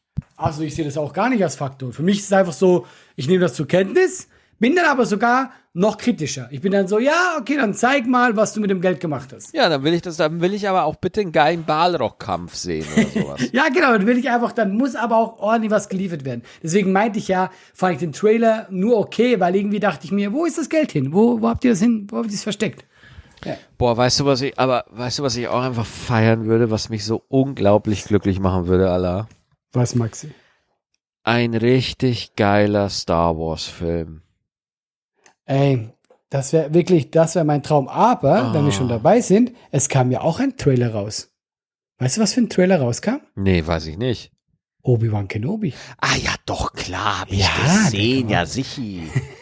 Also 0.42 0.62
ich 0.62 0.74
sehe 0.74 0.84
das 0.84 0.96
auch 0.98 1.12
gar 1.12 1.28
nicht 1.30 1.42
als 1.42 1.56
Faktor. 1.56 1.92
Für 1.92 2.02
mich 2.02 2.18
ist 2.18 2.26
es 2.26 2.32
einfach 2.32 2.52
so, 2.52 2.86
ich 3.16 3.28
nehme 3.28 3.40
das 3.40 3.54
zur 3.54 3.66
Kenntnis, 3.68 4.28
Bin 4.62 4.76
dann 4.76 4.84
aber 4.84 5.06
sogar 5.06 5.50
noch 5.74 5.98
kritischer. 5.98 6.46
Ich 6.52 6.60
bin 6.60 6.70
dann 6.70 6.86
so, 6.86 7.00
ja, 7.00 7.36
okay, 7.40 7.56
dann 7.56 7.74
zeig 7.74 8.06
mal, 8.06 8.36
was 8.36 8.52
du 8.52 8.60
mit 8.60 8.70
dem 8.70 8.80
Geld 8.80 9.00
gemacht 9.00 9.30
hast. 9.34 9.52
Ja, 9.52 9.68
dann 9.68 9.82
will 9.82 9.92
ich 9.92 10.02
das, 10.02 10.18
dann 10.18 10.40
will 10.40 10.54
ich 10.54 10.68
aber 10.68 10.84
auch 10.84 10.94
bitte 10.94 11.20
einen 11.20 11.32
geilen 11.32 11.64
Balrog-Kampf 11.64 12.54
sehen 12.54 12.86
oder 12.96 13.08
sowas. 13.08 13.40
Ja, 13.52 13.70
genau, 13.70 13.90
dann 13.90 14.06
will 14.06 14.16
ich 14.18 14.30
einfach, 14.30 14.52
dann 14.52 14.76
muss 14.76 14.94
aber 14.94 15.16
auch 15.16 15.40
ordentlich 15.40 15.72
was 15.72 15.88
geliefert 15.88 16.24
werden. 16.24 16.42
Deswegen 16.62 16.92
meinte 16.92 17.18
ich 17.18 17.26
ja, 17.26 17.50
fand 17.74 17.94
ich 17.94 17.98
den 17.98 18.12
Trailer 18.12 18.68
nur 18.70 18.98
okay, 18.98 19.40
weil 19.40 19.56
irgendwie 19.56 19.80
dachte 19.80 20.04
ich 20.04 20.12
mir, 20.12 20.32
wo 20.32 20.44
ist 20.44 20.58
das 20.58 20.68
Geld 20.68 20.92
hin? 20.92 21.12
Wo, 21.12 21.40
wo 21.40 21.48
habt 21.48 21.64
ihr 21.64 21.72
das 21.72 21.80
hin? 21.80 22.06
Wo 22.08 22.18
habt 22.18 22.28
ihr 22.28 22.34
es 22.34 22.44
versteckt? 22.44 22.84
Boah, 23.78 23.96
weißt 23.96 24.20
du, 24.20 24.26
was 24.26 24.42
ich, 24.42 24.56
aber 24.60 24.84
weißt 24.90 25.18
du, 25.18 25.22
was 25.24 25.34
ich 25.36 25.48
auch 25.48 25.62
einfach 25.62 25.86
feiern 25.86 26.46
würde, 26.46 26.70
was 26.70 26.88
mich 26.88 27.04
so 27.04 27.24
unglaublich 27.26 28.04
glücklich 28.04 28.38
machen 28.38 28.68
würde, 28.68 28.92
Allah? 28.92 29.26
Was, 29.72 29.94
Maxi? 29.94 30.30
Ein 31.24 31.54
richtig 31.54 32.34
geiler 32.36 32.88
Star 32.90 33.36
Wars-Film. 33.38 34.22
Ey, 35.44 35.90
das 36.30 36.52
wäre 36.52 36.74
wirklich, 36.74 37.10
das 37.10 37.34
wäre 37.34 37.44
mein 37.44 37.62
Traum. 37.62 37.88
Aber, 37.88 38.52
wenn 38.54 38.64
wir 38.64 38.72
schon 38.72 38.86
Ah. 38.86 38.94
dabei 38.94 39.20
sind, 39.20 39.52
es 39.70 39.88
kam 39.88 40.10
ja 40.10 40.20
auch 40.20 40.40
ein 40.40 40.56
Trailer 40.56 40.92
raus. 40.92 41.30
Weißt 41.98 42.16
du, 42.16 42.20
was 42.20 42.32
für 42.34 42.40
ein 42.40 42.50
Trailer 42.50 42.80
rauskam? 42.80 43.20
Nee, 43.34 43.64
weiß 43.66 43.86
ich 43.86 43.96
nicht. 43.98 44.32
Obi-Wan 44.82 45.28
Kenobi. 45.28 45.74
Ah 45.98 46.16
ja, 46.16 46.34
doch, 46.44 46.72
klar, 46.72 47.20
hab 47.20 47.30
ich 47.30 47.38
Ja, 47.38 47.84
gesehen, 47.84 48.26
der- 48.28 48.38
ja, 48.40 48.46
sicher. 48.46 48.82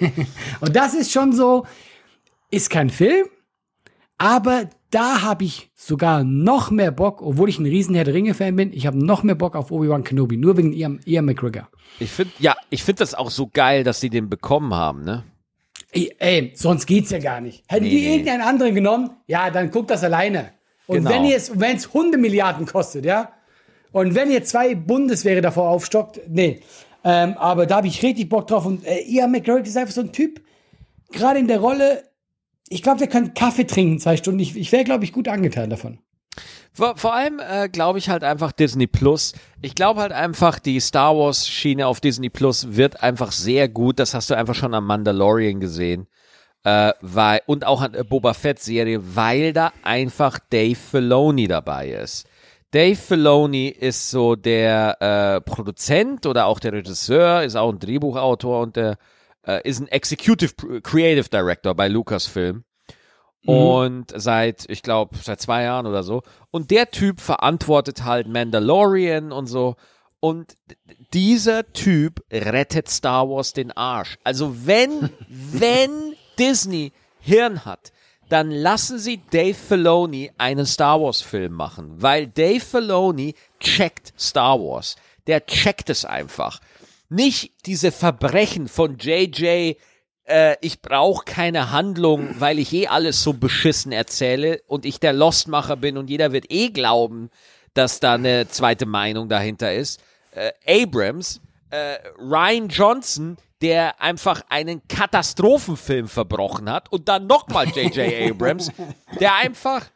Und 0.60 0.76
das 0.76 0.92
ist 0.94 1.10
schon 1.12 1.32
so, 1.32 1.66
ist 2.50 2.68
kein 2.68 2.90
Film, 2.90 3.26
aber 4.20 4.68
da 4.90 5.22
habe 5.22 5.44
ich 5.44 5.70
sogar 5.74 6.24
noch 6.24 6.70
mehr 6.70 6.90
Bock, 6.90 7.22
obwohl 7.22 7.48
ich 7.48 7.58
ein 7.58 7.64
riesen 7.64 7.94
Herr 7.94 8.04
der 8.04 8.12
Ringe-Fan 8.12 8.54
bin, 8.54 8.72
ich 8.72 8.86
habe 8.86 8.98
noch 9.02 9.22
mehr 9.22 9.34
Bock 9.34 9.56
auf 9.56 9.70
Obi-Wan 9.70 10.04
Kenobi, 10.04 10.36
nur 10.36 10.56
wegen 10.58 10.72
Ian, 10.74 11.00
Ian 11.06 11.24
McGregor. 11.24 11.68
Ich 12.00 12.10
finde, 12.10 12.32
ja, 12.38 12.54
ich 12.68 12.84
finde 12.84 12.98
das 13.00 13.14
auch 13.14 13.30
so 13.30 13.48
geil, 13.52 13.82
dass 13.82 14.00
die 14.00 14.10
den 14.10 14.28
bekommen 14.28 14.74
haben, 14.74 15.04
ne? 15.04 15.24
Ey, 15.92 16.14
ey, 16.18 16.52
sonst 16.54 16.86
geht's 16.86 17.10
ja 17.10 17.18
gar 17.18 17.40
nicht. 17.40 17.64
Hätten 17.66 17.84
Nee, 17.84 17.90
die 17.90 18.06
irgendeinen 18.10 18.42
anderen 18.42 18.74
genommen, 18.74 19.10
ja, 19.26 19.50
dann 19.50 19.70
guckt 19.70 19.90
das 19.90 20.04
alleine. 20.04 20.52
Und 20.86 20.98
Genau. 20.98 21.10
wenn 21.10 21.24
es, 21.24 21.58
wenn 21.58 21.76
es 21.76 21.92
Hundemilliarden 21.92 22.66
kostet, 22.66 23.04
ja, 23.06 23.32
und 23.92 24.14
wenn 24.14 24.30
ihr 24.30 24.44
zwei 24.44 24.74
Bundeswehre 24.74 25.40
davor 25.40 25.68
aufstockt, 25.70 26.20
nee. 26.28 26.60
Ähm, 27.02 27.34
aber 27.38 27.66
da 27.66 27.76
habe 27.76 27.86
ich 27.86 28.02
richtig 28.02 28.28
Bock 28.28 28.46
drauf. 28.46 28.66
Und 28.66 28.86
äh, 28.86 29.00
Ian 29.00 29.30
McGregor 29.32 29.62
ist 29.62 29.76
einfach 29.76 29.94
so 29.94 30.02
ein 30.02 30.12
Typ, 30.12 30.40
gerade 31.10 31.38
in 31.40 31.48
der 31.48 31.58
Rolle, 31.60 32.02
ich 32.70 32.82
glaube, 32.82 32.98
der 32.98 33.08
kann 33.08 33.34
Kaffee 33.34 33.66
trinken 33.66 33.98
zwei 33.98 34.16
Stunden. 34.16 34.40
Ich, 34.40 34.56
ich 34.56 34.72
wäre, 34.72 34.84
glaube 34.84 35.04
ich, 35.04 35.12
gut 35.12 35.28
angetan 35.28 35.68
davon. 35.68 35.98
Vor, 36.72 36.96
vor 36.96 37.14
allem 37.14 37.40
äh, 37.40 37.68
glaube 37.68 37.98
ich 37.98 38.08
halt 38.08 38.22
einfach 38.22 38.52
Disney 38.52 38.86
Plus. 38.86 39.34
Ich 39.60 39.74
glaube 39.74 40.00
halt 40.00 40.12
einfach, 40.12 40.60
die 40.60 40.78
Star 40.78 41.16
Wars 41.16 41.48
Schiene 41.48 41.88
auf 41.88 42.00
Disney 42.00 42.30
Plus 42.30 42.76
wird 42.76 43.02
einfach 43.02 43.32
sehr 43.32 43.68
gut. 43.68 43.98
Das 43.98 44.14
hast 44.14 44.30
du 44.30 44.34
einfach 44.34 44.54
schon 44.54 44.72
am 44.72 44.86
Mandalorian 44.86 45.58
gesehen. 45.58 46.06
Äh, 46.62 46.92
weil, 47.00 47.40
und 47.46 47.66
auch 47.66 47.80
an 47.80 47.92
der 47.92 48.04
Boba 48.04 48.34
Fett 48.34 48.60
Serie, 48.60 49.00
weil 49.16 49.52
da 49.52 49.72
einfach 49.82 50.38
Dave 50.50 50.76
Filoni 50.76 51.48
dabei 51.48 51.88
ist. 51.90 52.28
Dave 52.70 52.94
Filoni 52.94 53.66
ist 53.68 54.10
so 54.10 54.36
der 54.36 54.96
äh, 55.00 55.40
Produzent 55.40 56.24
oder 56.24 56.46
auch 56.46 56.60
der 56.60 56.72
Regisseur, 56.72 57.42
ist 57.42 57.56
auch 57.56 57.72
ein 57.72 57.80
Drehbuchautor 57.80 58.60
und 58.60 58.76
der 58.76 58.96
äh, 59.46 59.66
ist 59.68 59.80
ein 59.80 59.88
Executive 59.88 60.80
Creative 60.82 61.28
Director 61.28 61.74
bei 61.74 61.88
Lucasfilm. 61.88 62.64
Und 63.46 64.12
seit, 64.14 64.68
ich 64.68 64.82
glaube, 64.82 65.16
seit 65.16 65.40
zwei 65.40 65.62
Jahren 65.62 65.86
oder 65.86 66.02
so. 66.02 66.22
Und 66.50 66.70
der 66.70 66.90
Typ 66.90 67.20
verantwortet 67.20 68.04
halt 68.04 68.28
Mandalorian 68.28 69.32
und 69.32 69.46
so. 69.46 69.76
Und 70.20 70.58
dieser 71.14 71.72
Typ 71.72 72.22
rettet 72.30 72.90
Star 72.90 73.28
Wars 73.30 73.54
den 73.54 73.72
Arsch. 73.72 74.18
Also 74.24 74.66
wenn, 74.66 75.08
wenn 75.28 76.14
Disney 76.38 76.92
Hirn 77.20 77.64
hat, 77.64 77.92
dann 78.28 78.50
lassen 78.50 78.98
sie 78.98 79.20
Dave 79.30 79.54
Filoni 79.54 80.30
einen 80.38 80.66
Star 80.66 81.00
Wars 81.00 81.20
Film 81.20 81.54
machen, 81.54 82.00
weil 82.00 82.28
Dave 82.28 82.60
Filoni 82.60 83.34
checkt 83.58 84.12
Star 84.18 84.60
Wars. 84.60 84.96
Der 85.26 85.44
checkt 85.46 85.90
es 85.90 86.04
einfach. 86.04 86.60
Nicht 87.10 87.66
diese 87.66 87.92
Verbrechen 87.92 88.68
von 88.68 88.96
JJ, 88.98 89.74
äh, 90.24 90.56
ich 90.60 90.80
brauche 90.80 91.24
keine 91.24 91.72
Handlung, 91.72 92.36
weil 92.38 92.58
ich 92.58 92.72
eh 92.72 92.86
alles 92.86 93.22
so 93.22 93.32
beschissen 93.32 93.92
erzähle 93.92 94.62
und 94.66 94.86
ich 94.86 95.00
der 95.00 95.12
Lostmacher 95.12 95.76
bin 95.76 95.98
und 95.98 96.08
jeder 96.08 96.32
wird 96.32 96.50
eh 96.50 96.70
glauben, 96.70 97.30
dass 97.74 98.00
da 98.00 98.14
eine 98.14 98.48
zweite 98.48 98.86
Meinung 98.86 99.28
dahinter 99.28 99.74
ist. 99.74 100.00
Äh, 100.30 100.52
Abrams, 100.66 101.40
äh, 101.70 101.96
Ryan 102.18 102.68
Johnson, 102.68 103.36
der 103.60 104.00
einfach 104.00 104.42
einen 104.48 104.86
Katastrophenfilm 104.88 106.08
verbrochen 106.08 106.70
hat 106.70 106.90
und 106.92 107.08
dann 107.08 107.26
nochmal 107.26 107.68
J.J. 107.68 108.30
Abrams, 108.30 108.70
der 109.18 109.34
einfach 109.34 109.90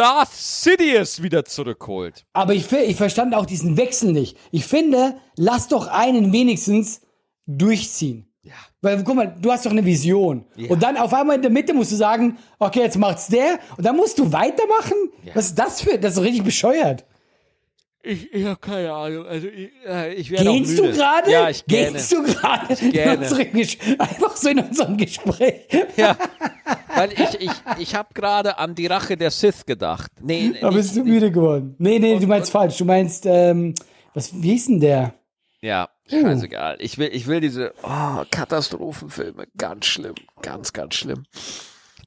Darth 0.00 0.32
Sidious 0.32 1.22
wieder 1.22 1.44
zurückholt. 1.44 2.24
Aber 2.32 2.54
ich, 2.54 2.72
ich 2.72 2.96
verstand 2.96 3.34
auch 3.34 3.44
diesen 3.44 3.76
Wechsel 3.76 4.12
nicht. 4.12 4.34
Ich 4.50 4.64
finde, 4.64 5.16
lass 5.36 5.68
doch 5.68 5.88
einen 5.88 6.32
wenigstens 6.32 7.02
durchziehen. 7.46 8.26
Ja. 8.42 8.54
Weil, 8.80 9.04
guck 9.04 9.14
mal, 9.14 9.36
du 9.38 9.52
hast 9.52 9.66
doch 9.66 9.70
eine 9.70 9.84
Vision. 9.84 10.46
Ja. 10.56 10.70
Und 10.70 10.82
dann 10.82 10.96
auf 10.96 11.12
einmal 11.12 11.36
in 11.36 11.42
der 11.42 11.50
Mitte 11.50 11.74
musst 11.74 11.92
du 11.92 11.96
sagen, 11.96 12.38
okay, 12.58 12.80
jetzt 12.80 12.96
macht's 12.96 13.26
der. 13.26 13.58
Und 13.76 13.84
dann 13.84 13.94
musst 13.94 14.18
du 14.18 14.32
weitermachen? 14.32 15.12
Was 15.34 15.48
ist 15.48 15.58
das 15.58 15.82
für, 15.82 15.98
das 15.98 16.14
ist 16.14 16.22
richtig 16.22 16.44
bescheuert. 16.44 17.04
Ich, 18.02 18.32
ich 18.32 18.46
habe 18.46 18.58
keine 18.58 18.90
Ahnung. 18.92 19.26
Also 19.26 19.48
ich, 19.48 19.70
äh, 19.86 20.14
ich 20.14 20.30
werde 20.30 20.50
Gehst 20.50 20.78
du 20.78 20.90
gerade? 20.90 21.30
Ja, 21.30 21.50
ich 21.50 21.66
gähne. 21.66 21.92
Gehst 21.92 22.10
du 22.10 22.22
gerade? 22.22 22.74
Einfach 23.98 24.34
so 24.34 24.48
in 24.48 24.60
unserem 24.60 24.96
Gespräch. 24.96 25.66
Ja, 25.98 26.16
weil 27.00 27.12
ich, 27.12 27.40
ich, 27.40 27.50
ich 27.78 27.94
habe 27.94 28.12
gerade 28.14 28.58
an 28.58 28.74
die 28.74 28.86
Rache 28.86 29.16
der 29.16 29.30
Sith 29.30 29.64
gedacht. 29.66 30.10
Nee, 30.20 30.54
Da 30.60 30.70
bist 30.70 30.96
du 30.96 31.04
müde 31.04 31.30
geworden. 31.30 31.74
Nee, 31.78 31.98
nee, 31.98 32.18
du 32.18 32.26
meinst 32.26 32.50
falsch. 32.50 32.76
Du 32.76 32.84
meinst, 32.84 33.24
ähm, 33.26 33.74
was, 34.14 34.32
wie 34.34 34.52
hieß 34.52 34.66
denn 34.66 34.80
der? 34.80 35.14
Ja, 35.60 35.88
scheißegal. 36.08 36.76
Ich 36.80 36.98
will, 36.98 37.10
ich 37.12 37.26
will 37.26 37.40
diese 37.40 37.72
oh, 37.82 38.24
Katastrophenfilme. 38.30 39.46
Ganz 39.56 39.86
schlimm. 39.86 40.14
Ganz, 40.42 40.72
ganz 40.72 40.94
schlimm. 40.94 41.24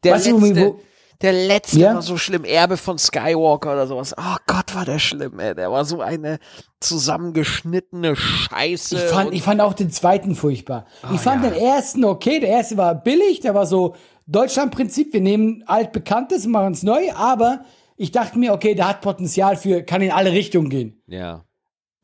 Der 0.04 0.16
Weißt 0.16 0.28
du, 0.28 0.40
letzte, 0.40 0.66
wo- 0.66 0.80
der 1.22 1.34
letzte 1.34 1.80
Ja? 1.80 1.96
war 1.96 2.02
so 2.02 2.18
schlimm. 2.18 2.44
Erbe 2.44 2.78
von 2.78 2.98
Skywalker 2.98 3.74
oder 3.74 3.88
sowas. 3.88 4.14
Oh 4.18 4.36
Gott, 4.48 4.76
war 4.76 4.86
der 4.86 5.00
schlimm, 5.00 5.40
ey. 5.40 5.56
Der 5.56 5.72
war 5.72 5.86
so 5.86 6.02
eine 6.02 6.40
zusammengeschnittene 6.80 8.16
Scheiße. 8.16 8.96
Ich 8.96 9.02
fand, 9.04 9.34
ich 9.34 9.44
fand 9.44 9.62
auch 9.62 9.74
den 9.74 9.90
zweiten 9.90 10.36
furchtbar. 10.36 10.86
ich 11.14 11.22
fand 11.22 11.44
ja. 11.44 11.52
den 11.52 11.60
ersten 11.62 12.04
okay. 12.04 12.40
Der 12.40 12.50
erste 12.50 12.76
war 12.76 12.96
billig, 12.96 13.40
der 13.40 13.56
war 13.56 13.66
so 13.66 13.96
Deutschland-Prinzip. 14.28 15.14
Wir 15.14 15.22
nehmen 15.22 15.64
altbekanntes 15.68 16.46
und 16.46 16.52
machen 16.52 16.74
es 16.74 16.84
neu, 16.84 17.12
aber 17.14 17.66
ich 17.98 18.12
dachte 18.12 18.38
mir, 18.40 18.54
okay, 18.54 18.76
der 18.76 18.88
hat 18.90 19.02
Potenzial 19.02 19.56
für, 19.58 19.84
kann 19.84 20.02
in 20.02 20.12
alle 20.12 20.32
Richtungen 20.32 20.70
gehen. 20.70 21.02
ja. 21.08 21.44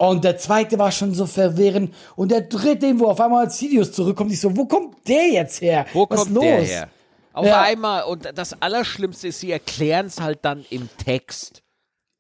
Und 0.02 0.24
der 0.24 0.38
zweite 0.38 0.80
war 0.80 0.94
schon 0.94 1.14
so 1.14 1.26
verwirrend. 1.26 1.94
Und 2.16 2.32
der 2.32 2.40
dritte, 2.40 2.98
wo 3.02 3.08
auf 3.08 3.20
einmal 3.20 3.50
Sidious 3.50 3.92
zurückkommt, 3.92 4.32
ich 4.32 4.40
so, 4.40 4.56
wo 4.56 4.64
kommt 4.66 4.96
der 5.10 5.28
jetzt 5.28 5.60
her? 5.60 5.86
Wo 5.92 6.08
Was 6.10 6.22
kommt 6.22 6.36
los? 6.36 6.44
der 6.46 6.62
her? 6.62 6.90
Auf 7.34 7.46
Ja. 7.46 7.62
einmal, 7.64 8.04
und 8.06 8.32
das 8.34 8.62
Allerschlimmste 8.62 9.28
ist, 9.28 9.42
sie 9.42 9.52
erklären 9.52 10.06
es 10.06 10.22
halt 10.22 10.40
dann 10.44 10.64
im 10.70 10.88
Text. 11.04 11.64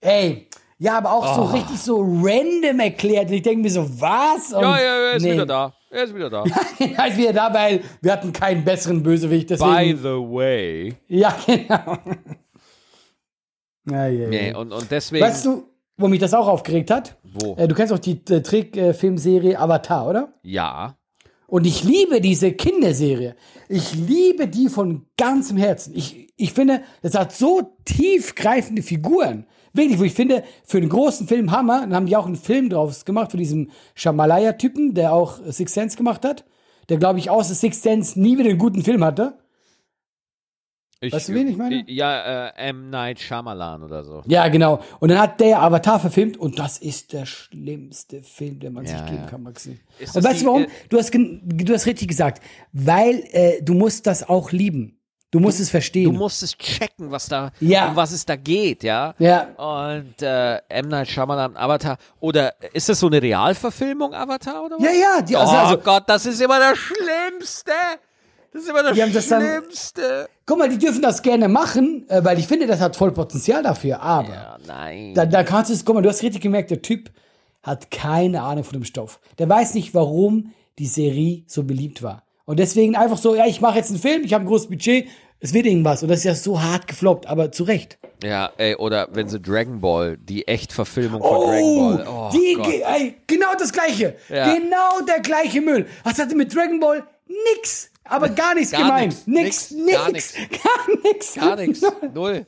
Ey, 0.01 0.49
ja, 0.77 0.97
aber 0.97 1.13
auch 1.13 1.35
so 1.35 1.41
Oh. 1.43 1.45
richtig 1.55 1.79
so 1.79 2.01
random 2.01 2.81
erklärt. 2.81 3.27
Und 3.29 3.35
ich 3.35 3.43
denke 3.43 3.61
mir 3.61 3.71
so, 3.71 3.87
was? 4.01 4.51
Und 4.51 4.61
Ja, 4.61 4.77
ja, 4.77 4.95
er 4.97 5.13
ist 5.13 5.23
nee. 5.23 5.31
wieder 5.35 5.45
da. 5.45 5.73
Er 5.91 6.03
ist 6.03 6.15
wieder 6.15 6.29
da. 6.29 6.43
er 6.79 7.07
ist 7.07 7.17
wieder 7.17 7.33
da, 7.33 7.53
weil 7.53 7.81
wir 8.01 8.11
hatten 8.11 8.31
keinen 8.31 8.63
besseren 8.63 9.01
Bösewicht. 9.01 9.47
By 9.49 9.55
Deswegen, 9.55 9.97
the 9.99 10.09
way. 10.09 10.95
ja, 11.07 11.35
genau. 11.45 11.97
Ja, 13.89 14.07
ja, 14.07 14.27
Nee, 14.27 14.53
und, 14.53 14.71
und 14.71 14.91
deswegen. 14.91 15.25
Weißt 15.25 15.45
du, 15.45 15.63
wo 15.97 16.07
mich 16.07 16.19
das 16.19 16.35
auch 16.35 16.47
aufgeregt 16.47 16.91
hat? 16.91 17.17
Wo? 17.23 17.55
Äh, 17.55 17.67
du 17.67 17.73
kennst 17.73 17.91
auch 17.91 17.97
die 17.97 18.21
äh, 18.29 18.41
Trickfilmserie 18.41 19.57
Avatar, 19.57 20.07
oder? 20.07 20.33
Ja. 20.43 20.95
Und 21.47 21.65
ich 21.65 21.83
liebe 21.83 22.21
diese 22.21 22.51
Kinderserie. 22.51 23.35
Ich 23.67 23.95
liebe 23.95 24.47
die 24.47 24.69
von 24.69 25.07
ganzem 25.17 25.57
Herzen. 25.57 25.95
Ich, 25.95 26.31
ich 26.37 26.53
finde, 26.53 26.83
das 27.01 27.15
hat 27.15 27.33
so 27.33 27.77
tiefgreifende 27.85 28.83
Figuren. 28.83 29.47
Wirklich, 29.73 29.99
wo 29.99 30.03
ich 30.03 30.13
finde, 30.13 30.43
für 30.65 30.77
einen 30.77 30.89
großen 30.89 31.27
Film 31.27 31.51
Hammer, 31.51 31.81
dann 31.81 31.93
haben 31.95 32.05
die 32.05 32.15
auch 32.17 32.25
einen 32.25 32.35
Film 32.35 32.69
draus 32.69 33.05
gemacht, 33.05 33.31
von 33.31 33.39
diesem 33.39 33.69
Shamalaya-Typen, 33.95 34.93
der 34.93 35.13
auch 35.13 35.39
Six 35.47 35.73
Sense 35.73 35.97
gemacht 35.97 36.25
hat. 36.25 36.45
Der, 36.89 36.97
glaube 36.97 37.19
ich, 37.19 37.29
außer 37.29 37.53
Six 37.53 37.81
Sense 37.81 38.19
nie 38.19 38.37
wieder 38.37 38.49
einen 38.49 38.57
guten 38.59 38.83
Film 38.83 39.03
hatte. 39.03 39.37
Ich, 41.01 41.13
Weißt 41.13 41.29
du, 41.29 41.33
wen 41.33 41.47
ich 41.47 41.55
meine? 41.55 41.85
Ja, 41.89 42.47
äh, 42.49 42.69
M. 42.69 42.89
Night 42.89 43.21
Shyamalan 43.21 43.83
oder 43.83 44.03
so. 44.03 44.21
Ja, 44.27 44.49
genau. 44.49 44.81
Und 44.99 45.09
dann 45.09 45.19
hat 45.19 45.39
der 45.39 45.61
Avatar 45.61 45.97
verfilmt 45.97 46.35
und 46.35 46.59
das 46.59 46.77
ist 46.77 47.13
der 47.13 47.25
schlimmste 47.25 48.21
Film, 48.21 48.59
den 48.59 48.73
man 48.73 48.83
Ja, 48.85 48.97
sich 48.97 49.05
geben 49.05 49.21
ja. 49.23 49.25
kann, 49.29 49.43
Maxi. 49.43 49.79
Und 50.13 50.23
weißt 50.23 50.41
die, 50.41 50.43
du 50.43 50.49
warum? 50.49 50.63
äh, 50.63 50.67
Du 50.89 50.97
hast, 50.97 51.13
du 51.13 51.73
hast 51.73 51.85
richtig 51.85 52.09
gesagt. 52.09 52.43
Weil 52.73 53.23
äh, 53.31 53.61
du 53.61 53.75
musst 53.75 54.07
das 54.07 54.27
auch 54.27 54.51
lieben. 54.51 54.98
Du 55.31 55.39
musst 55.39 55.59
es 55.59 55.69
verstehen. 55.69 56.05
Du 56.05 56.11
musst 56.11 56.41
es 56.41 56.57
checken, 56.57 57.11
was 57.11 57.27
da, 57.27 57.51
Ja. 57.59 57.89
um 57.89 57.95
was 57.95 58.11
es 58.11 58.25
da 58.25 58.35
geht, 58.35 58.83
ja. 58.83 59.13
Ja. 59.19 59.43
Und 59.57 60.21
äh, 60.23 60.57
M. 60.69 60.87
Night 60.87 61.07
Shyamalan, 61.07 61.55
Avatar. 61.55 61.97
Oder 62.19 62.55
ist 62.73 62.89
das 62.89 62.99
so 62.99 63.07
eine 63.07 63.21
Realverfilmung, 63.21 64.13
Avatar, 64.15 64.63
oder 64.65 64.77
was? 64.77 64.83
Ja, 64.83 64.91
ja, 64.91 65.21
die, 65.21 65.35
also, 65.37 65.53
oh 65.53 65.57
also, 65.57 65.77
Gott, 65.77 66.03
das 66.07 66.25
ist 66.25 66.41
immer 66.41 66.57
das 66.59 66.77
Schlimmste. 66.79 67.71
Das 68.51 68.63
ist 68.63 68.69
immer 68.69 68.81
das 68.81 68.99
haben 68.99 69.13
das 69.13 69.27
dann- 69.27 69.41
Schlimmste. 69.43 70.29
Guck 70.47 70.57
mal, 70.57 70.67
die 70.69 70.79
dürfen 70.79 71.03
das 71.03 71.21
gerne 71.21 71.47
machen, 71.47 72.09
äh, 72.09 72.23
weil 72.23 72.39
ich 72.39 72.47
finde, 72.47 72.65
das 72.65 72.79
hat 72.81 72.95
voll 72.95 73.11
Potenzial 73.11 73.61
dafür. 73.61 74.01
Aber 74.01 74.29
Ja, 74.33 74.57
nein. 74.65 75.13
da, 75.13 75.27
da 75.27 75.43
kannst 75.43 75.69
du 75.69 75.75
es, 75.75 75.85
guck 75.85 75.93
mal, 75.93 76.01
du 76.01 76.09
hast 76.09 76.23
richtig 76.23 76.41
gemerkt, 76.41 76.71
der 76.71 76.81
Typ 76.81 77.11
hat 77.61 77.91
keine 77.91 78.41
Ahnung 78.41 78.63
von 78.63 78.73
dem 78.73 78.83
Stoff. 78.85 79.19
Der 79.37 79.47
weiß 79.47 79.75
nicht, 79.75 79.93
warum 79.93 80.53
die 80.79 80.87
Serie 80.87 81.43
so 81.45 81.63
beliebt 81.63 82.01
war. 82.01 82.23
Und 82.49 82.57
deswegen 82.57 82.95
einfach 82.95 83.19
so, 83.19 83.35
ja, 83.35 83.45
ich 83.45 83.61
mache 83.61 83.77
jetzt 83.77 83.91
einen 83.91 83.99
Film, 83.99 84.23
ich 84.23 84.33
habe 84.33 84.43
ein 84.43 84.47
großes 84.47 84.69
Budget, 84.69 85.07
es 85.39 85.53
wird 85.53 85.67
irgendwas. 85.67 86.01
Und 86.01 86.09
das 86.09 86.17
ist 86.19 86.23
ja 86.23 86.33
so 86.33 86.59
hart 86.59 86.87
gefloppt, 86.87 87.27
aber 87.27 87.51
zu 87.51 87.63
Recht. 87.63 87.99
ja, 88.23 88.49
ey, 88.57 88.73
oder 88.73 89.07
wenn 89.11 89.29
sie 89.29 89.39
Dragon 89.39 89.79
Ball, 89.81 90.17
die 90.17 90.47
Echtverfilmung 90.47 91.21
von 91.21 91.29
Oh, 91.29 91.45
Dragon 91.45 91.97
Ball. 91.97 92.07
Oh, 92.09 92.29
die, 92.33 92.53
Gott. 92.55 92.65
ey, 92.67 93.15
genau 93.27 93.49
das 93.59 93.71
gleiche. 93.71 94.15
Ja. 94.29 94.51
Genau 94.51 94.99
der 95.07 95.19
gleiche 95.19 95.61
Müll. 95.61 95.85
Was 96.03 96.17
hatte 96.17 96.33
mit 96.35 96.51
Dragon 96.55 96.79
Ball? 96.79 97.03
Nix. 97.53 97.91
Aber 98.03 98.29
gar 98.29 98.55
nichts 98.55 98.71
Gar 98.71 98.81
gemeint. 98.81 99.27
nix, 99.27 99.69
Nix, 99.69 99.71
nix, 99.71 100.33
nix, 100.33 100.33
gar 100.63 101.01
nix. 101.03 101.35
Gar 101.35 101.55
nichts. 101.55 101.81
Gar 101.81 101.91
nichts. 101.91 102.11
Null. 102.15 102.47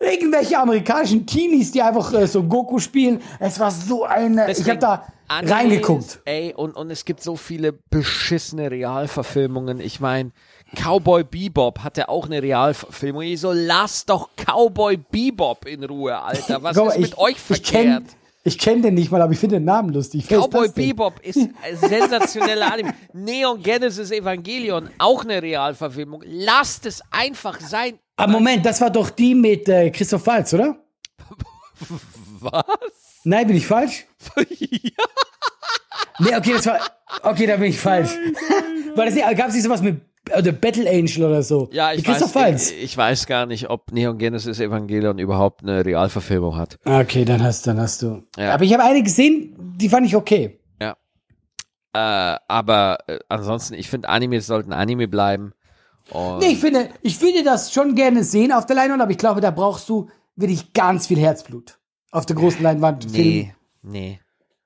Irgendwelche 0.00 0.58
amerikanischen 0.58 1.26
Teenies, 1.26 1.70
die 1.72 1.82
einfach 1.82 2.14
äh, 2.14 2.26
so 2.26 2.42
Goku 2.44 2.78
spielen. 2.78 3.20
Es 3.40 3.60
war 3.60 3.70
so 3.70 4.04
eine. 4.04 4.50
ich 4.50 4.66
habe 4.70 4.78
da 4.78 5.06
Animes, 5.28 5.56
reingeguckt. 5.56 6.20
Ey, 6.24 6.52
und, 6.54 6.76
und 6.76 6.90
es 6.90 7.04
gibt 7.04 7.22
so 7.22 7.36
viele 7.36 7.72
beschissene 7.72 8.70
Realverfilmungen. 8.70 9.80
Ich 9.80 10.00
meine, 10.00 10.32
Cowboy 10.74 11.24
Bebop 11.24 11.80
hatte 11.80 12.08
auch 12.08 12.26
eine 12.26 12.42
Realverfilmung. 12.42 13.22
Ich 13.22 13.40
so, 13.40 13.52
lass 13.52 14.04
doch 14.06 14.30
Cowboy 14.36 14.96
Bebop 14.96 15.66
in 15.66 15.84
Ruhe, 15.84 16.18
Alter. 16.18 16.62
Was 16.62 16.76
mal, 16.76 16.88
ist 16.88 16.98
mit 16.98 17.18
euch 17.18 17.36
Ich 17.36 17.40
verkehrt? 17.40 18.04
ich 18.46 18.58
kenn 18.58 18.82
den 18.82 18.94
nicht 18.94 19.10
mal, 19.10 19.22
aber 19.22 19.32
ich 19.32 19.38
finde 19.38 19.56
den 19.56 19.64
Namen 19.64 19.90
lustig. 19.92 20.28
Cowboy? 20.28 20.68
Bebop 20.68 21.18
ist 21.20 21.38
ein 21.62 21.76
sensationeller 21.76 22.72
Anime. 22.72 22.94
Neon 23.12 23.62
Genesis 23.62 24.10
Evangelion, 24.10 24.90
auch 24.98 25.24
eine 25.24 25.40
Realverfilmung. 25.40 26.22
Lasst 26.26 26.84
es 26.86 27.00
einfach 27.10 27.58
sein. 27.60 27.98
Ah, 28.16 28.26
Moment, 28.26 28.64
das 28.64 28.80
war 28.80 28.90
doch 28.90 29.10
die 29.10 29.34
mit 29.34 29.68
äh, 29.68 29.90
Christoph 29.90 30.26
Waltz, 30.26 30.52
oder? 30.52 30.76
Was? 32.40 33.03
Nein, 33.24 33.46
bin 33.46 33.56
ich 33.56 33.66
falsch? 33.66 34.06
ja. 34.36 34.90
Nee, 36.20 36.36
okay, 36.36 36.52
das 36.52 36.66
war. 36.66 36.78
Okay, 37.22 37.46
da 37.46 37.56
bin 37.56 37.70
ich 37.70 37.78
falsch. 37.78 38.10
War 38.94 39.04
das 39.04 39.14
nicht, 39.14 39.26
gab 39.36 39.48
es 39.48 39.54
nicht 39.54 39.64
sowas 39.64 39.82
mit 39.82 40.00
oder 40.36 40.52
Battle 40.52 40.88
Angel 40.88 41.24
oder 41.24 41.42
so? 41.42 41.68
Ja, 41.72 41.92
ich 41.92 42.06
weiß, 42.06 42.34
Waltz. 42.34 42.70
ich, 42.70 42.82
ich 42.84 42.96
weiß 42.96 43.26
gar 43.26 43.46
nicht, 43.46 43.68
ob 43.68 43.92
Neon 43.92 44.16
Genesis 44.18 44.58
Evangelion 44.60 45.18
überhaupt 45.18 45.62
eine 45.62 45.84
Realverfilmung 45.84 46.56
hat. 46.56 46.78
Okay, 46.84 47.24
dann 47.24 47.42
hast, 47.42 47.66
dann 47.66 47.78
hast 47.78 48.02
du. 48.02 48.22
Ja. 48.36 48.54
Aber 48.54 48.64
ich 48.64 48.72
habe 48.72 48.84
eine 48.84 49.02
gesehen, 49.02 49.54
die 49.76 49.88
fand 49.88 50.06
ich 50.06 50.16
okay. 50.16 50.60
Ja. 50.80 50.96
Äh, 51.92 52.38
aber 52.48 52.98
äh, 53.06 53.18
ansonsten, 53.28 53.74
ich 53.74 53.90
finde, 53.90 54.08
Animes 54.08 54.46
sollten 54.46 54.72
Anime 54.72 55.08
bleiben. 55.08 55.52
Nee, 56.40 56.52
ich 56.52 56.58
finde, 56.58 56.90
ich 57.02 57.20
würde 57.20 57.42
das 57.42 57.72
schon 57.72 57.94
gerne 57.94 58.24
sehen 58.24 58.52
auf 58.52 58.66
der 58.66 58.76
Leinwand, 58.76 59.02
aber 59.02 59.10
ich 59.10 59.18
glaube, 59.18 59.40
da 59.40 59.50
brauchst 59.50 59.88
du 59.88 60.08
wirklich 60.36 60.72
ganz 60.74 61.06
viel 61.06 61.18
Herzblut. 61.18 61.78
Auf 62.14 62.26
der 62.26 62.36
großen 62.36 62.62
Leinwand. 62.62 63.10
nee, 63.10 63.52
nee, 63.82 64.20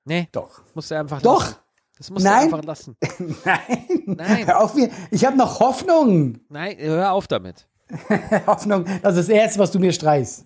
nee, 0.05 0.27
Doch. 0.31 0.61
musst 0.75 0.91
du 0.91 0.99
einfach 0.99 1.21
Doch. 1.21 1.41
lassen. 1.41 1.55
Das 1.97 2.09
musst 2.11 2.23
Nein. 2.25 2.49
du 2.49 2.55
einfach 2.55 2.65
lassen. 2.65 2.95
Nein. 3.45 3.87
Nein. 4.05 4.47
Hör 4.47 4.61
auf 4.61 4.75
mir. 4.75 4.89
Ich 5.11 5.25
habe 5.25 5.35
noch 5.35 5.59
Hoffnung. 5.59 6.39
Nein, 6.47 6.77
hör 6.79 7.11
auf 7.11 7.27
damit. 7.27 7.67
Hoffnung. 8.47 8.85
Das 9.01 9.17
ist 9.17 9.27
das 9.27 9.29
Erste, 9.29 9.59
was 9.59 9.71
du 9.71 9.79
mir 9.79 9.91
streichst. 9.91 10.45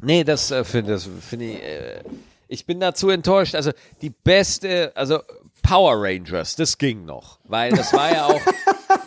Nee, 0.00 0.24
das 0.24 0.50
äh, 0.52 0.64
finde 0.64 0.92
das 0.92 1.08
finde 1.20 1.46
ich. 1.46 1.62
Äh, 1.62 2.02
ich 2.48 2.64
bin 2.64 2.80
dazu 2.80 3.10
enttäuscht. 3.10 3.54
Also 3.54 3.72
die 4.00 4.10
beste, 4.10 4.92
also 4.94 5.20
Power 5.62 5.94
Rangers, 5.96 6.56
das 6.56 6.78
ging 6.78 7.04
noch, 7.04 7.40
weil 7.44 7.72
das 7.72 7.92
war 7.92 8.12
ja 8.12 8.26
auch. 8.26 8.40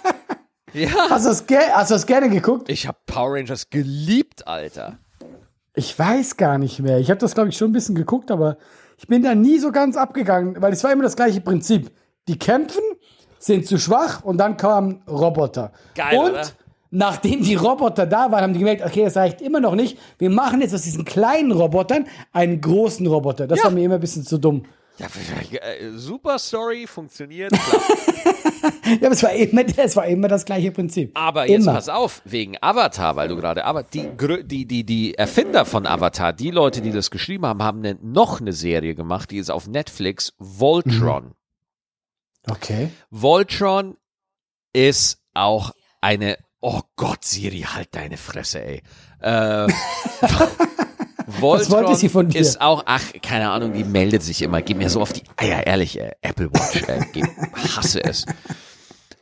ja, 0.73 1.09
Hast 1.09 1.25
du 1.25 1.93
das 1.95 2.05
gerne 2.05 2.29
geguckt? 2.29 2.69
ich 2.69 2.85
habe 2.85 2.97
Power 3.05 3.33
Rangers 3.35 3.69
geliebt, 3.69 4.45
Alter. 4.45 4.99
Ich 5.75 5.97
weiß 5.97 6.37
gar 6.37 6.57
nicht 6.57 6.79
mehr. 6.79 6.99
Ich 6.99 7.09
habe 7.09 7.19
das, 7.19 7.33
glaube 7.33 7.49
ich, 7.49 7.57
schon 7.57 7.69
ein 7.69 7.73
bisschen 7.73 7.95
geguckt, 7.95 8.29
aber 8.31 8.57
ich 8.97 9.07
bin 9.07 9.23
da 9.23 9.33
nie 9.33 9.57
so 9.59 9.71
ganz 9.71 9.97
abgegangen, 9.97 10.61
weil 10.61 10.71
es 10.73 10.83
war 10.83 10.91
immer 10.91 11.03
das 11.03 11.15
gleiche 11.15 11.41
Prinzip. 11.41 11.91
Die 12.27 12.37
kämpfen, 12.37 12.83
sind 13.39 13.65
zu 13.67 13.77
schwach 13.79 14.23
und 14.23 14.37
dann 14.37 14.55
kamen 14.55 15.01
Roboter. 15.09 15.71
Geil, 15.95 16.17
und 16.17 16.31
oder? 16.31 16.43
nachdem 16.91 17.43
die 17.43 17.55
Roboter 17.55 18.05
da 18.05 18.31
waren, 18.31 18.43
haben 18.43 18.53
die 18.53 18.59
gemerkt, 18.59 18.85
okay, 18.85 19.03
das 19.03 19.17
reicht 19.17 19.41
immer 19.41 19.59
noch 19.59 19.75
nicht. 19.75 19.97
Wir 20.19 20.29
machen 20.29 20.61
jetzt 20.61 20.73
aus 20.75 20.83
diesen 20.83 21.05
kleinen 21.05 21.51
Robotern 21.51 22.05
einen 22.31 22.61
großen 22.61 23.05
Roboter. 23.07 23.47
Das 23.47 23.59
Ja. 23.59 23.65
war 23.65 23.71
mir 23.71 23.83
immer 23.83 23.95
ein 23.95 24.01
bisschen 24.01 24.23
zu 24.23 24.37
dumm. 24.37 24.63
Ja, 24.99 25.07
super 25.95 26.37
Story, 26.37 26.85
funktioniert. 26.85 27.51
Ja, 28.85 29.07
aber 29.07 29.11
es 29.11 29.23
war 29.23 29.33
immer, 29.33 29.63
es 29.77 29.95
war 29.95 30.05
immer 30.07 30.27
das 30.27 30.45
gleiche 30.45 30.71
Prinzip. 30.71 31.11
Aber 31.17 31.47
jetzt 31.47 31.63
immer. 31.63 31.73
pass 31.73 31.89
auf, 31.89 32.21
wegen 32.25 32.57
Avatar, 32.61 33.15
weil 33.15 33.27
du 33.27 33.35
gerade, 33.35 33.65
aber 33.65 33.83
die, 33.83 34.09
die, 34.43 34.65
die, 34.65 34.83
die 34.85 35.15
Erfinder 35.15 35.65
von 35.65 35.85
Avatar, 35.85 36.33
die 36.33 36.51
Leute, 36.51 36.81
die 36.81 36.91
das 36.91 37.11
geschrieben 37.11 37.45
haben, 37.45 37.63
haben 37.63 37.81
ne, 37.81 37.97
noch 38.01 38.39
eine 38.39 38.53
Serie 38.53 38.95
gemacht, 38.95 39.31
die 39.31 39.37
ist 39.37 39.49
auf 39.49 39.67
Netflix, 39.67 40.33
Voltron. 40.37 41.33
Okay. 42.49 42.89
Voltron 43.09 43.97
ist 44.73 45.19
auch 45.33 45.71
eine, 46.01 46.37
oh 46.61 46.81
Gott, 46.95 47.23
Siri, 47.25 47.61
halt 47.61 47.95
deine 47.95 48.17
Fresse, 48.17 48.63
ey. 48.63 48.81
Äh, 49.21 49.67
Voltron 51.39 51.85
wollte 51.85 51.95
sie 51.95 52.09
von 52.09 52.29
dir? 52.29 52.41
ist 52.41 52.61
auch, 52.61 52.83
ach, 52.85 53.03
keine 53.21 53.49
Ahnung, 53.49 53.73
die 53.73 53.83
meldet 53.83 54.23
sich 54.23 54.41
immer, 54.41 54.61
geht 54.61 54.77
mir 54.77 54.89
so 54.89 55.01
auf 55.01 55.13
die 55.13 55.23
Eier, 55.37 55.65
ehrlich, 55.65 55.99
ey, 55.99 56.11
Apple 56.21 56.51
Watch, 56.53 56.83
ey, 56.87 57.05
geh, 57.11 57.23
hasse 57.75 58.03
es. 58.03 58.25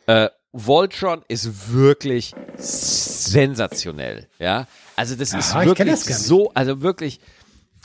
Äh, 0.07 0.29
Voltron 0.53 1.23
ist 1.27 1.71
wirklich 1.73 2.33
sensationell, 2.57 4.27
ja. 4.39 4.67
Also 4.95 5.15
das 5.15 5.33
ist 5.33 5.53
Aha, 5.53 5.65
wirklich 5.65 5.89
das 5.89 6.25
so, 6.25 6.51
also 6.53 6.81
wirklich, 6.81 7.19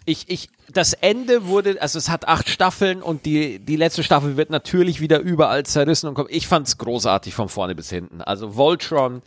ich, 0.04 0.28
ich, 0.28 0.48
das 0.72 0.92
Ende 0.92 1.46
wurde, 1.46 1.80
also 1.80 1.98
es 1.98 2.08
hat 2.08 2.26
acht 2.28 2.48
Staffeln 2.48 3.02
und 3.02 3.24
die, 3.24 3.58
die 3.58 3.76
letzte 3.76 4.02
Staffel 4.02 4.36
wird 4.36 4.50
natürlich 4.50 5.00
wieder 5.00 5.20
überall 5.20 5.64
zerrissen 5.64 6.08
und 6.08 6.14
kommt. 6.14 6.30
Ich 6.30 6.46
fand's 6.46 6.78
großartig 6.78 7.34
von 7.34 7.48
vorne 7.48 7.74
bis 7.74 7.90
hinten. 7.90 8.20
Also 8.20 8.56
Voltron, 8.56 9.22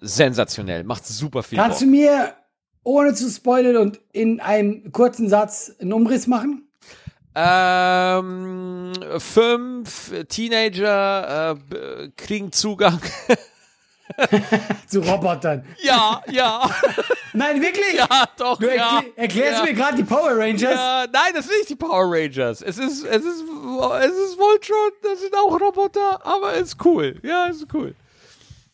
sensationell, 0.00 0.84
macht 0.84 1.06
super 1.06 1.42
viel 1.42 1.58
Kannst 1.58 1.80
du 1.80 1.86
Bock. 1.86 1.92
mir, 1.92 2.34
ohne 2.86 3.14
zu 3.14 3.28
spoilern 3.28 3.76
und 3.76 4.00
in 4.12 4.38
einem 4.38 4.92
kurzen 4.92 5.28
Satz 5.28 5.72
einen 5.80 5.92
Umriss 5.92 6.28
machen? 6.28 6.68
Ähm, 7.34 8.92
fünf 9.18 10.12
Teenager 10.28 11.56
äh, 11.56 12.08
kriegen 12.16 12.52
Zugang. 12.52 13.00
Zu 14.86 15.00
Robotern. 15.00 15.64
ja, 15.82 16.22
ja, 16.30 16.70
Nein, 17.32 17.60
wirklich? 17.60 17.94
ja, 17.96 18.24
doch, 18.38 18.58
Du 18.58 18.68
ja. 18.68 18.98
erklä 18.98 19.12
erklärst 19.16 19.58
ja. 19.58 19.64
mir 19.64 19.74
gerade 19.74 19.96
die 19.96 20.04
Power 20.04 20.38
Rangers? 20.38 20.60
Ja, 20.62 21.06
nein, 21.12 21.32
das 21.34 21.46
sind 21.46 21.56
nicht 21.58 21.70
die 21.70 21.74
Power 21.74 22.04
Rangers. 22.08 22.62
Es 22.62 22.78
ist, 22.78 23.04
es 23.04 23.24
ist, 23.24 23.42
es 23.42 24.12
ist 24.12 24.38
Voltron, 24.38 24.92
das 25.02 25.20
sind 25.20 25.34
auch 25.34 25.60
Roboter, 25.60 26.24
aber 26.24 26.54
ist 26.54 26.76
cool. 26.84 27.16
Ja, 27.24 27.46
ist 27.46 27.66
cool. 27.74 27.96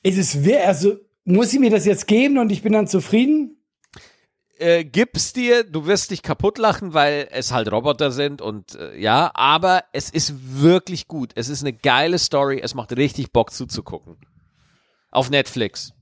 Ist 0.03 0.19
es 0.19 0.45
wer, 0.45 0.69
also 0.69 0.99
muss 1.25 1.53
ich 1.55 1.59
mir 1.59 1.71
das 1.71 1.87
jetzt 1.87 2.07
geben 2.07 2.37
und 2.37 2.53
ich 2.53 2.63
bin 2.63 2.75
dann 2.75 2.87
zufrieden? 2.87 3.57
Äh, 4.63 4.85
gib's 4.85 5.33
dir, 5.33 5.65
du 5.65 5.87
wirst 5.87 6.11
dich 6.13 6.23
kaputt 6.23 6.57
lachen, 6.59 6.95
weil 6.95 7.29
es 7.33 7.51
halt 7.51 7.71
Roboter 7.73 8.13
sind 8.13 8.41
und 8.41 8.77
äh, 8.77 8.97
ja, 8.97 9.31
aber 9.35 9.85
es 9.93 10.09
ist 10.09 10.35
wirklich 10.61 11.09
gut. 11.09 11.33
Es 11.35 11.49
ist 11.49 11.63
eine 11.63 11.73
geile 11.73 12.19
Story, 12.19 12.61
es 12.63 12.75
macht 12.75 12.97
richtig 12.97 13.33
Bock 13.33 13.53
zuzugucken. 13.53 14.17
Auf 15.11 15.31
Netflix. 15.31 15.93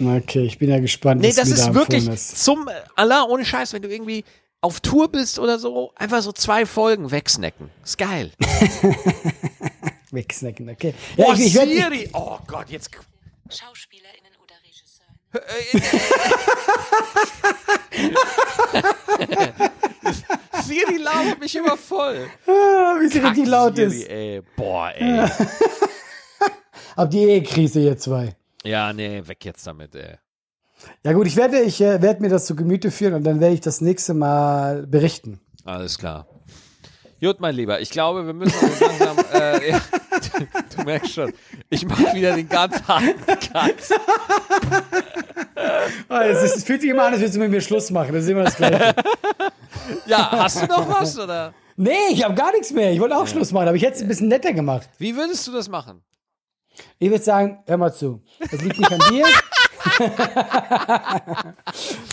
Okay, 0.00 0.44
ich 0.44 0.58
bin 0.58 0.70
ja 0.70 0.78
gespannt. 0.78 1.20
Nee, 1.20 1.32
das 1.32 1.48
mir 1.48 1.54
da 1.54 1.68
ist 1.68 1.74
wirklich 1.74 2.08
ist. 2.08 2.42
zum 2.44 2.68
Allah 2.96 3.24
ohne 3.24 3.44
Scheiß, 3.44 3.72
wenn 3.72 3.82
du 3.82 3.88
irgendwie 3.88 4.24
auf 4.60 4.80
Tour 4.80 5.10
bist 5.10 5.38
oder 5.38 5.58
so, 5.58 5.92
einfach 5.96 6.22
so 6.22 6.32
zwei 6.32 6.66
Folgen 6.66 7.10
wegsnacken. 7.10 7.70
Ist 7.84 7.98
geil. 7.98 8.32
Wegsnacken, 10.10 10.68
okay. 10.70 10.94
Ja, 11.16 11.26
Oh, 11.28 11.32
ich, 11.34 11.40
ich 11.40 11.46
ich, 11.46 11.52
Siri. 11.60 12.10
Oh 12.12 12.38
Gott, 12.46 12.70
jetzt 12.70 12.90
Regisseuren. 12.90 14.25
Siri 20.64 20.96
labert 20.98 21.40
mich 21.40 21.54
immer 21.56 21.76
voll. 21.76 22.26
ah, 22.46 22.96
wie 23.00 23.08
sie 23.08 23.18
richtig 23.18 23.44
Kack 23.44 23.50
laut 23.50 23.76
Siri, 23.76 24.02
ist. 24.02 24.08
Ey. 24.08 24.42
Boah, 24.56 24.92
ey. 24.94 25.28
Habt 26.96 27.14
ihr 27.14 27.28
Ehekrise, 27.28 27.80
ihr 27.80 27.96
zwei? 27.96 28.36
Ja, 28.64 28.92
nee, 28.92 29.22
weg 29.26 29.44
jetzt 29.44 29.66
damit, 29.66 29.94
ey. 29.94 30.16
Ja 31.04 31.12
gut, 31.12 31.26
ich 31.26 31.36
werde, 31.36 31.60
ich 31.60 31.80
äh, 31.80 32.02
werde 32.02 32.20
mir 32.20 32.28
das 32.28 32.46
zu 32.46 32.54
Gemüte 32.54 32.90
führen 32.90 33.14
und 33.14 33.24
dann 33.24 33.40
werde 33.40 33.54
ich 33.54 33.60
das 33.60 33.80
nächste 33.80 34.14
Mal 34.14 34.86
berichten. 34.86 35.40
Alles 35.64 35.98
klar. 35.98 36.26
Gut, 37.20 37.40
mein 37.40 37.54
Lieber, 37.54 37.80
ich 37.80 37.90
glaube, 37.90 38.26
wir 38.26 38.34
müssen 38.34 38.58
uns 38.62 38.80
langsam, 38.80 39.16
äh, 39.32 39.70
du, 40.76 40.82
merkst 40.84 41.12
schon, 41.14 41.32
ich 41.70 41.86
mache 41.86 42.14
wieder 42.14 42.34
den 42.36 42.48
ganz 42.48 42.82
harten 42.86 43.14
Cut. 43.26 43.74
Ah, 46.08 46.24
es, 46.24 46.42
ist, 46.42 46.56
es 46.58 46.64
fühlt 46.64 46.80
sich 46.82 46.90
immer 46.90 47.04
an, 47.04 47.12
als 47.12 47.20
würdest 47.20 47.36
du 47.36 47.40
mit 47.40 47.50
mir 47.50 47.60
Schluss 47.60 47.90
machen. 47.90 48.12
Das 48.14 48.24
ist 48.24 48.30
immer 48.30 48.44
das 48.44 48.56
Gleiche. 48.56 48.94
Ja, 50.06 50.30
hast 50.32 50.62
du 50.62 50.66
noch 50.66 50.88
was, 50.88 51.18
oder? 51.18 51.54
nee, 51.76 51.92
ich 52.10 52.24
habe 52.24 52.34
gar 52.34 52.50
nichts 52.52 52.72
mehr. 52.72 52.92
Ich 52.92 53.00
wollte 53.00 53.16
auch 53.16 53.26
Schluss 53.26 53.52
machen, 53.52 53.68
aber 53.68 53.76
ich 53.76 53.82
hätte 53.82 53.96
es 53.96 54.02
ein 54.02 54.08
bisschen 54.08 54.28
netter 54.28 54.52
gemacht. 54.52 54.88
Wie 54.98 55.16
würdest 55.16 55.46
du 55.46 55.52
das 55.52 55.68
machen? 55.68 56.02
Ich 56.98 57.08
würde 57.10 57.22
sagen, 57.24 57.62
hör 57.66 57.76
mal 57.76 57.92
zu. 57.92 58.22
Das 58.50 58.60
liegt 58.62 58.78
nicht 58.78 58.92
an 58.92 59.00
dir. 59.10 59.24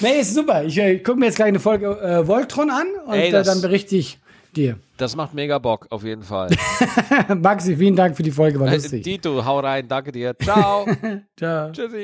nee, 0.01 0.19
ist 0.21 0.34
super. 0.34 0.63
Ich 0.63 0.78
äh, 0.78 0.99
gucke 0.99 1.19
mir 1.19 1.26
jetzt 1.28 1.36
gleich 1.36 1.47
eine 1.49 1.59
Folge 1.59 1.88
äh, 1.99 2.28
Voltron 2.28 2.69
an 2.69 2.88
und 3.05 3.13
Ey, 3.13 3.30
äh, 3.30 3.32
das- 3.32 3.47
dann 3.47 3.61
berichte 3.61 3.95
ich 3.95 4.19
dir. 4.53 4.77
Das 4.97 5.15
macht 5.15 5.33
mega 5.33 5.57
Bock, 5.59 5.87
auf 5.89 6.03
jeden 6.03 6.23
Fall. 6.23 6.49
Maxi, 7.35 7.75
vielen 7.75 7.95
Dank 7.95 8.15
für 8.15 8.23
die 8.23 8.31
Folge, 8.31 8.59
war 8.59 8.71
lustig. 8.71 9.03
Dito, 9.03 9.43
hau 9.43 9.59
rein, 9.59 9.87
danke 9.87 10.11
dir. 10.11 10.35
Ciao. 10.39 10.85
Ciao. 11.37 11.71
Tschüssi. 11.71 12.01